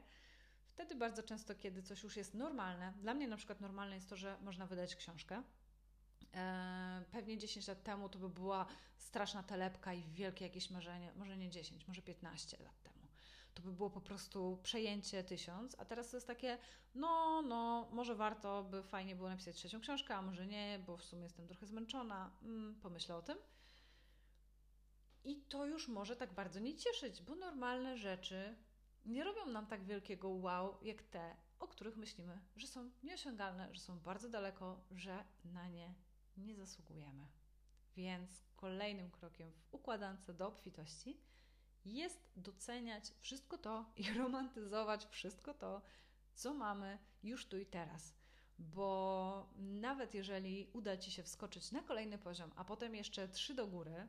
wtedy 0.67 0.95
bardzo 0.95 1.23
często, 1.23 1.55
kiedy 1.55 1.83
coś 1.83 2.03
już 2.03 2.17
jest 2.17 2.35
normalne, 2.35 2.93
dla 3.01 3.15
mnie 3.15 3.29
na 3.29 3.37
przykład 3.37 3.61
normalne 3.61 3.95
jest 3.95 4.09
to, 4.09 4.17
że 4.17 4.37
można 4.41 4.67
wydać 4.67 4.97
książkę. 4.97 5.43
E, 6.35 7.05
pewnie 7.11 7.39
10 7.39 7.69
lat 7.69 7.83
temu 7.83 8.09
to 8.09 8.19
by 8.19 8.29
była 8.29 8.67
straszna 8.97 9.43
telepka 9.43 9.95
i 9.95 10.03
wielkie 10.03 10.45
jakieś 10.45 10.71
marzenie, 10.71 11.13
może 11.17 11.37
nie 11.37 11.51
10, 11.51 11.89
może 11.89 12.03
15 12.03 12.57
lat 12.65 12.83
temu 12.83 12.92
to 13.55 13.63
by 13.63 13.73
było 13.73 13.91
po 13.91 14.01
prostu 14.01 14.59
przejęcie 14.63 15.25
tysiąc, 15.25 15.77
a 15.79 15.85
teraz 15.85 16.11
to 16.11 16.17
jest 16.17 16.27
takie, 16.27 16.59
no, 16.95 17.43
no, 17.43 17.89
może 17.93 18.15
warto 18.15 18.65
by 18.65 18.83
fajnie 18.83 19.17
było 19.17 19.29
napisać 19.29 19.57
trzecią 19.57 19.81
książkę, 19.81 20.17
a 20.17 20.23
może 20.23 20.47
nie, 20.47 20.81
bo 20.87 20.97
w 20.97 21.05
sumie 21.05 21.23
jestem 21.23 21.49
trochę 21.49 21.67
zmęczona, 21.67 22.31
mm, 22.43 22.75
pomyślę 22.81 23.17
o 23.17 23.23
tym. 23.23 23.39
I 25.25 25.37
to 25.37 25.67
już 25.67 25.89
może 25.89 26.17
tak 26.17 26.33
bardzo 26.33 26.61
nie 26.61 26.77
cieszyć, 26.77 27.23
bo 27.23 27.35
normalne 27.35 27.99
rzeczy 27.99 28.57
nie 29.05 29.25
robią 29.25 29.47
nam 29.47 29.67
tak 29.67 29.85
wielkiego 29.85 30.29
wow, 30.29 30.79
jak 30.83 31.03
te, 31.03 31.37
o 31.59 31.69
których 31.69 31.97
myślimy, 31.97 32.41
że 32.57 32.67
są 32.67 32.91
nieosiągalne, 33.03 33.69
że 33.73 33.81
są 33.81 33.99
bardzo 33.99 34.29
daleko, 34.29 34.81
że 34.91 35.25
na 35.45 35.69
nie 35.69 35.95
nie 36.37 36.57
zasługujemy. 36.57 37.27
Więc 37.97 38.45
kolejnym 38.57 39.11
krokiem 39.11 39.53
w 39.53 39.75
układance 39.75 40.37
do 40.37 40.47
obfitości 40.47 41.21
jest 41.85 42.31
doceniać 42.37 43.13
wszystko 43.21 43.59
to 43.59 43.93
i 43.97 44.13
romantyzować 44.23 45.07
wszystko 45.07 45.55
to, 45.55 45.83
co 46.35 46.55
mamy 46.55 46.99
już 47.23 47.47
tu 47.47 47.59
i 47.59 47.67
teraz. 47.67 48.15
Bo 48.59 49.49
nawet 49.57 50.15
jeżeli 50.15 50.71
uda 50.73 50.97
Ci 50.97 51.11
się 51.11 51.23
wskoczyć 51.23 51.73
na 51.73 51.83
kolejny 51.83 52.19
poziom, 52.19 52.53
a 52.57 52.65
potem 52.65 52.95
jeszcze 52.95 53.29
trzy 53.29 53.55
do 53.55 53.67
góry, 53.67 54.09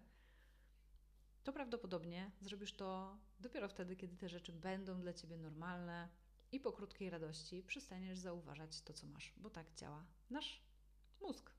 to 1.44 1.54
prawdopodobnie 1.54 2.32
zrobisz 2.42 2.74
to 2.74 3.18
dopiero 3.40 3.68
wtedy, 3.68 3.96
kiedy 3.96 4.18
te 4.18 4.30
rzeczy 4.30 4.52
będą 4.52 5.02
dla 5.02 5.14
Ciebie 5.14 5.38
normalne 5.38 6.10
i 6.52 6.60
po 6.60 6.72
krótkiej 6.72 7.10
radości 7.10 7.64
przestaniesz 7.64 8.20
zauważać 8.20 8.82
to, 8.82 8.94
co 8.94 9.08
masz, 9.08 9.34
bo 9.38 9.50
tak 9.50 9.74
działa 9.74 10.06
nasz 10.30 10.62
mózg. 11.22 11.52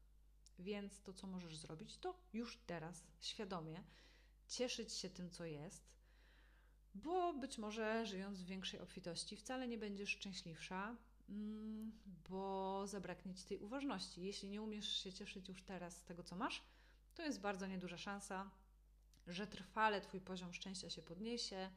Więc 0.59 1.03
to, 1.03 1.13
co 1.13 1.27
możesz 1.27 1.57
zrobić, 1.57 1.99
to 1.99 2.19
już 2.33 2.59
teraz 2.67 3.05
świadomie 3.21 3.85
cieszyć 4.49 4.93
się 4.93 5.11
tym, 5.11 5.31
co 5.31 5.45
jest, 5.45 5.95
bo 6.95 7.33
być 7.33 7.59
może 7.59 8.07
żyjąc 8.07 8.43
w 8.43 8.47
większej 8.47 8.81
obfitości 8.81 9.37
wcale 9.37 9.69
nie 9.69 9.79
będziesz 9.79 10.11
szczęśliwsza, 10.11 10.97
mm, 11.29 11.93
bo 12.31 12.87
zabraknie 12.87 13.35
ci 13.35 13.45
tej 13.45 13.59
uważności. 13.59 14.25
Jeśli 14.25 14.49
nie 14.51 14.63
umiesz 14.63 14.89
się 14.89 15.13
cieszyć 15.13 15.49
już 15.49 15.63
teraz 15.63 15.97
z 15.97 16.05
tego, 16.05 16.23
co 16.23 16.37
masz, 16.37 16.63
to 17.15 17.23
jest 17.23 17.41
bardzo 17.41 17.67
nieduża 17.67 17.99
szansa, 17.99 18.51
że 19.27 19.47
trwale 19.47 20.01
Twój 20.01 20.21
poziom 20.21 20.53
szczęścia 20.53 20.91
się 20.91 21.03
podniesie, 21.03 21.71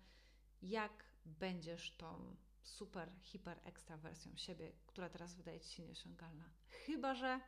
jak 0.62 1.04
będziesz 1.26 1.92
tą 1.92 2.36
super, 2.64 3.12
hiper, 3.22 3.60
ekstra 3.64 3.98
wersją 3.98 4.38
siebie, 4.38 4.72
która 4.88 5.10
teraz 5.10 5.36
wydaje 5.36 5.60
Ci 5.60 5.76
się 5.76 5.84
nieosiągalna. 5.84 6.50
Chyba, 6.68 7.16
że 7.16 7.40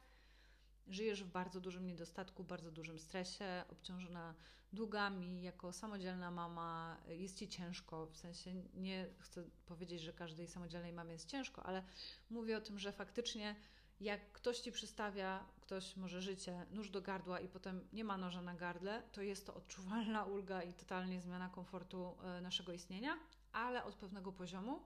żyjesz 0.90 1.24
w 1.24 1.28
bardzo 1.28 1.62
dużym 1.62 1.88
niedostatku, 1.88 2.44
bardzo 2.44 2.72
dużym 2.72 3.00
stresie, 3.00 3.64
obciążona 3.70 4.36
długami, 4.74 5.42
jako 5.42 5.74
samodzielna 5.74 6.32
mama 6.32 6.98
jest 7.08 7.38
ci 7.38 7.48
ciężko. 7.48 8.06
W 8.06 8.18
sensie 8.18 8.54
nie 8.74 9.08
chcę 9.20 9.44
powiedzieć, 9.66 10.02
że 10.02 10.14
każdej 10.14 10.48
samodzielnej 10.48 10.94
mamie 10.94 11.12
jest 11.14 11.30
ciężko, 11.30 11.64
ale 11.64 11.84
mówię 12.30 12.58
o 12.58 12.62
tym, 12.62 12.80
że 12.80 12.92
faktycznie 12.92 13.56
jak 14.00 14.32
ktoś 14.32 14.60
ci 14.60 14.72
przystawia, 14.72 15.46
ktoś 15.62 15.96
może 15.96 16.22
życie, 16.22 16.66
nóż 16.72 16.90
do 16.90 17.02
gardła 17.02 17.40
i 17.40 17.48
potem 17.48 17.88
nie 17.94 18.04
ma 18.04 18.18
noża 18.18 18.42
na 18.42 18.56
gardle, 18.56 19.04
to 19.12 19.22
jest 19.22 19.46
to 19.46 19.54
odczuwalna 19.54 20.24
ulga 20.26 20.64
i 20.64 20.74
totalnie 20.74 21.22
zmiana 21.22 21.50
komfortu 21.50 22.18
e, 22.24 22.42
naszego 22.42 22.74
istnienia, 22.74 23.18
ale 23.52 23.84
od 23.84 23.96
pewnego 23.96 24.32
poziomu 24.32 24.80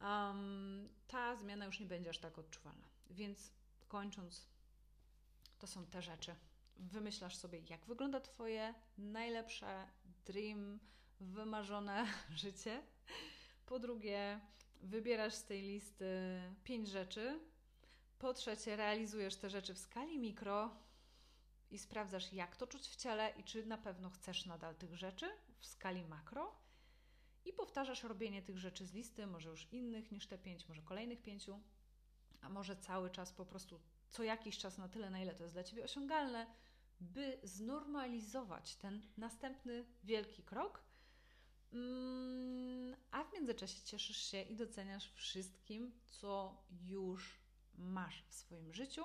um, 0.00 0.88
ta 1.08 1.36
zmiana 1.36 1.64
już 1.64 1.80
nie 1.80 1.86
będzie 1.86 2.10
aż 2.10 2.18
tak 2.18 2.38
odczuwalna. 2.38 2.88
Więc 3.10 3.52
kończąc 3.88 4.46
to 5.64 5.68
są 5.68 5.86
te 5.86 6.02
rzeczy. 6.02 6.34
Wymyślasz 6.76 7.36
sobie, 7.36 7.60
jak 7.70 7.86
wygląda 7.86 8.20
Twoje 8.20 8.74
najlepsze 8.98 9.86
dream, 10.26 10.80
wymarzone 11.20 12.06
życie. 12.44 12.82
Po 13.66 13.78
drugie, 13.78 14.40
wybierasz 14.80 15.34
z 15.34 15.44
tej 15.44 15.62
listy 15.62 16.06
pięć 16.64 16.88
rzeczy. 16.88 17.40
Po 18.18 18.34
trzecie, 18.34 18.76
realizujesz 18.76 19.36
te 19.36 19.50
rzeczy 19.50 19.74
w 19.74 19.78
skali 19.78 20.18
mikro 20.18 20.76
i 21.70 21.78
sprawdzasz, 21.78 22.32
jak 22.32 22.56
to 22.56 22.66
czuć 22.66 22.88
w 22.88 22.96
ciele 22.96 23.30
i 23.30 23.44
czy 23.44 23.66
na 23.66 23.78
pewno 23.78 24.10
chcesz 24.10 24.46
nadal 24.46 24.74
tych 24.74 24.94
rzeczy 24.96 25.26
w 25.58 25.66
skali 25.66 26.04
makro. 26.04 26.54
i 27.44 27.52
powtarzasz 27.52 28.02
robienie 28.02 28.42
tych 28.42 28.58
rzeczy 28.58 28.86
z 28.86 28.92
listy, 28.92 29.26
może 29.26 29.48
już 29.48 29.72
innych 29.72 30.12
niż 30.12 30.26
te 30.26 30.38
pięć, 30.38 30.68
może 30.68 30.82
kolejnych 30.82 31.22
pięciu, 31.22 31.60
a 32.40 32.48
może 32.48 32.76
cały 32.76 33.10
czas 33.10 33.32
po 33.32 33.46
prostu 33.46 33.80
co 34.14 34.22
jakiś 34.22 34.58
czas 34.58 34.78
na 34.78 34.88
tyle, 34.88 35.10
na 35.10 35.20
ile 35.20 35.34
to 35.34 35.42
jest 35.42 35.54
dla 35.54 35.64
Ciebie 35.64 35.84
osiągalne, 35.84 36.46
by 37.00 37.38
znormalizować 37.42 38.76
ten 38.76 39.02
następny 39.16 39.84
wielki 40.04 40.42
krok. 40.42 40.84
Mm, 41.72 42.96
a 43.10 43.24
w 43.24 43.32
międzyczasie 43.32 43.84
cieszysz 43.84 44.16
się 44.16 44.42
i 44.42 44.56
doceniasz 44.56 45.12
wszystkim, 45.12 45.92
co 46.06 46.62
już 46.86 47.40
masz 47.74 48.24
w 48.28 48.34
swoim 48.34 48.74
życiu, 48.74 49.04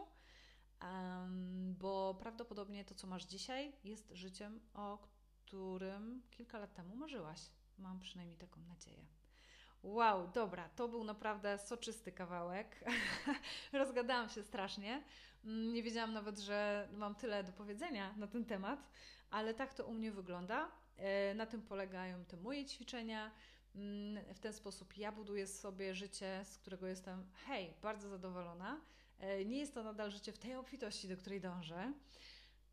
bo 1.80 2.16
prawdopodobnie 2.20 2.86
to, 2.86 2.96
co 2.96 3.08
masz 3.08 3.26
dzisiaj, 3.26 3.74
jest 3.84 4.12
życiem, 4.12 4.60
o 4.74 4.98
którym 5.46 6.24
kilka 6.32 6.60
lat 6.60 6.74
temu 6.74 6.96
marzyłaś. 6.96 7.42
Mam 7.78 8.00
przynajmniej 8.00 8.38
taką 8.38 8.62
nadzieję. 8.62 9.19
Wow, 9.84 10.28
dobra, 10.28 10.70
to 10.70 10.88
był 10.88 11.04
naprawdę 11.04 11.58
soczysty 11.58 12.12
kawałek. 12.12 12.84
Rozgadałam 13.74 14.30
się 14.30 14.44
strasznie. 14.44 15.04
Mm, 15.46 15.74
nie 15.74 15.84
wiedziałam 15.84 16.14
nawet, 16.14 16.40
że 16.40 16.88
mam 16.92 17.16
tyle 17.16 17.44
do 17.44 17.52
powiedzenia 17.52 18.14
na 18.18 18.28
ten 18.28 18.46
temat, 18.46 18.90
ale 19.32 19.54
tak 19.54 19.74
to 19.74 19.86
u 19.86 19.94
mnie 19.94 20.12
wygląda. 20.12 20.72
E, 20.98 21.34
na 21.34 21.46
tym 21.46 21.62
polegają 21.62 22.26
te 22.26 22.38
moje 22.38 22.66
ćwiczenia. 22.66 23.32
Mm, 23.76 24.34
w 24.34 24.40
ten 24.40 24.54
sposób 24.54 24.98
ja 24.98 25.12
buduję 25.12 25.48
sobie 25.48 25.96
życie, 25.96 26.42
z 26.44 26.58
którego 26.58 26.88
jestem, 26.88 27.26
hej, 27.48 27.74
bardzo 27.82 28.10
zadowolona. 28.10 28.82
E, 29.20 29.46
nie 29.46 29.58
jest 29.58 29.74
to 29.74 29.84
nadal 29.84 30.12
życie 30.12 30.32
w 30.32 30.38
tej 30.38 30.56
obfitości, 30.56 31.08
do 31.08 31.18
której 31.18 31.42
dążę, 31.42 31.94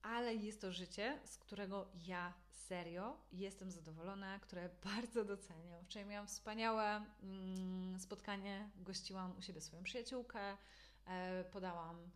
ale 0.06 0.34
jest 0.34 0.60
to 0.60 0.72
życie, 0.72 1.18
z 1.24 1.38
którego 1.38 1.88
ja 2.06 2.32
serio 2.50 3.16
jestem 3.32 3.70
zadowolona, 3.70 4.38
które 4.38 4.68
bardzo 4.94 5.24
doceniam. 5.24 5.84
Wczoraj 5.84 6.08
miałam 6.08 6.26
wspaniałe 6.26 7.04
mm, 7.22 8.00
spotkanie, 8.00 8.70
gościłam 8.76 9.38
u 9.38 9.42
siebie 9.42 9.60
swoją 9.60 9.82
przyjaciółkę, 9.82 10.56
e, 11.06 11.44
podałam 11.44 12.10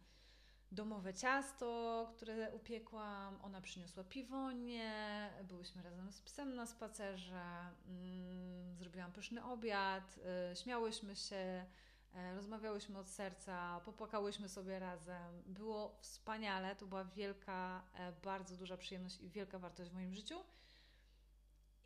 domowe 0.72 1.14
ciasto, 1.14 2.08
które 2.16 2.52
upiekłam. 2.52 3.38
Ona 3.42 3.60
przyniosła 3.60 4.04
piwonie, 4.04 5.30
byłyśmy 5.44 5.82
razem 5.82 6.12
z 6.12 6.20
psem 6.20 6.54
na 6.54 6.66
spacerze, 6.66 7.42
mm, 7.86 8.76
zrobiłam 8.76 9.12
pyszny 9.12 9.44
obiad, 9.44 10.18
y, 10.52 10.56
śmiałyśmy 10.56 11.16
się, 11.16 11.66
rozmawiałyśmy 12.34 12.98
od 12.98 13.08
serca, 13.08 13.80
popłakałyśmy 13.84 14.48
sobie 14.48 14.78
razem. 14.78 15.42
Było 15.46 15.98
wspaniale, 16.00 16.76
to 16.76 16.86
była 16.86 17.04
wielka, 17.04 17.82
e, 17.94 18.12
bardzo 18.12 18.56
duża 18.56 18.76
przyjemność 18.76 19.20
i 19.20 19.30
wielka 19.30 19.58
wartość 19.58 19.90
w 19.90 19.94
moim 19.94 20.14
życiu. 20.14 20.40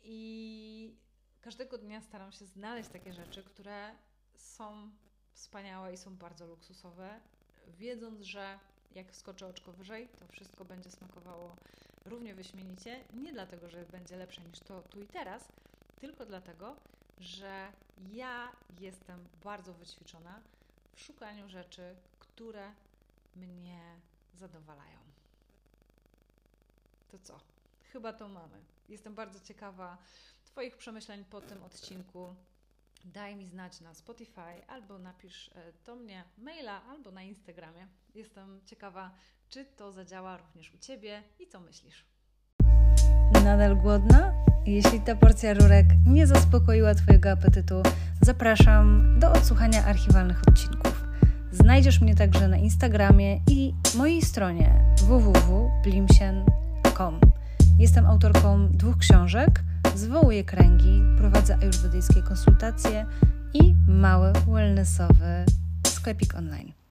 I 0.03 0.95
każdego 1.41 1.77
dnia 1.77 2.01
staram 2.01 2.31
się 2.31 2.45
znaleźć 2.45 2.89
takie 2.89 3.13
rzeczy, 3.13 3.43
które 3.43 3.95
są 4.35 4.91
wspaniałe 5.33 5.93
i 5.93 5.97
są 5.97 6.15
bardzo 6.17 6.47
luksusowe, 6.47 7.19
wiedząc, 7.67 8.21
że 8.21 8.59
jak 8.95 9.11
wskoczę 9.11 9.47
oczko 9.47 9.73
wyżej, 9.73 10.09
to 10.19 10.27
wszystko 10.27 10.65
będzie 10.65 10.91
smakowało 10.91 11.55
równie 12.05 12.35
wyśmienicie. 12.35 13.03
Nie 13.13 13.33
dlatego, 13.33 13.69
że 13.69 13.85
będzie 13.85 14.17
lepsze 14.17 14.41
niż 14.41 14.59
to 14.59 14.81
tu 14.81 15.01
i 15.01 15.07
teraz, 15.07 15.47
tylko 15.99 16.25
dlatego, 16.25 16.75
że 17.17 17.71
ja 18.11 18.51
jestem 18.79 19.27
bardzo 19.43 19.73
wyćwiczona 19.73 20.41
w 20.93 21.01
szukaniu 21.01 21.49
rzeczy, 21.49 21.95
które 22.19 22.71
mnie 23.35 23.99
zadowalają. 24.33 24.99
To 27.11 27.19
co? 27.19 27.39
Chyba 27.91 28.13
to 28.13 28.27
mamy. 28.27 28.61
Jestem 28.89 29.15
bardzo 29.15 29.39
ciekawa 29.39 29.97
Twoich 30.45 30.77
przemyśleń 30.77 31.25
po 31.25 31.41
tym 31.41 31.63
odcinku 31.63 32.35
daj 33.05 33.35
mi 33.35 33.47
znać 33.47 33.81
na 33.81 33.93
Spotify 33.93 34.67
albo 34.67 34.99
napisz 34.99 35.49
e, 35.49 35.73
do 35.85 35.95
mnie 35.95 36.23
maila 36.37 36.83
albo 36.83 37.11
na 37.11 37.23
Instagramie. 37.23 37.87
Jestem 38.15 38.61
ciekawa, 38.65 39.11
czy 39.49 39.65
to 39.65 39.91
zadziała 39.91 40.37
również 40.37 40.73
u 40.73 40.77
Ciebie 40.77 41.23
i 41.39 41.47
co 41.47 41.59
myślisz. 41.59 42.05
Nadal 43.45 43.77
głodna? 43.77 44.33
Jeśli 44.65 44.99
ta 44.99 45.15
porcja 45.15 45.53
rurek 45.53 45.85
nie 46.07 46.27
zaspokoiła 46.27 46.95
Twojego 46.95 47.31
apetytu, 47.31 47.83
zapraszam 48.21 49.15
do 49.19 49.31
odsłuchania 49.31 49.85
archiwalnych 49.85 50.41
odcinków. 50.47 51.07
Znajdziesz 51.51 52.01
mnie 52.01 52.15
także 52.15 52.47
na 52.47 52.57
Instagramie 52.57 53.35
i 53.35 53.73
mojej 53.97 54.21
stronie 54.21 54.95
www.blimsien.com. 54.97 57.19
Jestem 57.79 58.05
autorką 58.05 58.67
dwóch 58.71 58.97
książek– 58.97 59.63
zwołuję 59.95 60.43
kręgi, 60.43 61.01
prowadzę 61.17 61.57
ajurwedyjskie 61.61 62.21
konsultacje 62.21 63.05
i 63.53 63.75
mały 63.87 64.33
wellnessowy 64.47 65.45
sklepik 65.87 66.35
online. 66.35 66.75